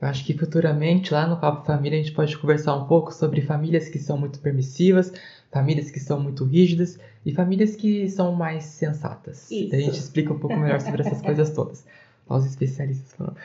Eu 0.00 0.08
acho 0.08 0.24
que 0.24 0.36
futuramente, 0.36 1.12
lá 1.12 1.26
no 1.26 1.40
Papo 1.40 1.64
Família, 1.64 1.98
a 1.98 2.02
gente 2.02 2.14
pode 2.14 2.36
conversar 2.36 2.74
um 2.76 2.86
pouco 2.86 3.12
sobre 3.12 3.40
famílias 3.40 3.88
que 3.88 3.98
são 3.98 4.18
muito 4.18 4.40
permissivas, 4.40 5.12
famílias 5.52 5.90
que 5.90 6.00
são 6.00 6.18
muito 6.18 6.44
rígidas 6.44 6.98
e 7.24 7.32
famílias 7.32 7.76
que 7.76 8.08
são 8.08 8.32
mais 8.32 8.64
sensatas. 8.64 9.50
Isso. 9.50 9.74
A 9.74 9.78
gente 9.78 9.98
explica 9.98 10.32
um 10.32 10.38
pouco 10.38 10.56
melhor 10.56 10.80
sobre 10.80 11.02
essas 11.02 11.20
coisas 11.22 11.50
todas. 11.50 11.84
Os 12.26 12.46
especialistas 12.46 13.12
falando. 13.12 13.36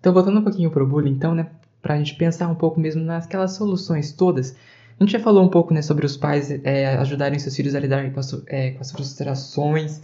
Então, 0.00 0.12
voltando 0.12 0.40
um 0.40 0.42
pouquinho 0.42 0.70
pro 0.70 0.86
bullying, 0.86 1.12
então, 1.12 1.34
né, 1.34 1.46
pra 1.80 1.96
gente 1.96 2.16
pensar 2.16 2.48
um 2.48 2.54
pouco 2.54 2.80
mesmo 2.80 3.02
naquelas 3.02 3.52
soluções 3.52 4.12
todas. 4.12 4.56
A 4.98 5.04
gente 5.04 5.12
já 5.12 5.20
falou 5.20 5.44
um 5.44 5.48
pouco, 5.48 5.72
né, 5.72 5.80
sobre 5.80 6.04
os 6.04 6.16
pais 6.16 6.50
é, 6.50 6.96
ajudarem 6.96 7.38
seus 7.38 7.54
filhos 7.54 7.74
a 7.74 7.80
lidar 7.80 8.10
com 8.12 8.20
as, 8.20 8.42
é, 8.48 8.72
com 8.72 8.80
as 8.80 8.90
frustrações. 8.90 10.00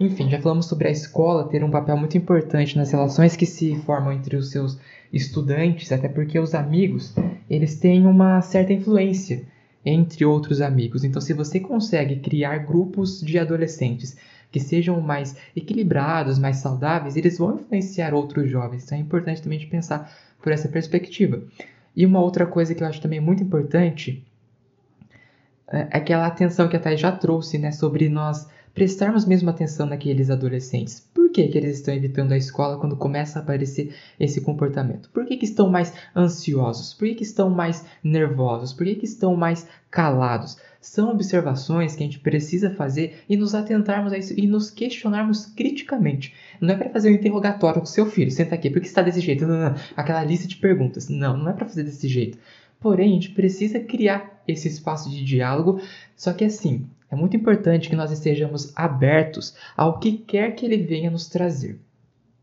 Enfim, 0.00 0.28
já 0.28 0.40
falamos 0.40 0.66
sobre 0.66 0.88
a 0.88 0.90
escola 0.90 1.48
ter 1.48 1.62
um 1.62 1.70
papel 1.70 1.96
muito 1.96 2.16
importante 2.16 2.76
nas 2.76 2.90
relações 2.90 3.36
que 3.36 3.46
se 3.46 3.76
formam 3.76 4.12
entre 4.12 4.36
os 4.36 4.50
seus 4.50 4.78
estudantes, 5.12 5.90
até 5.92 6.08
porque 6.08 6.38
os 6.38 6.54
amigos, 6.54 7.14
eles 7.48 7.76
têm 7.76 8.06
uma 8.06 8.40
certa 8.42 8.72
influência 8.72 9.44
entre 9.84 10.24
outros 10.24 10.60
amigos. 10.60 11.04
Então, 11.04 11.20
se 11.20 11.32
você 11.32 11.60
consegue 11.60 12.16
criar 12.16 12.58
grupos 12.58 13.20
de 13.20 13.38
adolescentes 13.38 14.16
que 14.50 14.60
sejam 14.60 15.00
mais 15.00 15.36
equilibrados, 15.54 16.38
mais 16.38 16.56
saudáveis, 16.58 17.16
eles 17.16 17.38
vão 17.38 17.56
influenciar 17.56 18.14
outros 18.14 18.50
jovens. 18.50 18.84
Então, 18.84 18.98
é 18.98 19.00
importante 19.00 19.42
também 19.42 19.58
de 19.58 19.66
pensar 19.66 20.12
por 20.42 20.52
essa 20.52 20.68
perspectiva. 20.68 21.42
E 21.94 22.06
uma 22.06 22.20
outra 22.20 22.46
coisa 22.46 22.74
que 22.74 22.82
eu 22.82 22.86
acho 22.86 23.00
também 23.00 23.20
muito 23.20 23.42
importante 23.42 24.24
é 25.70 25.98
aquela 25.98 26.26
atenção 26.26 26.68
que 26.68 26.76
a 26.76 26.80
Thay 26.80 26.96
já 26.96 27.12
trouxe, 27.12 27.58
né, 27.58 27.72
sobre 27.72 28.08
nós 28.08 28.48
prestarmos 28.72 29.26
mesmo 29.26 29.50
atenção 29.50 29.86
naqueles 29.86 30.30
adolescentes. 30.30 31.06
Por 31.28 31.34
que, 31.34 31.48
que 31.48 31.58
eles 31.58 31.76
estão 31.76 31.92
evitando 31.92 32.32
a 32.32 32.38
escola 32.38 32.80
quando 32.80 32.96
começa 32.96 33.38
a 33.38 33.42
aparecer 33.42 33.94
esse 34.18 34.40
comportamento? 34.40 35.10
Por 35.10 35.26
que, 35.26 35.36
que 35.36 35.44
estão 35.44 35.68
mais 35.68 35.92
ansiosos? 36.16 36.94
Por 36.94 37.06
que, 37.06 37.16
que 37.16 37.22
estão 37.22 37.50
mais 37.50 37.84
nervosos? 38.02 38.72
Por 38.72 38.86
que, 38.86 38.94
que 38.94 39.04
estão 39.04 39.36
mais 39.36 39.68
calados? 39.90 40.56
São 40.80 41.10
observações 41.10 41.94
que 41.94 42.02
a 42.02 42.06
gente 42.06 42.18
precisa 42.18 42.70
fazer 42.70 43.22
e 43.28 43.36
nos 43.36 43.54
atentarmos 43.54 44.10
a 44.14 44.16
isso 44.16 44.32
e 44.38 44.46
nos 44.46 44.70
questionarmos 44.70 45.44
criticamente. 45.44 46.34
Não 46.62 46.72
é 46.72 46.78
para 46.78 46.88
fazer 46.88 47.10
um 47.10 47.14
interrogatório 47.14 47.80
com 47.80 47.86
seu 47.86 48.06
filho, 48.06 48.30
senta 48.30 48.54
aqui, 48.54 48.70
por 48.70 48.80
que 48.80 48.88
está 48.88 49.02
desse 49.02 49.20
jeito? 49.20 49.46
Não, 49.46 49.54
não, 49.54 49.70
não. 49.70 49.74
Aquela 49.94 50.24
lista 50.24 50.48
de 50.48 50.56
perguntas. 50.56 51.10
Não, 51.10 51.36
não 51.36 51.50
é 51.50 51.52
para 51.52 51.66
fazer 51.66 51.84
desse 51.84 52.08
jeito. 52.08 52.38
Porém, 52.80 53.10
a 53.10 53.14
gente 53.14 53.32
precisa 53.32 53.78
criar 53.80 54.42
esse 54.48 54.66
espaço 54.66 55.10
de 55.10 55.22
diálogo, 55.22 55.78
só 56.16 56.32
que 56.32 56.44
assim, 56.44 56.86
é 57.10 57.16
muito 57.16 57.36
importante 57.36 57.88
que 57.88 57.96
nós 57.96 58.10
estejamos 58.10 58.72
abertos 58.76 59.56
ao 59.76 59.98
que 59.98 60.12
quer 60.12 60.54
que 60.54 60.66
ele 60.66 60.76
venha 60.76 61.10
nos 61.10 61.26
trazer, 61.26 61.78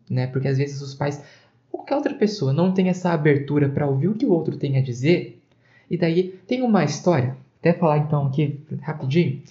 né? 0.09 0.27
Porque 0.27 0.47
às 0.47 0.57
vezes 0.57 0.81
os 0.81 0.93
pais 0.93 1.23
ou 1.71 1.79
qualquer 1.79 1.95
outra 1.95 2.13
pessoa 2.15 2.53
não 2.53 2.73
tem 2.73 2.89
essa 2.89 3.11
abertura 3.11 3.69
para 3.69 3.87
ouvir 3.87 4.07
o 4.07 4.15
que 4.15 4.25
o 4.25 4.31
outro 4.31 4.57
tem 4.57 4.77
a 4.77 4.81
dizer. 4.81 5.41
E 5.89 5.97
daí 5.97 6.39
tem 6.47 6.61
uma 6.63 6.83
história, 6.83 7.37
até 7.59 7.73
falar 7.73 7.99
então 7.99 8.25
aqui 8.25 8.59
rapidinho, 8.81 9.43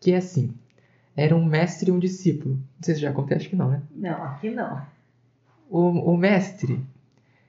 que 0.00 0.12
é 0.12 0.16
assim: 0.16 0.52
era 1.16 1.34
um 1.36 1.44
mestre 1.44 1.90
e 1.90 1.92
um 1.92 1.98
discípulo. 1.98 2.54
Não 2.56 2.82
sei 2.82 2.94
se 2.94 3.00
já 3.00 3.12
contei, 3.12 3.36
acho 3.36 3.48
que 3.48 3.56
não, 3.56 3.70
né? 3.70 3.82
Não, 3.94 4.22
aqui 4.24 4.50
não. 4.50 4.82
O, 5.70 6.12
o 6.12 6.16
mestre 6.16 6.84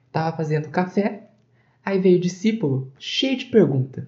estava 0.08 0.36
fazendo 0.36 0.69
café, 0.69 1.30
aí 1.84 1.99
veio 1.99 2.17
o 2.17 2.21
discípulo 2.21 2.91
cheio 2.99 3.38
de 3.38 3.45
pergunta. 3.45 4.08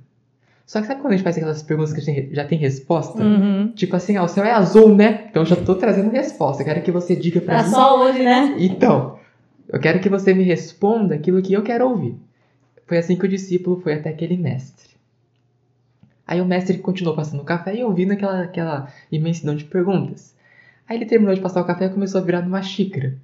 Só 0.69 0.79
que 0.81 0.85
sabe 0.85 1.01
quando 1.01 1.13
a 1.13 1.15
gente 1.15 1.23
faz 1.23 1.35
aquelas 1.35 1.63
perguntas 1.63 1.91
que 1.91 2.29
já 2.31 2.45
tem 2.45 2.55
resposta? 2.59 3.23
Uhum. 3.23 3.71
Tipo 3.71 3.95
assim, 3.95 4.17
ah, 4.17 4.23
o 4.23 4.27
céu 4.27 4.45
é 4.45 4.51
azul, 4.51 4.95
né? 4.95 5.25
Então 5.27 5.41
eu 5.41 5.45
já 5.47 5.55
tô 5.55 5.73
trazendo 5.73 6.11
resposta. 6.11 6.61
Eu 6.61 6.67
quero 6.67 6.83
que 6.83 6.91
você 6.91 7.15
diga 7.15 7.41
pra, 7.41 7.55
pra 7.55 7.63
mim. 7.63 7.69
só 7.71 7.99
hoje, 7.99 8.21
né? 8.21 8.55
Então, 8.59 9.17
eu 9.67 9.79
quero 9.79 9.99
que 9.99 10.07
você 10.07 10.31
me 10.31 10.43
responda 10.43 11.15
aquilo 11.15 11.41
que 11.41 11.53
eu 11.53 11.63
quero 11.63 11.89
ouvir. 11.89 12.15
Foi 12.85 12.99
assim 12.99 13.15
que 13.15 13.25
o 13.25 13.27
discípulo 13.27 13.81
foi 13.81 13.95
até 13.95 14.11
aquele 14.11 14.37
mestre. 14.37 14.91
Aí 16.27 16.39
o 16.39 16.45
mestre 16.45 16.77
continuou 16.77 17.15
passando 17.15 17.39
o 17.39 17.45
café 17.45 17.75
e 17.75 17.83
ouvindo 17.83 18.11
aquela, 18.13 18.43
aquela 18.43 18.89
imensidão 19.11 19.55
de 19.55 19.63
perguntas. 19.63 20.35
Aí 20.87 20.97
ele 20.97 21.07
terminou 21.07 21.33
de 21.33 21.41
passar 21.41 21.61
o 21.61 21.65
café 21.65 21.85
e 21.85 21.89
começou 21.89 22.21
a 22.21 22.23
virar 22.23 22.43
numa 22.43 22.61
xícara. 22.61 23.17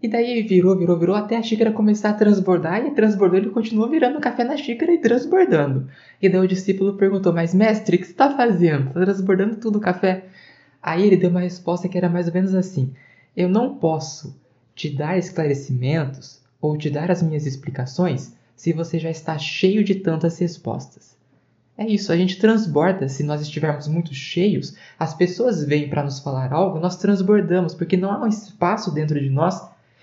E 0.00 0.06
daí 0.06 0.42
virou, 0.42 0.78
virou, 0.78 0.96
virou 0.96 1.16
até 1.16 1.36
a 1.36 1.42
xícara 1.42 1.72
começar 1.72 2.10
a 2.10 2.14
transbordar 2.14 2.86
e 2.86 2.92
transbordou, 2.92 3.36
ele 3.36 3.50
continuou 3.50 3.90
virando 3.90 4.20
café 4.20 4.44
na 4.44 4.56
xícara 4.56 4.92
e 4.92 4.98
transbordando. 4.98 5.88
E 6.22 6.28
daí 6.28 6.40
o 6.40 6.46
discípulo 6.46 6.94
perguntou: 6.94 7.32
Mas 7.32 7.52
mestre, 7.52 7.96
o 7.96 7.98
que 7.98 8.04
você 8.04 8.12
está 8.12 8.36
fazendo? 8.36 8.88
Está 8.88 9.00
transbordando 9.00 9.56
tudo 9.56 9.78
o 9.78 9.80
café? 9.80 10.26
Aí 10.80 11.04
ele 11.04 11.16
deu 11.16 11.30
uma 11.30 11.40
resposta 11.40 11.88
que 11.88 11.98
era 11.98 12.08
mais 12.08 12.28
ou 12.28 12.34
menos 12.34 12.54
assim: 12.54 12.92
Eu 13.36 13.48
não 13.48 13.74
posso 13.74 14.38
te 14.72 14.88
dar 14.88 15.18
esclarecimentos 15.18 16.40
ou 16.60 16.78
te 16.78 16.88
dar 16.88 17.10
as 17.10 17.20
minhas 17.20 17.44
explicações 17.44 18.36
se 18.54 18.72
você 18.72 19.00
já 19.00 19.10
está 19.10 19.36
cheio 19.36 19.82
de 19.82 19.96
tantas 19.96 20.38
respostas. 20.38 21.16
É 21.76 21.86
isso, 21.86 22.12
a 22.12 22.16
gente 22.16 22.38
transborda. 22.38 23.08
Se 23.08 23.24
nós 23.24 23.40
estivermos 23.40 23.88
muito 23.88 24.14
cheios, 24.14 24.76
as 24.98 25.14
pessoas 25.14 25.64
vêm 25.64 25.88
para 25.88 26.02
nos 26.04 26.20
falar 26.20 26.52
algo, 26.52 26.78
nós 26.78 26.96
transbordamos, 26.96 27.74
porque 27.74 27.96
não 27.96 28.10
há 28.10 28.24
um 28.24 28.28
espaço 28.28 28.92
dentro 28.92 29.20
de 29.20 29.30
nós 29.30 29.60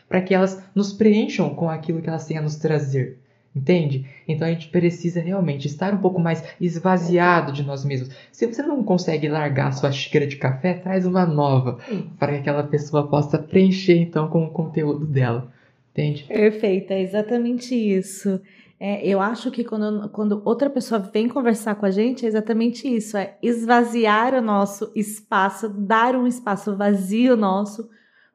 para 0.07 0.21
que 0.21 0.33
elas 0.33 0.63
nos 0.73 0.93
preencham 0.93 1.53
com 1.53 1.69
aquilo 1.69 2.01
que 2.01 2.09
elas 2.09 2.25
têm 2.25 2.37
a 2.37 2.41
nos 2.41 2.55
trazer. 2.55 3.19
Entende? 3.55 4.05
Então 4.27 4.45
a 4.45 4.51
gente 4.51 4.67
precisa 4.67 5.21
realmente 5.21 5.65
estar 5.65 5.93
um 5.93 5.99
pouco 5.99 6.19
mais 6.19 6.43
esvaziado 6.59 7.53
de 7.53 7.63
nós 7.63 7.85
mesmos. 7.85 8.13
Se 8.29 8.45
você 8.45 8.61
não 8.61 8.83
consegue 8.83 9.29
largar 9.29 9.71
sua 9.71 9.93
xícara 9.93 10.27
de 10.27 10.35
café, 10.35 10.73
traz 10.73 11.05
uma 11.05 11.25
nova 11.25 11.79
para 12.19 12.33
que 12.33 12.39
aquela 12.39 12.63
pessoa 12.63 13.07
possa 13.07 13.39
preencher 13.39 13.95
então 13.97 14.27
com 14.27 14.43
o 14.43 14.49
conteúdo 14.49 15.05
dela. 15.05 15.49
Entende? 15.93 16.25
Perfeito, 16.25 16.91
é 16.91 17.01
exatamente 17.01 17.73
isso. 17.73 18.41
É, 18.77 19.07
eu 19.07 19.21
acho 19.21 19.49
que 19.49 19.63
quando, 19.63 20.09
quando 20.09 20.41
outra 20.43 20.69
pessoa 20.69 20.99
vem 20.99 21.29
conversar 21.29 21.75
com 21.75 21.85
a 21.85 21.91
gente, 21.91 22.25
é 22.25 22.27
exatamente 22.27 22.93
isso: 22.93 23.15
é 23.15 23.37
esvaziar 23.41 24.33
o 24.33 24.41
nosso 24.41 24.91
espaço, 24.93 25.69
dar 25.69 26.13
um 26.13 26.27
espaço 26.27 26.75
vazio 26.75 27.37
nosso 27.37 27.89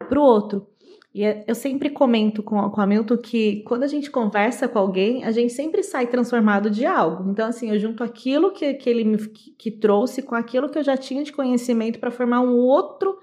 para 0.08 0.18
o 0.18 0.22
outro. 0.22 0.66
E 1.12 1.24
é, 1.24 1.44
eu 1.46 1.54
sempre 1.56 1.90
comento 1.90 2.42
com, 2.42 2.70
com 2.70 2.80
a 2.80 2.86
Milton 2.86 3.16
que 3.16 3.62
quando 3.64 3.82
a 3.82 3.88
gente 3.88 4.10
conversa 4.10 4.68
com 4.68 4.78
alguém, 4.78 5.24
a 5.24 5.32
gente 5.32 5.52
sempre 5.52 5.82
sai 5.82 6.06
transformado 6.06 6.70
de 6.70 6.86
algo. 6.86 7.30
Então, 7.30 7.48
assim, 7.48 7.70
eu 7.70 7.78
junto 7.78 8.04
aquilo 8.04 8.52
que, 8.52 8.74
que 8.74 8.88
ele 8.88 9.04
me 9.04 9.18
que, 9.18 9.50
que 9.58 9.70
trouxe 9.70 10.22
com 10.22 10.36
aquilo 10.36 10.68
que 10.68 10.78
eu 10.78 10.84
já 10.84 10.96
tinha 10.96 11.24
de 11.24 11.32
conhecimento 11.32 11.98
para 11.98 12.12
formar 12.12 12.40
um 12.40 12.56
outro 12.56 13.18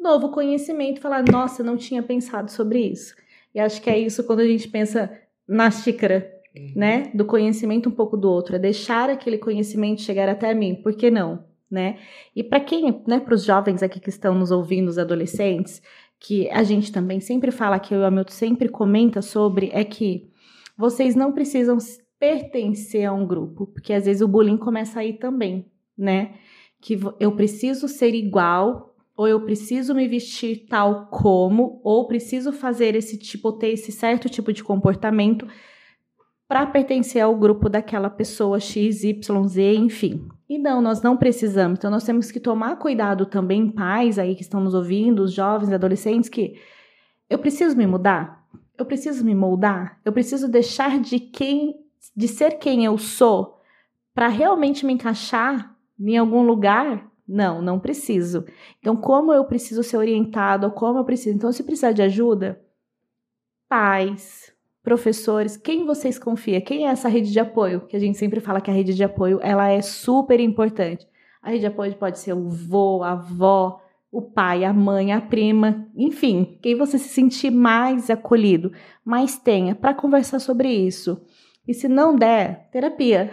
novo 0.00 0.30
conhecimento. 0.30 1.00
Falar, 1.00 1.22
nossa, 1.30 1.62
não 1.62 1.76
tinha 1.76 2.02
pensado 2.02 2.50
sobre 2.50 2.80
isso. 2.80 3.14
E 3.54 3.60
acho 3.60 3.82
que 3.82 3.90
é 3.90 3.98
isso 3.98 4.24
quando 4.24 4.40
a 4.40 4.46
gente 4.46 4.66
pensa 4.68 5.10
na 5.46 5.70
xícara, 5.70 6.30
uhum. 6.56 6.72
né? 6.76 7.10
Do 7.14 7.26
conhecimento 7.26 7.90
um 7.90 7.92
pouco 7.92 8.16
do 8.16 8.30
outro. 8.30 8.56
É 8.56 8.58
deixar 8.58 9.10
aquele 9.10 9.36
conhecimento 9.36 10.00
chegar 10.00 10.30
até 10.30 10.54
mim. 10.54 10.76
Por 10.76 10.94
que 10.94 11.10
não? 11.10 11.46
Né? 11.70 11.98
E 12.34 12.42
para 12.42 12.60
quem, 12.60 13.02
né, 13.06 13.20
para 13.20 13.34
os 13.34 13.44
jovens 13.44 13.82
aqui 13.82 14.00
que 14.00 14.08
estão 14.08 14.34
nos 14.34 14.50
ouvindo, 14.50 14.88
os 14.88 14.96
adolescentes, 14.96 15.82
que 16.20 16.48
a 16.50 16.62
gente 16.62 16.90
também 16.90 17.20
sempre 17.20 17.50
fala, 17.50 17.78
que 17.78 17.94
o 17.94 18.04
Hamilton 18.04 18.32
sempre 18.32 18.68
comenta 18.68 19.22
sobre, 19.22 19.70
é 19.72 19.84
que 19.84 20.30
vocês 20.76 21.14
não 21.14 21.32
precisam 21.32 21.78
pertencer 22.18 23.04
a 23.04 23.12
um 23.12 23.26
grupo, 23.26 23.66
porque 23.66 23.92
às 23.92 24.04
vezes 24.04 24.22
o 24.22 24.28
bullying 24.28 24.56
começa 24.56 25.00
aí 25.00 25.12
também, 25.12 25.66
né? 25.96 26.34
Que 26.80 26.98
eu 27.20 27.32
preciso 27.32 27.86
ser 27.86 28.14
igual, 28.14 28.96
ou 29.16 29.26
eu 29.26 29.44
preciso 29.44 29.94
me 29.94 30.06
vestir 30.06 30.66
tal 30.68 31.06
como, 31.06 31.80
ou 31.84 32.06
preciso 32.06 32.52
fazer 32.52 32.94
esse 32.94 33.18
tipo, 33.18 33.52
ter 33.52 33.70
esse 33.70 33.92
certo 33.92 34.28
tipo 34.28 34.52
de 34.52 34.62
comportamento 34.62 35.46
para 36.48 36.66
pertencer 36.66 37.22
ao 37.22 37.36
grupo 37.36 37.68
daquela 37.68 38.08
pessoa 38.08 38.58
X, 38.58 39.04
Y, 39.04 39.46
Z, 39.46 39.74
enfim. 39.74 40.26
E 40.48 40.58
não, 40.58 40.80
nós 40.80 41.02
não 41.02 41.14
precisamos. 41.14 41.78
Então 41.78 41.90
nós 41.90 42.04
temos 42.04 42.30
que 42.32 42.40
tomar 42.40 42.76
cuidado 42.76 43.26
também, 43.26 43.70
pais 43.70 44.18
aí 44.18 44.34
que 44.34 44.40
estão 44.40 44.58
nos 44.58 44.72
ouvindo, 44.72 45.22
os 45.22 45.34
jovens, 45.34 45.70
adolescentes, 45.70 46.30
que 46.30 46.58
eu 47.28 47.38
preciso 47.38 47.76
me 47.76 47.86
mudar, 47.86 48.48
eu 48.78 48.86
preciso 48.86 49.22
me 49.26 49.34
moldar, 49.34 50.00
eu 50.02 50.12
preciso 50.12 50.48
deixar 50.48 50.98
de 50.98 51.20
quem, 51.20 51.74
de 52.16 52.26
ser 52.26 52.52
quem 52.52 52.86
eu 52.86 52.96
sou, 52.96 53.60
para 54.14 54.28
realmente 54.28 54.86
me 54.86 54.94
encaixar 54.94 55.76
em 56.00 56.16
algum 56.16 56.42
lugar. 56.42 57.06
Não, 57.30 57.60
não 57.60 57.78
preciso. 57.78 58.46
Então, 58.78 58.96
como 58.96 59.34
eu 59.34 59.44
preciso 59.44 59.82
ser 59.82 59.98
orientado, 59.98 60.70
como 60.70 60.98
eu 60.98 61.04
preciso. 61.04 61.36
Então, 61.36 61.52
se 61.52 61.62
precisar 61.62 61.92
de 61.92 62.00
ajuda, 62.00 62.58
pais, 63.68 64.50
professores, 64.88 65.54
quem 65.54 65.84
vocês 65.84 66.18
confiam? 66.18 66.62
Quem 66.62 66.86
é 66.86 66.90
essa 66.90 67.10
rede 67.10 67.30
de 67.30 67.38
apoio? 67.38 67.82
Que 67.82 67.94
a 67.94 68.00
gente 68.00 68.16
sempre 68.16 68.40
fala 68.40 68.58
que 68.58 68.70
a 68.70 68.72
rede 68.72 68.94
de 68.94 69.04
apoio 69.04 69.38
ela 69.42 69.68
é 69.68 69.82
super 69.82 70.40
importante. 70.40 71.06
A 71.42 71.50
rede 71.50 71.60
de 71.60 71.66
apoio 71.66 71.94
pode 71.94 72.18
ser 72.18 72.32
o 72.32 72.48
vô, 72.48 73.02
a 73.02 73.12
avó, 73.12 73.82
o 74.10 74.22
pai, 74.22 74.64
a 74.64 74.72
mãe, 74.72 75.12
a 75.12 75.20
prima, 75.20 75.86
enfim, 75.94 76.58
quem 76.62 76.74
você 76.74 76.96
se 76.96 77.10
sentir 77.10 77.50
mais 77.50 78.08
acolhido, 78.08 78.72
mais 79.04 79.36
tenha 79.36 79.74
para 79.74 79.92
conversar 79.92 80.38
sobre 80.38 80.70
isso. 80.70 81.20
E 81.66 81.74
se 81.74 81.86
não 81.86 82.16
der, 82.16 82.70
terapia. 82.72 83.30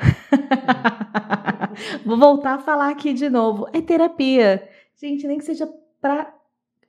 Vou 2.06 2.18
voltar 2.18 2.56
a 2.56 2.60
falar 2.60 2.89
aqui 2.89 3.14
de 3.14 3.30
novo. 3.30 3.66
É 3.72 3.80
terapia. 3.80 4.68
Gente, 5.01 5.26
nem 5.26 5.38
que 5.38 5.45
seja 5.45 5.70
para 6.01 6.36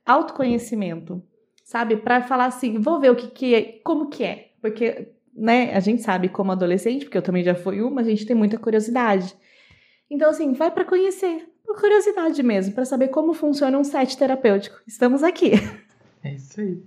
autoconhecimento, 0.05 1.23
sabe? 1.63 1.95
Para 1.95 2.21
falar 2.21 2.47
assim, 2.47 2.79
vou 2.79 2.99
ver 2.99 3.11
o 3.11 3.15
que, 3.15 3.27
que 3.27 3.55
é, 3.55 3.61
como 3.81 4.09
que 4.09 4.25
é. 4.25 4.47
Porque, 4.71 5.09
né, 5.35 5.73
a 5.73 5.79
gente 5.79 6.01
sabe 6.01 6.29
como 6.29 6.51
adolescente, 6.51 7.05
porque 7.05 7.17
eu 7.17 7.21
também 7.21 7.43
já 7.43 7.55
fui 7.55 7.81
uma, 7.81 8.01
a 8.01 8.03
gente 8.03 8.25
tem 8.25 8.35
muita 8.35 8.57
curiosidade. 8.57 9.35
Então, 10.09 10.29
assim, 10.29 10.53
vai 10.53 10.71
para 10.71 10.85
conhecer, 10.85 11.47
por 11.65 11.79
curiosidade 11.79 12.41
mesmo, 12.41 12.73
para 12.73 12.85
saber 12.85 13.09
como 13.09 13.33
funciona 13.33 13.77
um 13.77 13.83
set 13.83 14.17
terapêutico. 14.17 14.79
Estamos 14.87 15.23
aqui. 15.23 15.51
É 16.23 16.33
isso 16.33 16.59
aí. 16.59 16.81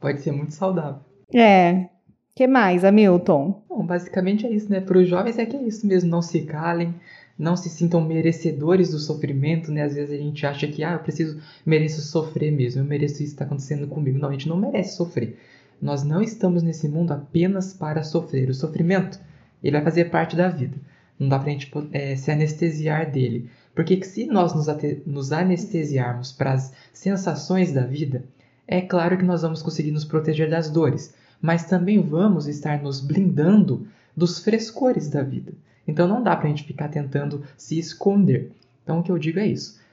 Pode 0.00 0.20
ser 0.20 0.32
muito 0.32 0.52
saudável. 0.52 1.00
É. 1.32 1.88
que 2.34 2.46
mais, 2.46 2.84
Hamilton? 2.84 3.64
Bom, 3.68 3.86
basicamente 3.86 4.46
é 4.46 4.50
isso, 4.50 4.70
né? 4.70 4.80
Para 4.80 4.98
os 4.98 5.08
jovens 5.08 5.38
é 5.38 5.46
que 5.46 5.56
é 5.56 5.62
isso 5.62 5.86
mesmo, 5.86 6.10
não 6.10 6.20
se 6.20 6.42
calem, 6.42 6.94
não 7.38 7.56
se 7.56 7.70
sintam 7.70 8.00
merecedores 8.00 8.90
do 8.90 8.98
sofrimento, 8.98 9.70
né? 9.70 9.82
Às 9.82 9.94
vezes 9.94 10.12
a 10.12 10.22
gente 10.22 10.44
acha 10.44 10.66
que, 10.66 10.84
ah, 10.84 10.94
eu 10.94 10.98
preciso, 10.98 11.40
mereço 11.64 12.02
sofrer 12.02 12.50
mesmo, 12.50 12.82
eu 12.82 12.84
mereço 12.84 13.14
isso 13.14 13.22
que 13.22 13.28
está 13.30 13.44
acontecendo 13.44 13.86
comigo. 13.86 14.18
Não, 14.18 14.28
a 14.28 14.32
gente 14.32 14.48
não 14.48 14.56
merece 14.56 14.96
sofrer. 14.96 15.38
Nós 15.80 16.02
não 16.02 16.22
estamos 16.22 16.62
nesse 16.62 16.88
mundo 16.88 17.12
apenas 17.12 17.72
para 17.72 18.02
sofrer. 18.02 18.48
O 18.48 18.54
sofrimento, 18.54 19.18
ele 19.62 19.76
vai 19.76 19.84
fazer 19.84 20.06
parte 20.06 20.36
da 20.36 20.48
vida. 20.48 20.76
Não 21.18 21.28
dá 21.28 21.38
para 21.38 21.48
a 21.48 21.52
gente 21.52 21.70
é, 21.92 22.16
se 22.16 22.30
anestesiar 22.30 23.10
dele. 23.10 23.50
Porque 23.74 24.02
se 24.04 24.26
nós 24.26 24.54
nos, 24.54 24.66
nos 25.06 25.32
anestesiarmos 25.32 26.32
para 26.32 26.52
as 26.52 26.72
sensações 26.92 27.72
da 27.72 27.84
vida, 27.84 28.24
é 28.66 28.80
claro 28.80 29.18
que 29.18 29.24
nós 29.24 29.42
vamos 29.42 29.62
conseguir 29.62 29.90
nos 29.90 30.04
proteger 30.04 30.48
das 30.48 30.70
dores, 30.70 31.14
mas 31.40 31.64
também 31.64 32.00
vamos 32.00 32.46
estar 32.46 32.82
nos 32.82 33.00
blindando 33.00 33.86
dos 34.16 34.38
frescores 34.38 35.08
da 35.08 35.22
vida. 35.22 35.52
Então 35.86 36.08
não 36.08 36.22
dá 36.22 36.34
para 36.34 36.46
a 36.46 36.48
gente 36.48 36.64
ficar 36.64 36.88
tentando 36.88 37.42
se 37.56 37.78
esconder. 37.78 38.52
Então 38.82 39.00
o 39.00 39.02
que 39.02 39.12
eu 39.12 39.18
digo 39.18 39.38
é 39.38 39.46
isso 39.46 39.83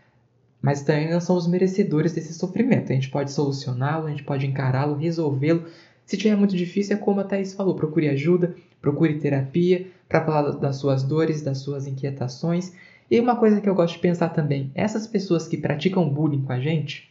mas 0.62 0.84
também 0.84 1.10
não 1.10 1.20
somos 1.20 1.48
merecedores 1.48 2.14
desse 2.14 2.34
sofrimento. 2.34 2.92
A 2.92 2.96
gente 2.96 3.10
pode 3.10 3.32
solucioná-lo, 3.32 4.08
a 4.08 4.10
gente 4.10 4.24
pode 4.24 4.46
encará-lo, 4.46 4.96
resolvê-lo. 4.96 5.66
Se 6.06 6.18
tiver 6.18 6.36
muito 6.36 6.56
difícil, 6.56 6.96
é 6.96 7.00
como 7.00 7.20
a 7.20 7.24
Thaís 7.24 7.54
falou: 7.54 7.74
procure 7.74 8.08
ajuda, 8.10 8.56
procure 8.82 9.20
terapia 9.20 9.88
para 10.08 10.24
falar 10.24 10.52
das 10.52 10.76
suas 10.76 11.04
dores, 11.04 11.42
das 11.42 11.60
suas 11.60 11.88
inquietações. 11.88 12.74
E 13.10 13.20
uma 13.20 13.36
coisa 13.36 13.60
que 13.60 13.68
eu 13.68 13.76
gosto 13.76 13.96
de 13.96 14.02
pensar 14.02 14.30
também: 14.30 14.72
essas 14.76 15.08
pessoas 15.08 15.48
que 15.48 15.58
praticam 15.58 16.08
bullying 16.08 16.44
com 16.44 16.54
a 16.54 16.60
gente, 16.60 17.10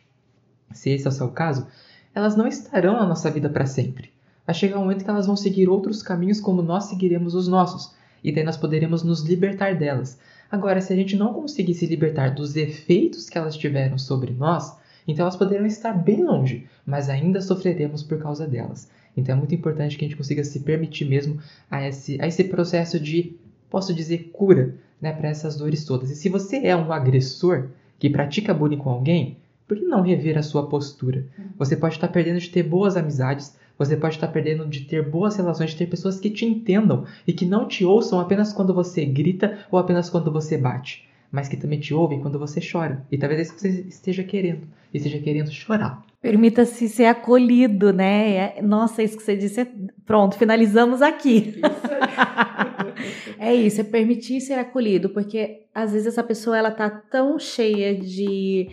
se 0.73 0.91
esse 0.91 1.07
é 1.07 1.09
o 1.09 1.13
seu 1.13 1.29
caso, 1.29 1.67
elas 2.15 2.37
não 2.37 2.47
estarão 2.47 2.95
na 2.95 3.07
nossa 3.07 3.31
vida 3.31 3.49
para 3.49 3.67
sempre. 3.67 4.13
Vai 4.47 4.55
chegar 4.55 4.79
um 4.79 4.83
momento 4.83 5.05
que 5.05 5.11
elas 5.11 5.27
vão 5.27 5.37
seguir 5.37 5.69
outros 5.69 6.03
caminhos 6.03 6.41
como 6.41 6.63
nós 6.63 6.85
seguiremos 6.85 7.35
os 7.35 7.49
nossos, 7.49 7.95
e 8.23 8.33
daí 8.33 8.45
nós 8.45 8.57
poderemos 8.57 9.03
nos 9.03 9.23
libertar 9.23 9.77
delas. 9.77 10.19
Agora, 10.51 10.81
se 10.81 10.93
a 10.93 10.97
gente 10.97 11.17
não 11.17 11.33
conseguir 11.33 11.75
se 11.75 11.87
libertar 11.87 12.35
dos 12.35 12.57
efeitos 12.57 13.31
que 13.31 13.39
elas 13.39 13.57
tiveram 13.57 13.97
sobre 13.97 14.33
nós, 14.33 14.77
então 15.07 15.25
elas 15.25 15.37
poderão 15.37 15.65
estar 15.65 15.93
bem 15.93 16.25
longe, 16.25 16.67
mas 16.85 17.09
ainda 17.09 17.41
sofreremos 17.41 18.03
por 18.03 18.19
causa 18.19 18.47
delas. 18.47 18.91
Então 19.17 19.35
é 19.35 19.39
muito 19.39 19.55
importante 19.55 19.97
que 19.97 20.05
a 20.05 20.09
gente 20.09 20.17
consiga 20.17 20.43
se 20.43 20.61
permitir 20.61 21.05
mesmo 21.05 21.39
a 21.71 21.87
esse, 21.87 22.21
a 22.21 22.27
esse 22.27 22.45
processo 22.45 22.99
de, 22.99 23.37
posso 23.69 23.95
dizer, 23.95 24.31
cura 24.33 24.75
né, 25.01 25.13
para 25.13 25.29
essas 25.29 25.57
dores 25.57 25.85
todas. 25.85 26.11
E 26.11 26.17
se 26.17 26.29
você 26.29 26.59
é 26.67 26.77
um 26.77 26.93
agressor 26.93 27.69
que 27.99 28.11
pratica 28.11 28.55
bullying 28.55 28.79
com 28.79 28.91
alguém, 28.91 29.37
por 29.67 29.77
que 29.77 29.85
não 29.85 30.03
rever 30.03 30.37
a 30.37 30.43
sua 30.43 30.67
postura? 30.67 31.27
Você 31.57 31.77
pode 31.77 31.95
estar 31.95 32.09
perdendo 32.09 32.41
de 32.41 32.51
ter 32.51 32.65
boas 32.65 32.97
amizades, 32.97 33.57
você 33.81 33.97
pode 33.97 34.17
estar 34.17 34.29
perdendo 34.29 34.67
de 34.67 34.83
ter 34.83 35.09
boas 35.09 35.37
relações, 35.37 35.71
de 35.71 35.77
ter 35.77 35.87
pessoas 35.87 36.21
que 36.21 36.29
te 36.29 36.45
entendam 36.45 37.07
e 37.27 37.33
que 37.33 37.47
não 37.47 37.67
te 37.67 37.83
ouçam 37.83 38.21
apenas 38.21 38.53
quando 38.53 38.75
você 38.75 39.07
grita 39.07 39.61
ou 39.71 39.79
apenas 39.79 40.11
quando 40.11 40.31
você 40.31 40.59
bate, 40.59 41.09
mas 41.33 41.49
que 41.49 41.57
também 41.57 41.81
te 41.81 41.95
ouvem 41.95 42.21
quando 42.21 42.39
você 42.39 42.61
chora. 42.61 43.07
E 43.11 43.17
talvez 43.17 43.41
é 43.41 43.43
isso 43.43 43.55
que 43.55 43.61
você 43.61 43.69
esteja 43.89 44.23
querendo, 44.23 44.69
e 44.93 44.99
esteja 44.99 45.19
querendo 45.19 45.51
chorar. 45.51 46.05
Permita-se 46.21 46.91
ser 46.91 47.07
acolhido, 47.07 47.91
né? 47.91 48.35
É, 48.59 48.63
nossa, 48.63 49.03
isso 49.03 49.17
que 49.17 49.23
você 49.23 49.35
disse. 49.35 49.63
É... 49.63 49.69
Pronto, 50.05 50.37
finalizamos 50.37 51.01
aqui. 51.01 51.55
Isso 51.57 51.61
é 53.41 53.55
isso, 53.55 53.81
é 53.81 53.85
permitir 53.85 54.43
ser 54.43 54.59
acolhido, 54.59 55.09
porque 55.09 55.63
às 55.75 55.93
vezes 55.93 56.09
essa 56.09 56.23
pessoa 56.23 56.59
ela 56.59 56.71
tá 56.71 56.91
tão 56.91 57.39
cheia 57.39 57.97
de 57.97 58.69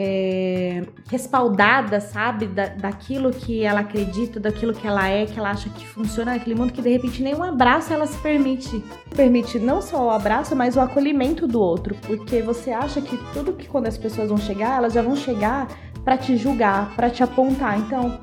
é, 0.00 0.84
respaldada, 1.10 1.98
sabe, 1.98 2.46
da, 2.46 2.66
daquilo 2.66 3.32
que 3.32 3.64
ela 3.64 3.80
acredita, 3.80 4.38
daquilo 4.38 4.72
que 4.72 4.86
ela 4.86 5.08
é, 5.08 5.26
que 5.26 5.36
ela 5.36 5.50
acha 5.50 5.68
que 5.70 5.84
funciona 5.84 6.34
naquele 6.34 6.54
mundo, 6.54 6.72
que 6.72 6.80
de 6.80 6.88
repente 6.88 7.20
nem 7.20 7.34
um 7.34 7.42
abraço 7.42 7.92
ela 7.92 8.06
se 8.06 8.16
permite. 8.18 8.80
Permite 9.16 9.58
não 9.58 9.82
só 9.82 10.06
o 10.06 10.10
abraço, 10.10 10.54
mas 10.54 10.76
o 10.76 10.80
acolhimento 10.80 11.48
do 11.48 11.60
outro, 11.60 11.96
porque 12.06 12.40
você 12.40 12.70
acha 12.70 13.00
que 13.00 13.18
tudo 13.32 13.54
que 13.54 13.66
quando 13.66 13.88
as 13.88 13.98
pessoas 13.98 14.28
vão 14.28 14.38
chegar, 14.38 14.76
elas 14.76 14.92
já 14.92 15.02
vão 15.02 15.16
chegar 15.16 15.66
para 16.04 16.16
te 16.16 16.36
julgar, 16.36 16.94
para 16.94 17.10
te 17.10 17.24
apontar. 17.24 17.76
Então, 17.80 18.20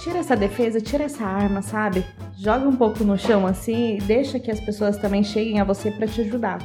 tira 0.00 0.18
essa 0.18 0.34
defesa, 0.34 0.80
tira 0.80 1.04
essa 1.04 1.26
arma, 1.26 1.60
sabe? 1.60 2.02
joga 2.38 2.68
um 2.68 2.76
pouco 2.76 3.02
no 3.02 3.18
chão 3.18 3.46
assim 3.46 3.96
e 3.96 4.00
deixa 4.00 4.38
que 4.38 4.50
as 4.50 4.60
pessoas 4.60 4.96
também 4.96 5.24
cheguem 5.24 5.60
a 5.60 5.64
você 5.64 5.90
para 5.90 6.06
te 6.06 6.20
ajudar. 6.20 6.58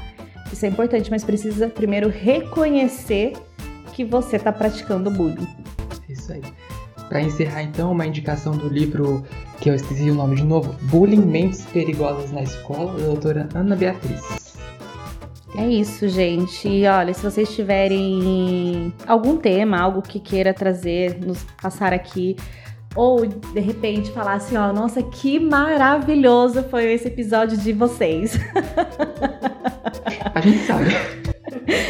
Isso 0.51 0.65
é 0.67 0.69
importante, 0.69 1.09
mas 1.09 1.23
precisa 1.23 1.67
primeiro 1.67 2.09
reconhecer 2.09 3.33
que 3.93 4.03
você 4.03 4.35
está 4.35 4.51
praticando 4.51 5.09
bullying. 5.09 5.47
Isso 6.09 6.33
aí. 6.33 6.41
Para 7.07 7.21
encerrar, 7.21 7.61
então, 7.63 7.91
uma 7.91 8.05
indicação 8.05 8.57
do 8.57 8.67
livro 8.67 9.23
que 9.59 9.69
eu 9.69 9.75
esqueci 9.75 10.09
o 10.09 10.15
nome 10.15 10.35
de 10.35 10.43
novo: 10.43 10.73
Bullying 10.83 11.25
Mentes 11.25 11.65
Perigosas 11.65 12.31
na 12.31 12.41
Escola, 12.41 12.93
da 12.93 13.05
doutora 13.05 13.49
Ana 13.53 13.75
Beatriz. 13.75 14.53
É 15.55 15.67
isso, 15.67 16.09
gente. 16.09 16.67
E 16.67 16.87
olha, 16.87 17.13
se 17.13 17.21
vocês 17.21 17.53
tiverem 17.53 18.91
algum 19.05 19.37
tema, 19.37 19.79
algo 19.79 20.01
que 20.01 20.19
queira 20.19 20.53
trazer, 20.53 21.19
nos 21.23 21.43
passar 21.61 21.93
aqui, 21.93 22.35
ou 22.95 23.25
de 23.25 23.59
repente 23.59 24.11
falar 24.11 24.33
assim, 24.33 24.57
ó, 24.57 24.73
nossa, 24.73 25.03
que 25.03 25.39
maravilhoso 25.39 26.63
foi 26.63 26.93
esse 26.93 27.07
episódio 27.07 27.57
de 27.57 27.71
vocês. 27.73 28.39
A 30.33 30.41
gente 30.41 30.65
sabe. 30.65 30.89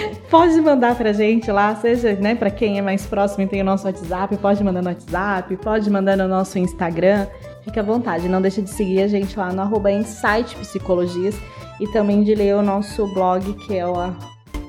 Pode 0.33 0.59
mandar 0.61 0.95
pra 0.95 1.13
gente 1.13 1.51
lá, 1.51 1.75
seja, 1.75 2.13
né, 2.13 2.33
pra 2.33 2.49
quem 2.49 2.79
é 2.79 2.81
mais 2.81 3.05
próximo 3.05 3.43
e 3.43 3.47
tem 3.47 3.61
o 3.61 3.63
nosso 3.63 3.85
WhatsApp, 3.85 4.35
pode 4.37 4.63
mandar 4.63 4.81
no 4.81 4.89
WhatsApp, 4.89 5.55
pode 5.57 5.87
mandar 5.91 6.17
no 6.17 6.27
nosso 6.27 6.57
Instagram. 6.57 7.27
Fique 7.63 7.79
à 7.79 7.83
vontade, 7.83 8.27
não 8.27 8.41
deixa 8.41 8.59
de 8.59 8.71
seguir 8.71 9.03
a 9.03 9.07
gente 9.07 9.37
lá 9.37 9.53
no 9.53 9.61
arroba 9.61 9.91
Insight 9.91 10.55
Psicologias 10.55 11.35
e 11.79 11.87
também 11.89 12.23
de 12.23 12.33
ler 12.33 12.55
o 12.55 12.63
nosso 12.63 13.05
blog, 13.13 13.53
que 13.67 13.77
é 13.77 13.85
o 13.85 13.93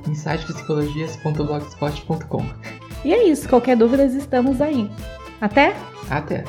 insightpsicologias.blogspot.com. 0.06 2.44
E 3.02 3.14
é 3.14 3.26
isso, 3.26 3.48
qualquer 3.48 3.74
dúvida 3.74 4.04
estamos 4.04 4.60
aí. 4.60 4.90
Até? 5.40 5.74
Até! 6.10 6.44